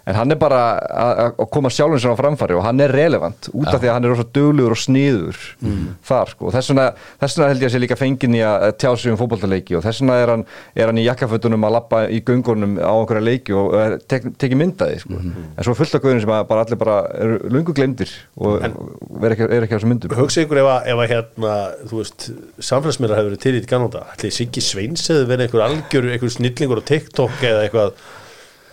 en 0.05 0.15
hann 0.19 0.31
er 0.31 0.39
bara 0.41 0.59
að 0.85 1.39
koma 1.53 1.69
sjálfum 1.73 2.01
sér 2.01 2.13
á 2.13 2.19
framfæri 2.19 2.55
og 2.57 2.65
hann 2.65 2.79
er 2.83 2.93
relevant, 2.93 3.49
út 3.53 3.71
af 3.71 3.79
því 3.81 3.89
að 3.89 3.95
hann 3.95 4.05
er 4.05 4.13
rosa 4.13 4.27
duglugur 4.35 4.75
og 4.75 4.81
sniður 4.81 5.39
Mm. 5.65 5.95
þar 6.05 6.29
sko, 6.29 6.45
og 6.49 6.53
þess 6.53 6.69
vegna, 6.71 6.83
held 7.21 7.61
ég 7.63 7.67
að 7.69 7.73
sé 7.73 7.79
líka 7.79 7.95
fengin 7.97 8.35
í 8.37 8.41
að 8.45 8.65
tjá 8.77 8.89
sig 8.97 9.11
um 9.11 9.17
fótboltaleiki 9.17 9.75
og 9.77 9.83
þess 9.85 10.01
vegna 10.01 10.17
er 10.21 10.31
er 10.75 10.89
hann 10.91 10.99
í 10.99 11.05
jakkafötunum 11.05 11.63
að 11.65 11.73
lappa 11.75 12.01
í 12.11 12.21
göngunum 12.25 12.75
á 12.81 12.91
einhverja 12.93 13.23
leiki 13.23 13.55
og 13.55 13.73
tek, 14.07 14.27
tekið 14.37 14.59
myndaði 14.59 14.99
sko. 15.01 15.19
en 15.21 15.63
svo 15.63 15.75
fullt 15.77 15.95
af 15.95 16.01
guðin 16.03 16.21
sem 16.21 16.29
bara 16.29 16.65
allir 16.65 16.79
bara 16.81 16.97
eru 17.17 17.39
lungu 17.49 17.73
glemdir 17.73 18.11
og 18.37 18.61
er 18.61 19.31
ekki, 19.35 19.47
er 19.49 19.65
ekki 19.65 19.75
á 19.75 19.77
þessum 19.79 19.93
myndum 19.93 20.17
hugsa 20.19 20.43
ykkur 20.45 20.61
ef 20.61 20.69
að, 20.73 20.89
ef 20.91 20.97
að 21.05 21.13
hérna, 21.13 21.55
þú 21.89 22.01
veist, 22.01 22.27
samfélagsmiðlar 22.59 23.21
hefur 23.21 23.31
verið 23.31 23.43
til 23.45 23.55
í 23.55 23.63
ganúta 23.69 24.05
ætli 24.13 24.31
Siggi 24.35 24.61
Sveins 24.61 25.07
hefur 25.09 25.29
verið 25.31 25.47
einhver 25.47 25.65
algjör 25.65 26.11
einhver 26.13 27.91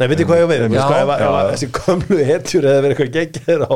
Nei, 0.02 0.08
veitir 0.10 0.26
hvað 0.26 0.40
ég 0.42 0.48
já. 1.22 1.34
þessi 1.52 1.68
gömlu 1.76 2.16
hetjur 2.26 2.66
hefur 2.66 2.86
verið 2.86 2.94
eitthvað 2.96 3.12
geggjaðir 3.18 3.62
á 3.62 3.72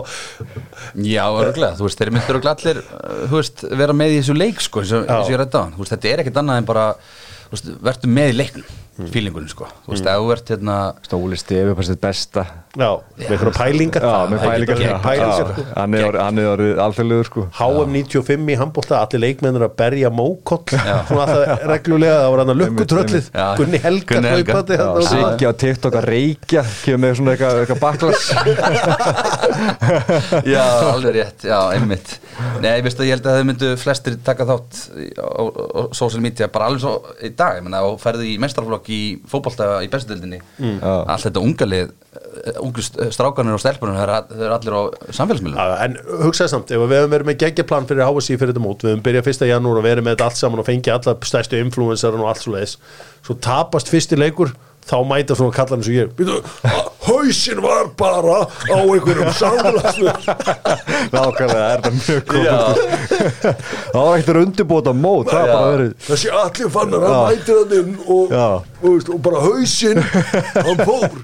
Já, 1.06 1.22
örgulega, 1.30 1.76
þú 1.78 1.86
veist, 1.86 2.00
þeir 2.00 2.12
myndir 2.16 2.38
og 2.40 2.48
allir 2.52 2.80
uh, 2.82 3.20
þú 3.30 3.38
veist, 3.38 3.62
vera 3.82 3.96
með 4.00 4.16
í 4.16 4.18
þessu 4.18 4.36
leik 4.36 4.64
sko, 4.64 4.82
eins 4.82 4.96
og 4.96 5.30
ég 5.30 5.38
rætti 5.38 5.60
á 5.60 5.62
hann, 5.62 5.76
þú 5.76 5.84
veist, 5.84 5.94
þetta 5.94 6.10
er 6.10 6.24
ekkert 6.24 6.42
annað 6.42 6.58
en 6.62 6.68
bara, 6.72 6.88
þú 7.46 7.54
veist, 7.54 7.70
verður 7.90 8.14
með 8.18 8.32
í 8.32 8.36
leiknum 8.40 8.74
Mm. 8.96 9.10
fílingurinn, 9.12 9.50
sko, 9.52 9.66
þú 9.84 9.90
veist, 9.92 10.06
ef 10.08 10.16
þú 10.22 10.28
ert 10.32 10.48
hérna, 10.54 10.74
Stóli 11.04 11.36
Stefi, 11.36 11.68
bara 11.76 11.84
sitt 11.84 12.00
besta. 12.00 12.46
Já, 12.76 12.90
með 13.16 13.30
einhverja 13.34 13.52
pælingar. 13.56 14.02
Já, 14.04 14.26
með 14.28 14.38
Það 14.38 14.46
er 14.46 14.50
pælingar. 14.56 14.76
sko. 15.36 15.44
hann 15.76 15.92
er 15.96 16.00
er 16.40 16.46
orðið 16.52 16.76
alþjóðlegur 16.84 17.26
sko. 17.28 17.40
HM 17.58 17.90
95 17.96 18.50
í 18.52 18.54
handbólta, 18.60 18.94
allir 19.04 19.20
leikmennir 19.26 19.62
að 19.66 19.72
berja 19.76 20.08
mókoll, 20.12 20.64
svona 20.72 21.22
alltaf 21.26 21.42
reglulega, 21.68 22.16
það 22.22 22.30
var 22.32 22.38
hann 22.42 22.52
að 22.54 22.60
lukkutröllið. 22.62 23.24
Gunni 23.60 23.78
Helga 23.84 24.10
Gunni 24.14 24.30
Helga. 24.32 24.52
hlaupandi 24.52 24.74
svona. 24.80 25.04
Siggi 25.12 25.44
á 25.44 25.52
TikTok 25.64 25.94
að 26.00 26.04
reykja 26.12 26.62
kemur 26.84 27.00
með 27.04 27.12
svona 27.20 27.30
eitthvað, 27.36 27.54
eitthvað 27.62 27.80
baklas 27.84 28.22
já, 30.54 30.64
alveg 30.92 31.12
rétt, 31.16 31.44
já, 31.48 31.58
einmitt. 31.74 32.12
Nei, 32.64 32.76
veistu, 32.84 33.04
ég 33.06 33.12
held 33.16 33.26
að 33.28 33.38
þau 33.40 33.46
myndu 33.48 33.68
flestir 33.80 34.16
taka 34.24 34.44
þátt 34.48 34.72
á, 35.16 35.24
á, 35.24 35.42
á 35.46 35.80
social 35.96 36.22
media 36.24 36.48
bara 36.52 36.68
alveg 36.70 36.82
svo 36.84 36.92
í 37.24 37.30
dag, 37.36 37.58
ég 37.60 37.64
menna, 37.66 37.80
og 37.88 37.98
ferði 38.02 38.24
í 38.34 38.38
mestarflokk 38.86 38.90
í 38.94 39.20
fótbolta 39.28 39.82
í 39.84 39.88
bestudöldinni 39.90 40.40
mm. 40.58 40.80
allt 40.82 41.26
þetta 41.26 41.42
ungalið 41.42 41.92
ungu 42.60 42.82
strákanir 42.84 43.56
og 43.56 43.60
stelpunir, 43.60 43.96
þau 43.96 44.04
eru- 44.04 44.54
allir 44.56 44.76
á 44.76 44.82
samfélagsmiðlum. 45.16 45.58
En 45.84 45.96
hugsaði 46.22 46.52
samt, 46.52 46.70
ef 46.70 46.82
við 46.84 47.00
hefum 47.00 47.12
verið 47.12 47.30
með 47.30 47.38
geggjaplan 47.42 47.88
fyrir 47.88 48.06
HSI 48.06 48.36
fyrir 48.36 48.52
þetta 48.52 48.64
mót, 48.64 48.84
við 48.84 48.92
hefum 48.92 49.04
byrjað 49.06 49.26
fyrsta 49.26 49.48
janúar 49.48 49.80
og 49.80 49.86
verið 49.86 50.06
með 50.06 50.16
þetta 50.16 50.28
allt 50.28 50.40
saman 50.40 50.62
og 50.62 50.68
fengið 50.68 50.94
alla 50.96 51.16
stærstu 51.30 51.60
influensaran 51.60 52.22
og 52.24 52.30
allt 52.30 52.44
svo 52.44 52.54
leiðis, 52.54 52.76
svo 53.26 53.38
tapast 53.46 53.92
fyrsti 53.92 54.20
leikur, 54.20 54.52
þá 54.86 54.96
mæta 55.10 55.36
svona 55.38 55.54
kallar 55.56 55.80
eins 55.80 55.90
og 55.90 55.96
ég, 55.96 56.12
býtu, 56.18 56.36
hausin 57.06 57.62
var 57.64 57.90
bara 57.98 58.38
á 58.46 58.78
einhverjum 58.78 59.32
samfélagsmiðl 59.40 60.22
Nákvæmlega, 61.12 61.66
er 61.66 61.82
þetta 61.82 61.92
mjög 61.96 62.22
komið 62.30 62.50
Það 63.92 64.00
var 64.00 64.20
ekkert 64.20 64.40
undirbúta 64.42 64.94
mót 64.96 65.30
Það 65.30 65.42
var 65.42 65.52
bara 65.52 65.72
verið 65.74 65.94
þessi 66.06 66.32
allir 66.42 66.72
fannar, 66.76 67.06
hann 67.06 67.20
mætir 67.30 67.60
hann 67.60 67.76
inn 67.80 67.94
og, 68.06 68.34
og, 68.36 69.10
og 69.14 69.20
bara 69.24 69.42
hausinn 69.44 70.02
hann 70.02 70.82
fór. 70.86 71.16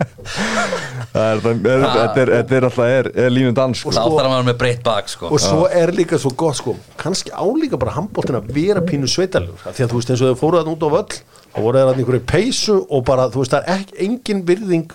Það 1.12 1.42
það 1.42 2.20
er, 2.22 2.32
þetta 2.32 2.56
er, 2.56 2.66
alltaf 2.68 2.86
er, 2.86 3.10
er 3.24 3.32
línu 3.32 3.52
dans 3.56 3.82
sko. 3.82 3.92
þá 3.92 4.00
þarf 4.00 4.22
að 4.22 4.32
vera 4.32 4.46
með 4.48 4.58
breytt 4.62 4.82
bak, 4.86 5.10
sko. 5.12 5.30
Og 5.32 5.42
svo 5.42 5.66
er 5.68 5.92
líka 5.94 6.18
svo 6.20 6.32
gott 6.38 6.58
sko. 6.60 6.76
Kannski 7.00 7.34
álíka 7.34 7.80
bara 7.80 7.96
handbóltin 7.98 8.38
að 8.38 8.50
vera 8.56 8.82
pínu 8.86 9.10
sveitalegur. 9.10 9.60
Af 9.68 9.76
því 9.76 9.86
að 9.86 9.92
þú 9.92 10.00
veist 10.00 10.12
eins 10.14 10.24
og 10.24 10.32
þau 10.32 10.40
fóruð 10.42 10.62
hann 10.62 10.74
út 10.74 10.86
á 10.86 10.90
völl 10.96 11.20
þá 11.53 11.61
voru 11.61 11.78
þeir 11.78 11.88
hann 11.90 12.00
einhverju 12.03 12.24
peysu 12.32 12.76
og 12.88 13.05
bara 13.09 13.28
þú 13.32 13.42
veist 13.42 13.55
það 13.55 13.62
er 13.68 13.78
ekki, 13.80 13.96
engin 14.07 14.42
virðing 14.48 14.92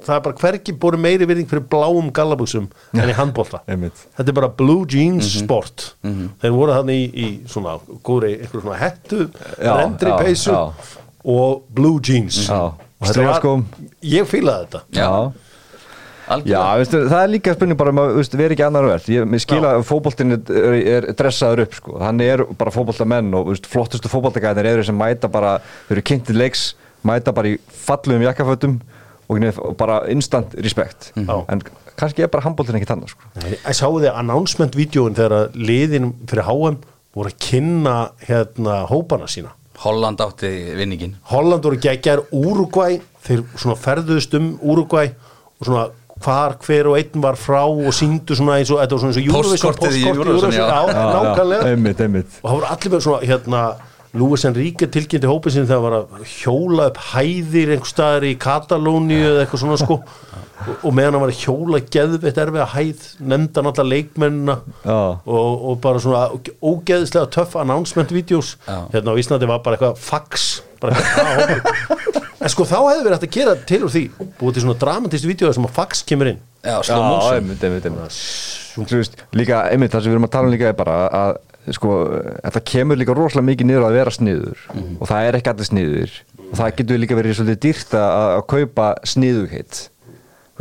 það 0.00 0.14
er 0.16 0.22
bara 0.24 0.38
hvergi 0.40 0.72
búið 0.80 0.98
meiri 1.04 1.26
virðing 1.28 1.48
fyrir 1.50 1.66
bláum 1.70 2.06
gallabuxum 2.16 2.68
en 2.96 3.10
í 3.12 3.16
handbólta 3.18 3.60
þetta 3.68 4.24
er 4.32 4.36
bara 4.38 4.48
blue 4.56 4.86
jeans 4.88 5.28
sport. 5.42 5.90
Þeir 6.40 6.54
voru 6.56 6.72
hann 6.72 6.88
í, 6.92 7.00
í 7.12 7.26
svona 7.50 7.76
góðri, 8.06 8.38
einhverju 8.40 8.64
svona 8.64 8.78
hettu 8.80 9.26
Já, 9.60 9.74
rendri 9.82 10.10
já, 10.10 10.16
peysu 10.24 10.54
já. 10.54 10.62
og 11.36 11.62
blue 11.76 12.00
jeans. 12.00 12.40
Og 12.50 13.06
þetta 13.08 13.28
var, 13.28 13.62
ég 14.04 14.26
fílaði 14.28 14.66
þetta. 14.66 14.82
Já. 14.96 15.10
Já, 16.46 16.60
veistu, 16.78 17.00
það 17.10 17.24
er 17.24 17.32
líka 17.32 17.54
spurning 17.56 17.78
bara 17.80 17.94
um 17.94 18.00
að 18.02 18.12
veistu, 18.20 18.38
vera 18.38 18.54
ekki 18.54 18.66
annar 18.66 18.86
verð. 18.86 19.08
Ég 19.10 19.42
skila 19.42 19.72
að 19.78 19.86
fótboltin 19.88 20.36
er, 20.36 20.76
er 20.94 21.08
dressaður 21.18 21.64
upp 21.64 21.74
sko. 21.78 21.96
Hann 22.02 22.22
er 22.24 22.44
bara 22.60 22.74
fótboltamenn 22.74 23.34
og 23.34 23.50
veistu, 23.50 23.72
flottustu 23.72 24.12
fótboltagæðinir 24.12 24.70
eru 24.76 24.86
sem 24.86 24.98
mæta 24.98 25.30
bara 25.32 25.58
Þau 25.88 25.96
eru 25.96 26.06
kynntir 26.06 26.38
leiks, 26.38 26.64
mæta 27.06 27.34
bara 27.34 27.50
í 27.50 27.58
fallugum 27.86 28.24
jakkafötum 28.28 28.80
og 29.30 29.76
bara 29.78 30.00
instant 30.10 30.54
respect 30.58 31.12
Já. 31.14 31.44
En 31.48 31.62
kannski 31.98 32.24
er 32.24 32.30
bara 32.32 32.44
handbóltin 32.46 32.78
ekki 32.78 32.88
þannig 32.88 33.12
sko. 33.12 33.30
Ég 33.44 33.76
sáu 33.76 33.98
þið 34.00 34.16
announcement-vídeóin 34.22 35.18
þegar 35.18 35.54
liðin 35.54 36.12
fyrir 36.30 36.46
HM 36.48 36.80
voru 37.14 37.30
að 37.32 37.38
kynna 37.42 37.96
hérna 38.26 38.84
hópana 38.90 39.28
sína? 39.30 39.54
Holland 39.80 40.20
átti 40.20 40.50
vinningin 40.76 41.16
Holland 41.30 41.64
voru 41.64 41.78
geggjar 41.80 42.24
Uruguay 42.36 42.98
þeir 43.24 43.44
svona 43.54 43.78
ferðuðust 43.80 44.34
um 44.36 44.52
Uruguay 44.60 45.12
og 45.60 45.68
svona 45.68 45.86
hvar 46.24 46.56
hver 46.64 46.90
og 46.90 46.98
einn 47.00 47.22
var 47.22 47.38
frá 47.40 47.62
og 47.64 47.92
síndu 47.96 48.36
svona 48.38 48.58
eins 48.60 48.72
og 48.72 48.80
þetta 48.82 48.96
var 48.96 49.04
svona 49.04 49.14
eins 49.14 49.20
og 49.20 49.30
Eurovision 49.30 49.76
Póstkortið 49.76 50.00
í 50.00 50.08
Eurovision, 50.10 50.56
já. 50.56 50.66
nákvæmlega. 50.96 51.70
Einmitt, 51.70 52.02
einmitt. 52.04 52.40
Og 52.42 52.50
það 52.50 52.58
voru 52.58 52.70
allir 52.74 52.94
með 52.94 53.06
svona 53.06 53.30
hérna 53.30 53.62
Luis 54.18 54.42
Enrique 54.48 54.88
tilkynnti 54.90 55.28
hópið 55.30 55.54
sinni 55.54 55.70
þegar 55.70 55.94
hann 55.94 56.08
var 56.10 56.22
að 56.24 56.30
hjóla 56.34 56.86
upp 56.90 56.96
hæðir 57.12 57.74
einhver 57.76 57.90
staðar 57.92 58.26
í 58.26 58.32
Katalóníu 58.42 59.20
eða 59.22 59.44
eitthvað 59.44 59.62
svona 59.62 59.78
sko. 59.78 60.00
Og, 60.82 60.90
meðan 60.92 61.14
hann 61.14 61.22
var 61.22 61.30
að 61.32 61.44
hjóla 61.44 61.80
geðveitt 61.94 62.40
erfið 62.42 62.64
að 62.64 62.72
hæð 62.74 63.04
hann 63.30 63.70
alla 63.70 63.86
leikmennina 63.86 64.56
og, 64.84 65.62
og 65.70 65.78
bara 65.80 66.02
svona 66.02 66.26
ógeðislega 66.58 67.30
töff 67.32 67.54
announcement-vídeos 67.62 68.56
Já. 68.66 68.80
hérna 68.92 69.14
á 69.14 69.20
Íslandi 69.22 69.48
var 69.48 69.62
bara 69.64 69.78
eitthvað 69.78 70.02
fax 70.04 70.50
en 72.40 72.52
sko 72.52 72.66
þá 72.68 72.76
hefði 72.78 73.04
verið 73.04 73.16
hægt 73.16 73.26
að 73.28 73.36
gera 73.36 73.56
til 73.68 73.82
úr 73.84 73.92
því 73.92 74.04
búið 74.40 74.56
til 74.56 74.64
svona 74.64 74.78
dramatist 74.80 75.28
vídeo 75.28 75.52
sem 75.56 75.68
að 75.68 75.76
fax 75.76 76.02
kemur 76.08 76.32
inn. 76.32 76.40
Já, 76.64 76.78
Já, 76.84 76.96
einmitt, 77.36 77.62
einmitt, 77.64 77.86
einmitt. 77.88 78.18
Veist, 78.90 79.22
líka, 79.36 79.62
einmitt, 79.72 79.92
það 79.92 80.04
sem 80.04 80.12
við 80.12 80.18
erum 80.18 80.28
að 80.28 80.34
tala 80.36 80.48
um 80.50 80.54
líka 80.54 80.68
er 80.70 80.76
bara 80.78 80.96
að, 81.20 81.38
sko, 81.76 81.94
þetta 82.40 82.64
kemur 82.72 83.00
líka 83.00 83.16
rosalega 83.16 83.48
mikið 83.50 83.70
niður 83.70 83.86
að 83.88 83.96
vera 83.98 84.16
sniður. 84.16 84.66
Og 84.96 85.08
það 85.08 85.28
er 85.28 85.40
ekki 85.40 85.54
allir 85.54 85.70
sniður. 85.70 86.18
Og 86.50 86.58
það 86.58 86.76
getur 86.80 87.00
líka 87.00 87.18
verið 87.18 87.38
svolítið 87.38 87.64
dýrt 87.64 87.96
að, 87.98 88.12
að 88.36 88.44
kaupa 88.54 88.92
sniðugheit 89.06 89.86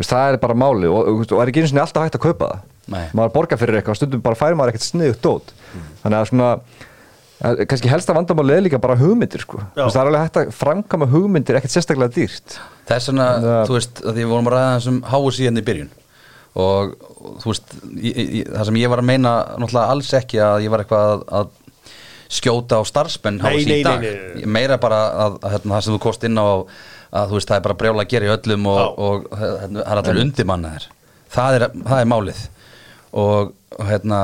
það 0.07 0.34
er 0.34 0.41
bara 0.41 0.57
máli 0.57 0.89
og, 0.89 1.07
og, 1.07 1.24
og 1.34 1.41
er 1.41 1.51
ekki 1.51 1.63
einu 1.63 1.72
sinni 1.72 1.82
alltaf 1.84 2.05
hægt 2.05 2.20
að 2.20 2.26
kaupa 2.30 2.51
það. 2.51 2.67
Nei. 2.89 3.03
maður 3.13 3.34
borgar 3.36 3.59
fyrir 3.61 3.78
eitthvað, 3.78 3.99
stundum 3.99 4.22
bara 4.26 4.38
fær 4.38 4.55
maður 4.57 4.74
ekkert 4.74 4.88
sniðugt 4.88 5.22
dót. 5.22 5.51
Þannig 6.01 6.17
að 6.17 6.30
svona 6.32 6.47
að, 7.44 7.62
kannski 7.72 7.90
helsta 7.92 8.16
vandamáli 8.18 8.56
er 8.58 8.66
líka 8.66 8.80
bara 8.82 8.98
hugmyndir 9.00 9.44
sko. 9.46 9.62
Það 9.78 9.96
er 10.02 10.10
alveg 10.10 10.26
hægt 10.26 10.40
að 10.42 10.52
framkama 10.60 11.08
hugmyndir 11.12 11.60
ekkert 11.60 11.76
sérstaklega 11.76 12.12
dýrt 12.18 12.58
Það 12.90 12.96
er 12.98 13.06
svona, 13.06 13.28
Það- 13.40 13.64
þú 13.70 13.78
veist, 13.78 14.02
að 14.04 14.12
því 14.18 14.26
við 14.26 14.34
vorum 14.34 14.50
að 14.50 14.56
ræða 14.58 14.76
þessum 14.80 15.00
háu 15.14 15.32
síðan 15.38 15.62
í 15.62 15.66
byrjun 15.70 15.90
og, 16.60 16.94
og 17.22 17.40
þú 17.44 17.52
veist, 17.54 17.74
ég, 18.02 18.20
ég, 18.20 18.52
það 18.56 18.66
sem 18.72 18.80
ég 18.82 18.90
var 18.92 19.02
að 19.04 19.10
meina 19.12 19.34
náttúrulega 19.62 19.94
alls 19.96 20.14
ekki 20.20 20.40
að 20.44 20.64
ég 20.66 20.74
var 20.74 20.84
eitthvað 20.84 21.12
að, 21.14 21.26
að 21.40 21.50
skjóta 22.40 22.78
á 22.78 22.84
starfsmenn 22.86 23.40
Nei, 23.40 23.46
háu 23.46 23.54
nei, 23.56 23.64
síðan 23.64 23.70
í 23.70 23.78
nei, 23.78 23.84
dag 23.88 24.02
nei, 24.04 24.10
nei. 24.34 24.42
Ég 24.44 24.50
meira 24.58 24.78
bara 24.82 25.00
að, 25.26 25.38
að 25.46 25.54
hérna, 25.56 25.76
það 25.78 25.86
sem 25.86 25.96
þú 25.96 26.02
kost 26.04 26.26
inn 26.28 26.38
á 26.42 26.46
að 26.50 27.32
þú 27.32 27.38
veist, 27.40 27.50
það 27.50 27.58
er 27.62 27.64
bara 27.70 27.78
brjála 27.80 28.04
að 28.06 28.12
gera 28.12 28.28
í 28.28 28.34
öllum 28.36 28.68
og, 28.70 28.80
Já. 28.82 28.90
og, 29.08 29.30
hérna, 29.40 29.80
það 29.86 29.94
er 29.96 30.02
allir 30.04 30.22
undirmanna 30.26 30.74
þér 30.76 30.86
það 31.38 31.56
er, 31.60 31.66
það 31.88 32.02
er 32.04 32.10
málið 32.12 32.44
og, 33.24 33.54
og 33.80 33.88
hérna 33.90 34.20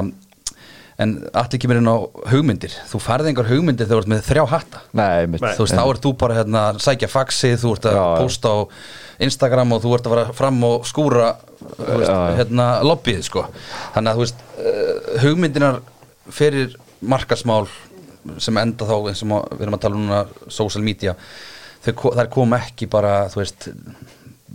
en 1.04 1.14
allir 1.36 1.60
kemur 1.60 1.80
inn 1.82 1.90
á 1.92 1.98
hugmyndir 2.32 2.72
þú 2.88 3.00
færði 3.04 3.32
einhver 3.34 3.50
hugmyndir 3.50 3.88
þegar 3.90 3.98
þú 3.98 4.04
ert 4.06 4.12
með 4.14 4.22
þrjá 4.30 4.44
hatta 4.54 4.82
Nei. 4.96 5.26
Nei. 5.28 5.40
þú 5.58 5.66
veist, 5.66 5.76
þá 5.76 5.84
ert 5.92 6.06
þú 6.06 6.12
bara 6.22 6.38
hérna, 6.38 6.62
að 6.72 6.80
sækja 6.86 7.10
faxið, 7.12 7.58
þú 7.64 7.74
ert 7.76 7.88
að 7.90 7.98
Já, 7.98 8.04
já. 8.06 8.22
posta 8.24 8.54
á 8.56 8.58
Instagram 9.28 9.74
og 9.76 9.84
þú 9.84 9.92
ert 9.98 10.08
að 10.08 10.14
fara 10.16 10.38
fram 10.40 10.62
og 10.70 10.88
skúra 10.88 11.28
þú 11.76 11.90
veist, 12.00 12.14
Já, 12.14 12.38
hérna, 12.40 12.68
lobbyið 12.88 13.22
sko. 13.28 13.44
þannig 13.96 14.12
að 14.12 14.16
þú 14.16 14.24
veist 14.24 14.46
uh, 14.56 15.20
hugmyndinar 15.26 15.82
fyrir 16.40 16.78
markasmál 17.06 17.68
sem 18.42 18.58
enda 18.58 18.88
þá 18.88 18.96
eins 19.12 19.22
og 19.22 19.30
má- 19.30 19.44
við 19.52 19.66
erum 19.68 19.76
að 19.78 19.84
tala 19.84 20.00
um 20.00 20.08
núna 20.08 20.24
social 20.48 20.82
media 20.88 21.14
þau, 21.86 21.92
ko- 22.00 22.14
þær 22.18 22.32
kom 22.34 22.56
ekki 22.58 22.88
bara 22.90 23.18
þú 23.30 23.44
veist 23.44 23.68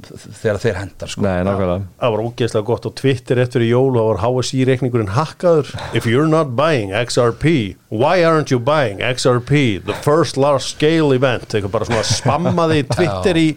þegar 0.09 0.61
þeir 0.63 0.79
hendar 0.81 1.13
sko. 1.13 1.25
Nei, 1.27 1.43
nákvæmlega. 1.47 1.91
Það 2.01 2.15
var 2.15 2.25
ógeðslega 2.27 2.69
gott 2.71 2.89
á 2.89 2.91
Twitter 3.01 3.43
eftir 3.45 3.67
í 3.67 3.71
jól 3.73 3.91
og 3.91 4.01
það 4.01 4.09
var 4.11 4.23
HSI 4.25 4.65
reikningurinn 4.71 5.15
hakkaður. 5.17 5.75
If 5.97 6.09
you're 6.11 6.31
not 6.31 6.57
buying 6.59 6.95
XRP 6.97 7.77
why 7.91 8.23
aren't 8.23 8.51
you 8.51 8.61
buying 8.61 8.99
XRP 8.99 9.85
the 9.85 9.95
first 9.95 10.37
large 10.37 10.63
scale 10.63 11.13
event? 11.13 11.51
Eitthvað 11.51 11.75
bara 11.75 11.89
svona 11.89 12.07
spammaði 12.07 12.85
Twitter 12.95 13.41
í, 13.41 13.49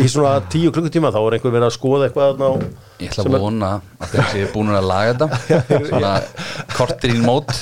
í 0.00 0.06
svona 0.10 0.36
tíu 0.52 0.72
klukkutíma 0.74 1.12
þá 1.14 1.20
er 1.22 1.38
einhver 1.38 1.54
verið 1.56 1.70
að 1.70 1.76
skoða 1.78 2.08
eitthvað 2.08 2.34
þarna 2.34 2.52
á 2.52 2.54
Ég 3.00 3.14
ætla 3.14 3.24
að 3.24 3.40
vona 3.40 3.68
að 3.96 4.10
þeir 4.12 4.26
séu 4.28 4.48
búin 4.52 4.74
að 4.76 4.88
laga 4.90 5.12
þetta. 5.16 5.60
Svona 5.88 6.10
kortir 6.74 7.14
í 7.16 7.22
mót 7.24 7.54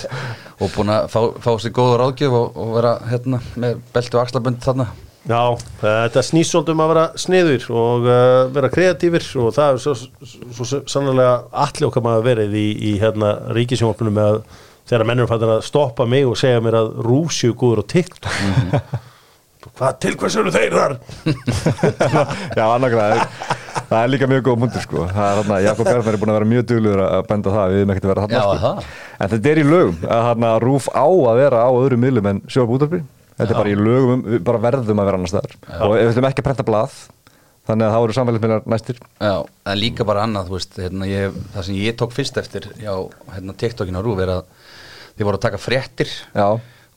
og 0.58 0.72
búin 0.74 0.90
að 0.90 1.12
fá, 1.12 1.20
fá 1.38 1.52
sér 1.62 1.74
góða 1.76 2.00
ráðgjöf 2.02 2.34
og, 2.34 2.58
og 2.58 2.72
vera 2.74 2.96
hérna 3.06 3.38
með 3.54 3.78
beltu 3.94 4.18
og 4.18 4.24
axlabönd 4.24 4.58
þarna 4.64 4.88
Já, 5.26 5.42
þetta 5.82 6.22
snýst 6.24 6.54
svolítið 6.54 6.76
um 6.76 6.84
að 6.84 6.90
vera 6.92 7.04
sniður 7.20 7.66
og 7.74 8.06
uh, 8.06 8.22
vera 8.54 8.70
kreatífir 8.72 9.26
og 9.42 9.50
það 9.56 9.74
er 9.74 9.82
svo, 9.82 9.94
svo, 9.98 10.64
svo 10.64 10.80
sannlega 10.88 11.34
allir 11.66 11.88
okkar 11.90 12.06
maður 12.06 12.24
verið 12.30 12.56
í, 12.56 12.68
í 12.92 12.94
hérna, 13.02 13.34
ríkisjónvarpunum 13.58 14.16
með 14.16 14.30
að 14.30 14.40
þegar 14.88 15.04
mennur 15.10 15.28
fættir 15.28 15.52
að 15.52 15.66
stoppa 15.66 16.06
mig 16.08 16.24
og 16.24 16.38
segja 16.40 16.62
mér 16.64 16.78
að 16.80 16.94
rúsju 17.04 17.52
góður 17.58 17.84
á 17.84 17.90
TikTok 17.92 19.04
Hvað 19.78 19.96
til 20.00 20.14
hvers 20.16 20.36
eru 20.38 20.50
þeir 20.54 20.74
þar? 20.74 20.94
Já, 22.58 22.62
annarkvæða, 22.64 23.26
það 23.90 23.98
er 23.98 24.10
líka 24.14 24.28
mjög 24.30 24.44
góð 24.46 24.56
mundur 24.62 24.82
sko. 24.84 25.02
Það 25.10 25.26
er 25.26 25.38
þarna, 25.40 25.58
Jakob 25.66 25.88
Bjarnar 25.88 26.14
er 26.14 26.20
búin 26.22 26.32
að 26.32 26.38
vera 26.38 26.48
mjög 26.54 26.64
dugluður 26.70 27.02
að 27.04 27.26
benda 27.28 27.52
það, 27.52 27.74
við 27.74 27.82
erum 27.82 27.92
ekkert 27.92 28.06
að 28.06 28.12
vera 28.12 28.24
þarna 28.24 28.38
Já, 28.38 28.46
sko. 28.46 28.58
það. 28.64 28.88
En 29.18 29.32
þetta 29.34 29.50
er 29.52 29.60
í 29.60 29.66
lögum, 29.68 30.00
að 30.06 30.24
þarna 30.28 30.52
rúf 30.64 30.88
á 30.94 31.04
að 31.04 31.40
vera 31.42 31.62
á 31.66 31.70
öðrum 31.74 32.04
miðlum 32.06 32.30
en 32.32 32.40
sjóðum 32.48 32.74
útvarpi 32.78 33.02
Þetta 33.38 33.52
er 33.54 33.58
bara 33.60 33.70
í 33.72 33.76
lögum, 33.78 34.24
um- 34.26 34.42
bara 34.44 34.58
verðum 34.58 34.98
að 35.02 35.08
vera 35.08 35.18
annars 35.20 35.32
staðar. 35.34 35.54
Og 35.86 35.94
við 35.94 36.10
ætlum 36.12 36.26
ekki 36.30 36.42
að 36.42 36.48
prenta 36.48 36.66
blað, 36.66 36.96
þannig 37.68 37.86
að 37.86 37.92
það 37.94 38.02
voru 38.04 38.16
samfélagsmiðlar 38.16 38.66
næstir. 38.74 38.98
Já, 39.22 39.34
en 39.72 39.78
líka 39.78 40.06
bara 40.08 40.24
annað, 40.26 40.48
þú 40.48 40.56
veist, 40.56 40.74
hérna, 40.82 41.06
ég, 41.10 41.38
það 41.54 41.68
sem 41.68 41.78
ég 41.78 41.96
tók 42.00 42.16
fyrst 42.16 42.40
eftir 42.40 42.66
já, 42.82 42.94
hérna, 43.36 43.54
TikTokin 43.54 43.98
á 43.98 44.02
Rúf 44.02 44.18
er 44.24 44.32
að 44.38 44.42
þið 45.18 45.24
voru 45.28 45.38
að 45.38 45.44
taka 45.46 45.58
fréttir 45.62 46.10
Já, 46.34 46.48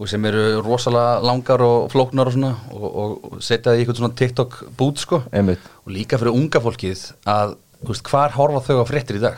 og 0.01 0.09
sem 0.09 0.25
eru 0.25 0.61
rosalega 0.65 1.21
langar 1.21 1.61
og 1.61 1.91
flóknar 1.93 2.29
og 2.31 2.33
svona 2.33 2.51
og, 2.73 2.85
og, 2.89 3.11
og 3.33 3.41
setja 3.43 3.69
það 3.71 3.77
í 3.77 3.81
eitthvað 3.83 3.99
svona 4.01 4.15
TikTok 4.17 4.55
bút 4.77 4.97
sko. 4.97 5.21
Einmitt. 5.31 5.59
Og 5.85 5.93
líka 5.93 6.17
fyrir 6.17 6.33
unga 6.33 6.61
fólkið 6.63 7.03
að, 7.29 7.53
veist, 7.85 8.07
hvar 8.09 8.33
horfa 8.33 8.63
þau 8.65 8.81
á 8.81 8.85
fréttir 8.89 9.19
í 9.19 9.21
dag? 9.21 9.37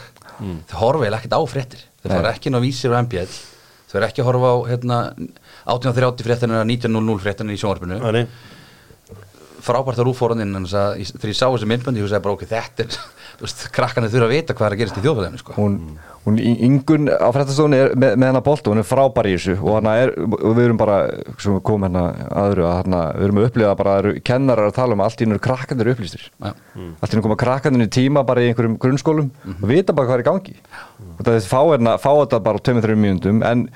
Þau 0.72 0.78
horfa 0.80 1.10
eða 1.10 1.20
ekkert 1.20 1.36
á 1.36 1.42
fréttir. 1.52 1.84
Þau 2.04 2.10
fara 2.16 2.32
ekki 2.32 2.48
inn 2.52 2.56
á 2.60 2.64
vísir 2.64 2.92
og 2.96 3.04
MBL 3.04 3.34
þau 3.92 3.98
eru 4.00 4.08
ekki 4.08 4.24
að 4.24 4.30
horfa 4.32 4.50
á 4.50 4.58
hérna, 4.72 4.98
1830 5.66 6.28
fréttina 6.28 6.60
eða 6.62 6.68
1900 6.72 7.24
fréttina 7.24 7.56
í 7.56 7.60
sjónvarpinu. 7.62 8.00
Þannig, 8.04 8.28
frábært 9.64 10.02
að 10.02 10.08
rúfóran 10.10 10.42
inn 10.44 10.56
en 10.60 10.66
þess 10.68 10.76
að 10.76 10.98
ég- 11.00 11.12
þegar 11.16 11.32
ég 11.32 11.38
sá 11.40 11.46
þessi 11.48 11.68
myndböndi 11.72 12.02
ég 12.02 12.04
hugsaði 12.08 12.24
bara 12.26 12.34
ok, 12.36 12.42
þetta 12.50 12.84
er 12.84 13.70
krakkarnir 13.78 14.12
þurfa 14.12 14.26
að 14.28 14.34
vita 14.36 14.54
hvað 14.58 14.66
er 14.68 14.74
að 14.76 14.82
gerast 14.82 14.98
í 15.00 15.04
þjóðfæðinu 15.06 15.40
sko. 15.40 15.54
hún, 15.56 15.78
hún 16.26 16.40
yngun 16.68 17.08
á 17.08 17.28
fréttastofunni 17.32 17.80
er 17.80 17.94
með, 17.96 18.18
með 18.20 18.28
hennar 18.30 18.44
bolt 18.44 18.68
og 18.68 18.74
hún 18.76 18.82
er 18.84 18.88
frábær 18.90 19.30
í 19.32 19.38
þessu 19.38 19.56
og, 19.64 19.88
er, 19.88 20.12
og 20.20 20.52
við 20.60 20.66
erum 20.68 20.82
bara, 20.84 20.98
komum 21.64 21.88
hérna 21.88 22.04
aðru 22.44 22.68
að 22.68 22.76
hana, 22.82 23.02
við 23.16 23.28
erum 23.30 23.40
að 23.42 23.48
upplifa 23.48 23.74
bara 23.80 23.96
að 24.02 24.12
kennarar 24.28 24.68
að 24.70 24.76
tala 24.82 24.98
um 25.00 25.04
að 25.06 25.10
allt 25.14 25.24
í 25.24 25.28
einu 25.30 25.38
eru 25.38 25.46
krakkandir 25.48 25.92
upplýstir. 25.96 26.28
Já. 26.44 26.52
allt 27.00 27.10
í 27.10 27.16
einu 27.18 27.26
koma 27.30 27.40
krakkandir 27.48 27.88
í 27.88 27.92
tíma 28.02 28.26
bara 28.28 28.44
í 28.44 28.52
einhverjum 28.52 28.76
grunnskólum 28.84 29.32
og 29.56 29.68
vita 29.72 29.96
bara 29.96 30.12
hvað 30.12 30.20
er 30.20 30.26
í 30.28 30.30
gangi. 30.30 30.56
Og 31.14 31.24
það 31.24 31.40
er 31.40 31.48
fá, 31.48 31.60
hérna, 31.72 31.96
fá 32.04 32.12
þetta 32.20 32.44
bara 32.44 32.60
á 32.60 32.66
2-3 32.68 33.00
mínúndum 33.00 33.44
en 33.48 33.68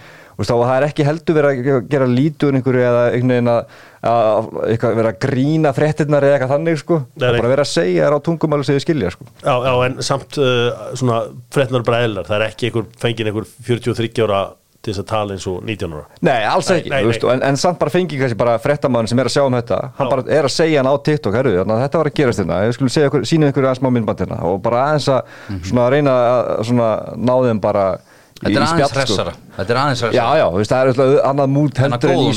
þá, 0.45 0.53
það 0.53 0.73
er 0.75 0.85
ekki 0.87 1.07
heldur 1.07 1.37
verið 1.39 1.71
að 1.73 1.87
gera 1.89 2.09
lítið 2.11 2.51
um 2.51 2.59
einhverju 2.59 2.83
eða 2.85 3.05
einhvern 3.09 3.33
veginn 3.33 3.51
að, 3.53 4.51
vera 4.83 5.13
að 5.13 5.19
grína 5.25 5.73
fréttirnar 5.73 6.27
eða 6.27 6.37
eitthvað 6.37 6.53
þannig 6.53 6.79
sko. 6.83 6.99
Það 7.17 7.27
er 7.31 7.39
bara 7.41 7.53
vera 7.55 7.65
að 7.65 7.71
segja 7.73 8.05
þér 8.05 8.17
á 8.17 8.25
tungumáli 8.27 8.67
sem 8.67 8.77
þið 8.77 8.85
skilja 8.85 9.15
sko. 9.15 9.27
já, 9.41 9.55
já, 9.65 9.73
en 9.87 9.97
samt 10.05 10.39
uh, 10.43 10.85
svona 10.93 11.23
fréttnar 11.57 11.87
bara 11.87 12.05
eðlar, 12.05 12.29
það 12.29 12.39
er 12.39 12.47
ekki 12.51 12.69
einhver 12.69 12.87
fengið 13.01 13.31
einhver 13.31 13.51
43 13.65 14.25
ára 14.27 14.45
til 14.87 14.93
þess 14.93 15.01
að 15.03 15.07
tala 15.09 15.35
eins 15.35 15.45
og 15.49 15.57
19 15.65 15.95
ára 15.97 16.03
Nei, 16.23 16.43
alls 16.47 16.69
Nei, 16.69 16.77
ekki, 16.79 16.91
nei, 16.93 16.99
veist, 17.09 17.23
nei. 17.25 17.33
En, 17.33 17.43
en 17.49 17.59
samt 17.59 17.79
bara 17.81 17.93
fengi 17.93 18.19
kannski 18.19 18.37
bara 18.39 18.57
fréttamann 18.61 19.09
sem 19.09 19.19
er 19.19 19.29
að 19.29 19.35
sjá 19.35 19.43
um 19.43 19.57
þetta 19.57 19.79
hann 19.97 20.07
Já. 20.07 20.11
bara 20.13 20.25
er 20.37 20.47
að 20.47 20.53
segja 20.53 20.81
hann 20.81 20.89
á 20.91 20.95
TikTok 21.09 21.37
herru, 21.37 21.53
að 21.63 21.81
þetta 21.83 22.01
var 22.01 22.09
að 22.11 22.17
gerast 22.21 22.43
hérna, 22.43 22.59
segja 22.77 23.09
ykkur, 23.11 23.25
sína 23.27 23.49
ykkur 23.51 23.67
aðeins 23.67 23.81
smá 23.81 23.89
myndband 23.91 24.23
hérna 24.23 24.37
og 24.47 24.61
bara 24.63 24.83
aðeins 24.91 25.09
að 25.11 25.33
svona 25.71 25.87
reyna 25.93 26.15
að 26.29 26.51
svona 26.69 26.91
ná 27.17 27.33
þeim 27.47 27.63
bara 27.63 27.87
þetta 28.37 28.53
er 28.53 28.63
aðeins 28.63 28.71
spjall, 28.73 28.89
sko. 28.91 29.33
þetta 29.57 29.73
er 29.73 29.79
aðeins 29.81 30.01
Já, 30.01 30.07
hressara 30.07 30.37
já, 30.37 30.45
þú 30.53 30.61
veist, 30.61 30.71
það 30.71 30.79
er 30.81 30.89
alltaf 30.93 31.27
annað 31.31 31.51
á 31.57 31.81
heldur 31.83 32.13
en 32.13 32.21
í 32.21 32.31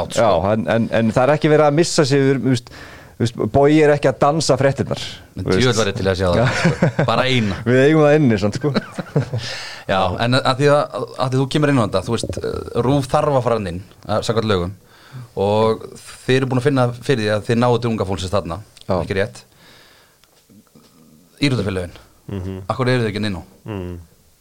hátt, 0.00 0.12
sko. 0.18 0.26
Já, 0.26 0.52
en, 0.54 0.66
en, 0.74 0.88
en 1.00 1.12
það 1.16 1.24
er 1.28 1.32
ekki 1.36 1.50
verið 1.52 1.66
að 1.68 1.76
missa 1.78 2.04
veist, 3.24 3.36
Bogi 3.54 3.80
er 3.84 3.92
ekki 3.94 4.10
að 4.10 4.18
dansa 4.24 4.56
djöfull 5.60 5.78
var 5.80 5.90
ég 5.92 5.98
til 6.00 6.08
að 6.10 6.16
sjá 6.18 6.28
það, 6.34 6.54
sko. 6.58 7.04
bara 7.10 7.26
eina 7.30 7.58
Við 7.68 7.80
eigum 7.84 8.06
það 8.06 8.16
inni, 8.20 8.38
sant, 8.42 8.58
sko 8.58 8.72
Já, 9.92 10.00
en 10.24 10.38
að 10.40 10.62
því 10.62 10.70
að, 10.72 10.96
að 11.20 11.34
því 11.34 11.40
þú 11.42 11.46
kemur 11.54 11.72
inn 11.74 11.78
á 11.78 11.84
þetta 11.84 12.04
þú 12.08 12.14
veist, 12.16 12.38
Rúf 12.88 13.10
þarf 13.12 13.36
að 13.38 13.44
fara 13.44 13.58
hann 13.60 13.70
inn 13.74 13.82
að 14.08 14.24
sagast 14.30 14.48
lögum 14.48 14.72
og 15.38 15.84
þið 16.24 16.38
eru 16.40 16.48
búin 16.50 16.58
að 16.62 16.64
finna 16.70 16.86
fyrir 17.06 17.20
því 17.26 17.28
að 17.36 17.44
þið 17.50 17.58
náðu 17.60 17.76
til 17.84 17.90
unga 17.92 18.06
fólksins 18.08 18.32
þarna, 18.32 18.56
Já. 18.88 18.94
ekki 19.04 19.18
rétt 19.20 19.44
Írútafélögin 21.44 22.00
Mhm. 22.24 22.62
Akkur 22.72 22.88
eru 22.88 23.04
þau 23.04 23.10
ekki 23.10 23.20
inn 23.28 23.36
á. 23.36 23.42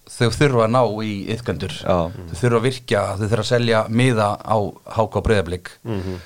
Þau 0.09 0.29
þurfa 0.35 0.65
að 0.65 0.71
ná 0.75 0.81
í 1.03 1.11
yðgöndur 1.33 1.73
Já. 1.79 1.97
Þau 2.11 2.35
þurfa 2.41 2.57
að 2.59 2.65
virkja, 2.67 3.01
þau 3.17 3.23
þurfa 3.27 3.43
að 3.45 3.51
selja 3.53 3.83
miða 3.89 4.29
á 4.43 4.57
háka 4.97 5.19
og 5.21 5.23
breyðablík 5.29 5.69
Mhm. 5.83 6.17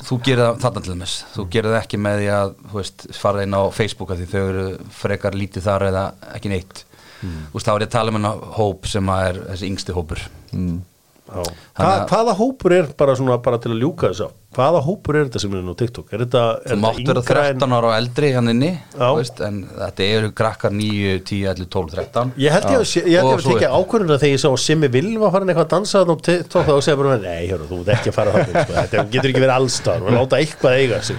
Þú 0.00 0.16
gerir 0.24 0.40
það 0.48 0.60
þarna 0.64 0.80
til 0.82 0.94
þess 0.98 1.24
Þú 1.34 1.42
gerir 1.52 1.70
það 1.74 1.82
ekki 1.84 1.98
með 2.00 2.16
því 2.18 2.28
að 2.34 2.54
veist, 2.72 3.06
fara 3.14 3.42
inn 3.44 3.54
á 3.54 3.62
Facebook 3.70 4.10
af 4.10 4.18
því 4.18 4.26
þau 4.32 4.42
eru 4.48 4.64
frekar 4.90 5.32
lítið 5.36 5.62
þar 5.68 5.82
eða 5.90 6.04
ekki 6.34 6.48
neitt 6.54 6.84
Mhm. 7.22 7.44
Þú 7.52 7.54
veist, 7.54 7.66
þá 7.66 7.72
er 7.74 7.80
ég 7.84 7.86
að 7.88 7.90
tala 7.94 8.08
um 8.10 8.16
hennar 8.18 8.40
hóp 8.58 8.86
sem 8.86 9.08
er 9.08 9.34
þessi 9.52 9.68
yngsti 9.70 9.92
hópur 9.96 10.20
mm. 10.52 10.80
Hva, 11.24 11.40
Þannig 11.74 11.88
að- 11.88 12.08
hvaða 12.10 12.32
hópur 12.36 12.72
er 12.76 12.88
bara 13.00 13.14
svona 13.16 13.38
bara 13.42 13.56
til 13.58 13.70
að 13.72 13.78
ljúka 13.80 14.10
þess 14.12 14.26
á 14.26 14.28
hvaða 14.54 14.80
hópur 14.84 15.16
er 15.16 15.24
þetta 15.24 15.40
sem 15.40 15.54
er 15.56 15.62
nú 15.64 15.72
TikTok? 15.74 16.12
Er 16.12 16.18
þetta, 16.20 16.42
Þú 16.62 16.70
er 16.74 16.76
mátt 16.82 16.98
vera 17.00 17.22
yngra 17.22 17.44
en- 17.48 17.58
13 17.58 17.72
ára 17.74 17.88
og 17.88 17.94
eldri 17.96 18.28
hann 18.36 18.50
inni 18.52 18.68
Já. 18.92 18.98
þú 19.08 19.16
veist, 19.18 19.40
en 19.46 19.56
þetta 19.80 20.08
eru 20.18 20.28
krakkar 20.36 20.70
9, 20.76 21.14
10, 21.24 21.40
11, 21.48 21.66
12, 21.72 21.90
13 21.96 22.32
Ég 22.44 22.50
held 22.54 22.64
ég 22.68 22.76
að 22.78 22.84
ég 22.84 23.02
held 23.02 23.14
ég 23.14 23.24
Og 23.24 23.38
að 23.38 23.42
svo 23.46 23.54
tekja 23.56 23.70
ákvörðuna 23.80 24.18
þegar 24.20 24.34
ég 24.36 24.42
sá 24.44 24.48
að 24.52 24.60
Simmi 24.66 24.88
Vilma 24.94 25.30
farin 25.32 25.48
eitthvað 25.48 25.64
að 25.64 25.72
dansa 25.74 26.04
þarna 26.04 26.14
á 26.14 26.24
TikTok 26.28 26.66
þá 26.68 26.74
segja 26.84 26.96
bara 27.00 27.16
nei, 27.24 27.48
hörru, 27.50 27.66
þú 27.72 27.80
ert 27.80 27.92
ekki 27.96 28.12
að 28.12 28.18
fara 28.20 28.36
þannig 28.36 28.60
sko. 28.68 28.74
þetta 28.78 29.06
getur 29.16 29.30
ekki 29.32 29.44
verið 29.46 29.56
allstar 29.56 30.02
og 30.04 30.12
láta 30.20 30.38
eitthvað 30.44 30.78
eiga 30.78 31.02
sig. 31.02 31.16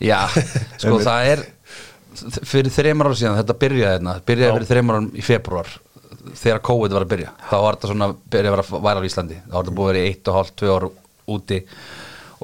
Já, 0.00 0.20
sko 0.80 0.98
það 1.02 1.32
er 1.34 1.44
fyrir 2.46 2.70
þreymar 2.72 3.10
ára 3.10 3.18
síðan, 3.18 3.38
þetta 3.42 3.56
byrjaði 3.58 3.94
hérna 3.98 4.14
byrjaði 4.24 4.54
fyrir 4.54 4.70
þreymar 4.70 4.98
ára 5.00 5.08
í 5.18 5.24
februar 5.26 5.66
þegar 6.32 6.62
COVID 6.64 6.94
var 6.96 7.04
að 7.04 7.12
byrja, 7.12 7.32
þá 7.50 7.56
var 7.60 7.76
þetta 7.76 7.90
svona 7.90 8.08
byrjaði 8.32 8.50
að 8.50 8.56
vera 8.56 8.82
væra 8.86 9.02
á 9.04 9.08
Íslandi, 9.08 9.40
þá 9.44 9.54
var 9.54 9.64
þetta 9.64 9.76
búið 9.78 9.88
að 9.88 9.92
vera 9.92 10.04
í 10.04 10.10
eitt 10.10 10.30
og 10.30 10.38
hálft, 10.38 10.56
tvö 10.60 10.74
ár 10.74 10.86
úti 11.34 11.58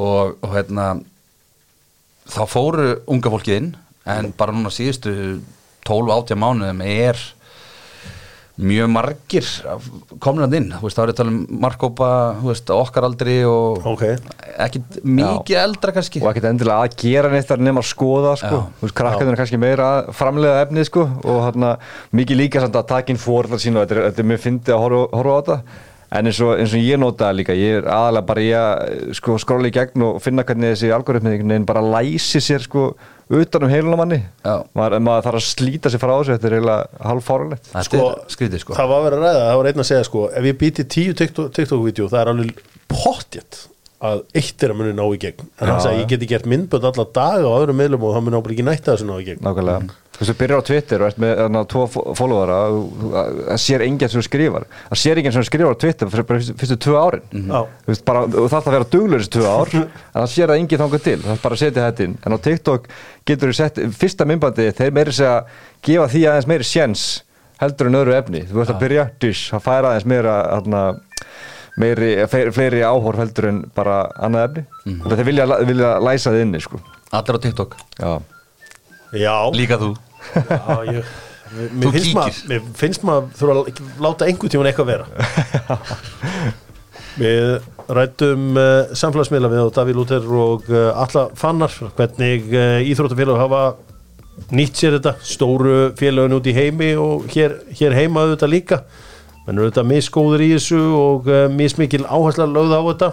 og, 0.01 0.35
og 0.41 0.55
hérna 0.55 0.87
þá 2.31 2.43
fóru 2.49 2.89
unga 3.11 3.33
fólkið 3.33 3.59
inn 3.61 3.71
en 4.11 4.31
bara 4.37 4.55
núna 4.55 4.73
síðustu 4.73 5.15
12-18 5.89 6.41
mánuðum 6.41 6.83
er 6.87 7.21
mjög 8.61 8.91
margir 8.93 9.47
komnað 10.23 10.55
inn, 10.59 10.69
þú 10.77 10.87
veist, 10.87 10.99
þá 10.99 11.03
er 11.03 11.13
þetta 11.13 11.27
um 11.27 11.39
markkópa, 11.63 12.11
þú 12.41 12.51
veist, 12.51 12.73
okkar 12.75 13.07
aldri 13.09 13.37
og 13.49 13.87
Ok. 13.91 14.05
ekkit 14.67 14.99
mikið 15.05 15.61
eldra 15.63 15.95
kannski 15.97 16.23
og 16.23 16.31
ekkert 16.33 16.51
endilega 16.53 16.87
að 16.89 16.97
gera 17.01 17.33
neitt 17.33 17.49
þar 17.51 17.65
nema 17.67 17.81
að 17.85 17.91
skoða 17.91 18.35
sko. 18.41 18.57
Já. 18.57 18.81
þú 18.81 18.87
veist, 18.87 18.97
krakkarnir 19.01 19.33
er 19.37 19.41
kannski 19.43 19.61
meira 19.61 19.91
að 19.91 20.11
framlega 20.21 20.65
efnið 20.67 20.91
sko, 20.91 21.07
og 21.25 21.39
hérna, 21.49 21.77
mikið 22.13 22.43
líka 22.43 22.61
samt 22.65 22.77
að 22.77 22.91
taka 22.95 23.15
inn 23.15 23.23
fórðar 23.23 23.63
sín 23.63 23.77
og 23.79 23.87
þetta 23.87 23.97
er, 23.97 24.11
þetta 24.11 24.25
er 24.25 24.31
mjög 24.33 24.45
fyndið 24.47 24.75
að 24.77 24.85
horfa, 24.85 25.07
horfa 25.17 25.31
á 25.31 25.41
þetta 25.41 25.63
en 26.11 26.27
eins 26.27 26.41
og, 26.43 26.57
eins 26.59 26.73
og 26.75 26.83
ég 26.83 26.99
nota 26.99 27.29
það 27.29 27.37
líka 27.39 27.55
ég 27.55 27.77
er 27.79 27.85
aðalega 27.87 28.27
bara 28.27 28.43
ég 28.43 28.59
að 28.59 29.15
sko, 29.15 29.37
skróla 29.39 29.71
í 29.71 29.75
gegn 29.77 30.03
og 30.03 30.19
finna 30.25 30.43
hvernig 30.43 30.73
þessi 30.75 30.91
algoritmið 30.97 31.37
einhvern 31.37 31.53
veginn 31.55 31.69
bara 31.69 31.85
læsi 31.87 32.43
sér 32.43 32.65
sko 32.67 32.89
utan 33.31 33.63
um 33.63 33.71
heiluna 33.71 33.97
manni. 34.01 34.19
Já. 34.45 34.55
maður, 34.75 34.99
maður 35.07 35.27
þarf 35.29 35.39
að 35.41 35.47
slíta 35.47 35.91
sér 35.93 36.03
frá 36.03 36.13
þessu 36.19 36.35
þetta 36.35 36.49
er 36.51 36.57
eiginlega 36.59 37.05
halv 37.11 37.23
fáralegt 37.27 37.69
Þetta 37.71 37.85
Sko, 37.87 38.09
skrítið 38.35 38.65
sko. 38.65 38.75
það 38.75 38.89
var 38.91 39.05
verið 39.07 39.19
að 39.21 39.27
ræða, 39.29 39.45
það 39.51 39.57
var 39.61 39.71
einn 39.71 39.83
að 39.85 39.89
segja 39.93 40.05
sko 40.11 40.25
ef 40.41 40.49
ég 40.51 40.59
býti 40.65 40.87
tíu 40.97 41.15
TikTok- 41.21 41.53
TikTok-vídeó 41.59 42.09
það 42.11 42.21
er 42.25 42.33
alveg 42.35 42.63
pottjett 42.91 43.61
að 44.01 44.23
eitt 44.41 44.63
er 44.65 44.73
að 44.73 44.79
muni 44.81 44.93
ná 44.97 45.03
í 45.05 45.19
gegn. 45.21 45.49
En 45.61 45.69
hann 45.69 45.83
sagði 45.85 46.05
ég 46.05 46.13
geti 46.15 46.29
gert 46.31 46.47
myndbönd 46.49 46.87
alla 46.89 47.05
daga 47.05 47.51
á 47.53 47.59
öðrum 47.59 47.77
miðlum 47.77 48.07
og 48.09 48.15
það 48.17 48.25
muni 48.27 48.39
ábúin 48.41 48.55
ekki 48.55 48.65
nætta 48.65 48.95
þessu 48.95 49.09
ná 49.09 49.17
í 49.21 49.27
gegn. 49.27 49.43
Nákvæmlega. 49.45 49.97
Þú 50.11 50.25
veist, 50.25 50.31
þú 50.31 50.37
byrjar 50.41 50.61
á 50.61 50.69
Twitter 50.69 51.03
og 51.03 51.09
ert 51.11 51.21
með 51.21 51.31
þarna, 51.41 51.61
tvo 51.73 51.83
og 51.85 52.17
það 52.21 53.61
sér 53.61 53.85
enginn 53.87 54.13
sem 54.13 54.25
skrifar. 54.25 54.67
Það 54.91 55.01
sér 55.03 55.21
enginn 55.21 55.37
sem 55.37 55.47
skrifar 55.49 55.77
á 55.77 55.83
Twitter 55.85 56.11
fyrir 56.13 56.27
bara 56.29 56.43
fyrstu, 56.61 56.77
tvö 56.85 56.97
árin. 57.01 57.25
Já. 57.33 57.61
þú 57.85 57.93
veist, 57.93 58.05
bara, 58.09 58.25
þú 58.29 58.45
þarf 58.53 58.69
að 58.69 58.77
vera 58.77 58.91
duglur 58.97 59.25
þessi 59.25 59.33
tvö 59.37 59.47
ár 59.49 59.73
en 59.81 59.89
það 60.19 60.29
sér 60.35 60.53
það 60.53 60.61
enginn 60.61 60.83
þangað 60.85 61.07
til. 61.07 61.17
Það 61.25 61.33
er 61.37 61.43
bara 61.45 61.59
að 61.59 61.63
setja 61.65 61.87
þetta 61.87 62.07
inn. 62.09 62.19
En 62.21 62.37
á 62.37 62.39
TikTok 62.49 62.93
getur 63.31 63.53
þú 63.53 63.59
sett 63.61 63.81
fyrsta 64.01 64.29
myndbandi 64.29 64.69
þeir 64.77 64.97
meiri 64.97 65.17
segja 65.17 65.39
gefa 65.89 66.09
því 66.13 66.27
aðeins 66.29 66.51
meiri 66.53 66.69
sjens 66.69 67.07
heldur 67.61 67.91
en 67.91 68.01
öðru 68.01 68.17
efni. 68.17 68.45
Þú 68.49 68.61
veist 68.61 68.73
að 68.73 68.83
byrja, 68.85 69.07
dysh, 69.21 69.49
það 69.53 69.65
færa 69.67 69.93
aðeins 69.93 70.09
meira 70.09 70.37
þarna, 70.49 70.85
meiri, 71.79 72.11
fleiri, 72.31 72.51
fleiri 72.57 72.81
áhorf 72.87 73.19
heldur 73.23 73.45
en 73.51 73.59
bara 73.77 73.97
annað 74.19 74.47
efni. 74.49 74.63
Mm 74.85 75.01
-hmm. 75.01 75.17
þeir 75.17 75.27
vilja, 75.31 75.45
vilja 75.67 75.91
læsa 76.01 76.31
þið 76.35 76.43
inni 76.47 76.61
sko. 76.61 76.77
Allir 77.11 77.37
á 77.37 77.39
TikTok, 77.41 77.77
Já. 77.99 78.23
já, 79.13 79.51
líka 79.55 79.77
þú. 79.79 79.97
Já 80.35 80.85
ég, 80.87 81.05
mér, 81.73 81.93
finnst 81.93 82.15
maður 82.15 82.35
mér 82.49 82.61
finnst 82.75 83.03
maður 83.03 83.25
þurfa 83.39 83.55
að 83.55 83.67
láta 84.01 84.27
einhvern 84.27 84.51
tíman 84.51 84.67
eitthvað 84.67 84.87
vera. 84.87 85.07
Við 87.21 87.61
rættum 87.91 88.57
uh, 88.57 88.87
samfélagsmiðla 88.95 89.51
við 89.51 89.61
og 89.65 89.73
Davíð 89.75 89.97
Lúter 89.99 90.23
og 90.31 90.63
uh, 90.71 90.93
alla 90.95 91.27
fannar 91.35 91.73
hvernig 91.97 92.43
uh, 92.55 92.79
íþróttafélag 92.87 93.41
hafa 93.41 93.63
nýtt 94.55 94.79
sér 94.79 94.93
þetta 94.99 95.17
stóru 95.27 95.91
félagin 95.99 96.37
út 96.39 96.47
í 96.49 96.55
heimi 96.57 96.95
og 96.97 97.27
hér, 97.35 97.59
hér 97.77 97.93
heima 97.99 98.25
auðvitað 98.25 98.55
líka 98.55 98.79
menn 99.51 99.59
eru 99.59 99.67
auðvitað 99.67 99.89
misgóður 99.91 100.43
í 100.47 100.49
þessu 100.55 100.81
og 100.95 101.27
uh, 101.27 101.45
mismikil 101.51 102.05
áhersla 102.07 102.47
lögð 102.47 102.77
á 102.79 102.83
þetta. 102.87 103.09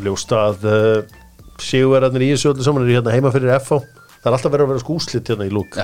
Ljóst 0.00 0.32
að 0.32 0.62
uh, 0.64 1.18
sigurverðarnir 1.60 2.24
í 2.24 2.30
þessu 2.32 2.54
öllu 2.54 2.64
saman 2.64 2.86
eru 2.86 2.96
hérna 2.96 3.12
heima 3.12 3.32
fyrir 3.34 3.52
FH 3.58 3.82
það 4.20 4.30
er 4.30 4.36
alltaf 4.36 4.54
verið 4.54 4.64
að 4.64 4.72
vera 4.72 4.82
skúslit 4.86 5.28
hérna 5.32 5.48
í 5.48 5.52
lúk. 5.52 5.76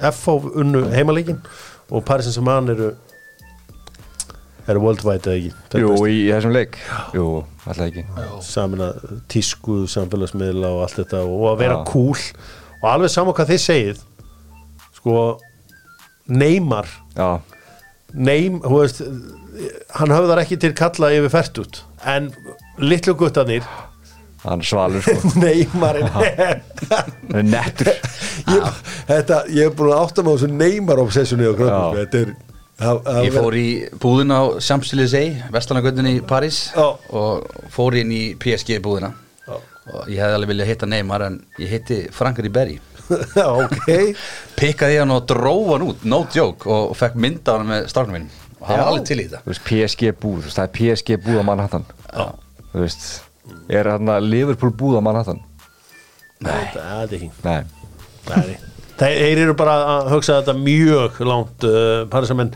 FH 0.00 0.36
unnu 0.62 0.84
heimaleikin 0.94 1.40
og 1.90 2.06
Paris 2.06 2.30
Saint-Germain 2.30 2.70
eru 2.76 2.92
eru 4.70 4.82
worldwide 4.84 5.26
eða 5.26 5.36
ekki? 5.40 5.52
Þetta 5.66 5.82
Jú, 5.82 5.92
er 5.96 6.06
í, 6.06 6.16
í 6.22 6.30
þessum 6.30 6.54
leik. 6.54 6.80
Jú, 7.16 7.26
alltaf 7.64 7.86
ekki. 7.88 8.04
Samin 8.46 8.86
að 8.86 9.14
tísku 9.32 9.82
samfélagsmiðla 9.90 10.70
og 10.76 10.84
allt 10.86 11.00
þetta 11.02 11.26
og 11.26 11.46
að 11.50 11.62
vera 11.64 11.82
cool. 11.90 12.26
Og 12.78 12.90
alveg 12.94 13.10
saman 13.10 13.34
hvað 13.34 13.56
þið 13.56 13.62
segið 13.66 14.04
sko 15.00 15.14
Neymar 16.30 16.86
Já, 17.16 17.40
Neym, 18.14 18.58
þú 18.64 18.80
veist 18.80 19.02
hann 19.98 20.14
höfðar 20.14 20.42
ekki 20.44 20.58
til 20.62 20.72
kalla 20.78 21.12
yfir 21.14 21.32
fært 21.32 21.60
út 21.62 21.80
en 22.08 22.30
litlu 22.80 23.14
guttanir 23.18 23.66
hann 24.44 24.62
svalur 24.64 25.02
sko. 25.04 25.16
Neymar 25.42 25.98
Hann 26.00 27.34
er 27.36 27.42
nettur. 27.44 27.90
Ég, 28.50 28.68
þetta, 29.10 29.42
ég 29.52 29.68
er 29.68 29.74
búin 29.76 29.92
að 29.92 30.04
átta 30.06 30.22
mig 30.24 30.32
á 30.32 30.36
þessu 30.40 30.48
Neymar 30.54 31.02
er 31.02 32.32
það 33.04 33.26
Ég 33.26 33.34
fór 33.36 33.56
í 33.60 33.66
búðina 34.00 34.38
á 34.40 34.44
Champs-Élysées, 34.64 35.42
Vestlannagöndin 35.52 36.08
í 36.08 36.14
París 36.24 36.70
Já. 36.72 36.86
og 37.12 37.50
fór 37.74 37.98
inn 38.00 38.12
í 38.16 38.22
PSG 38.40 38.78
búðina. 38.80 39.12
Já. 39.44 39.58
og 39.90 40.08
ég 40.08 40.22
hefði 40.22 40.38
alveg 40.38 40.52
viljað 40.54 40.70
hitta 40.70 40.88
Neymar 40.88 41.26
en 41.26 41.36
ég 41.60 41.74
hitti 41.74 41.98
Frank 42.16 42.40
Ribéry. 42.40 42.78
Já, 42.80 42.89
ok. 43.64 43.90
Pikkaði 44.58 45.00
hann 45.02 45.14
og 45.14 45.26
dróf 45.30 45.72
hann 45.74 45.86
út, 45.88 46.06
no 46.08 46.22
joke 46.34 46.70
og, 46.70 46.94
fekk 46.98 47.18
mynda 47.20 47.58
hann 47.58 47.68
með 47.70 47.90
stráknum 47.92 48.18
minn 48.18 48.30
og 48.60 48.68
hann 48.68 48.80
var 48.82 48.90
alveg 48.92 49.06
til 49.08 49.20
í 49.22 49.26
þetta. 49.30 49.58
PSG 49.68 50.14
búð, 50.20 50.48
það 50.52 50.64
er 50.66 50.72
PSG 50.76 51.20
búð 51.24 51.40
á 51.40 51.44
Manhattan. 51.48 51.86
Já. 52.10 52.26
Þú 52.70 52.82
veist, 52.84 53.06
er 53.72 53.88
hann 53.94 54.12
að 54.12 54.26
Liverpool 54.28 54.74
búð 54.76 54.98
á 55.00 55.02
Manhattan? 55.04 55.40
Nei, 56.44 56.66
það 56.74 57.00
er 57.00 57.16
ekki. 57.16 57.30
Nei. 57.44 58.58
Þeir 59.00 59.16
þeir 59.16 59.40
eru 59.46 59.56
bara 59.56 59.78
að 59.94 60.10
hugsa 60.12 60.42
þetta 60.42 60.54
mjög 60.60 61.22
langt 61.24 61.64
uh, 61.64 62.04
Parisamenn 62.12 62.52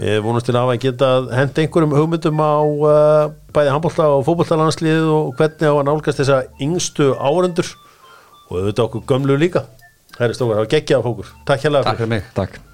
við 0.00 0.20
vonumst 0.24 0.46
til 0.48 0.56
að 0.56 0.74
geta 0.80 1.08
hent 1.34 1.58
einhverjum 1.60 1.96
hugmyndum 1.96 2.40
á 2.40 2.60
uh, 2.60 3.32
bæði 3.52 3.72
handbólta 3.74 4.08
og 4.12 4.24
fótbóltalanslið 4.28 5.08
og 5.08 5.32
hvernig 5.40 5.72
á 5.72 5.74
að 5.74 5.86
nálgast 5.88 6.20
þessa 6.20 6.42
yngstu 6.62 7.10
árendur 7.16 7.72
og 8.50 8.58
auðvitað 8.58 8.84
okkur 8.86 9.06
gömlu 9.08 9.38
líka 9.40 9.64
Það 10.20 10.26
er 10.28 10.36
stókar, 10.36 10.58
það 10.58 10.66
var 10.66 10.72
geggjað 10.74 11.06
fókur 11.08 11.30
Takk 11.48 11.62
hérlega 11.64 11.88
Takk 11.88 12.02
fyrir. 12.02 12.12
mig 12.12 12.34
Takk 12.36 12.69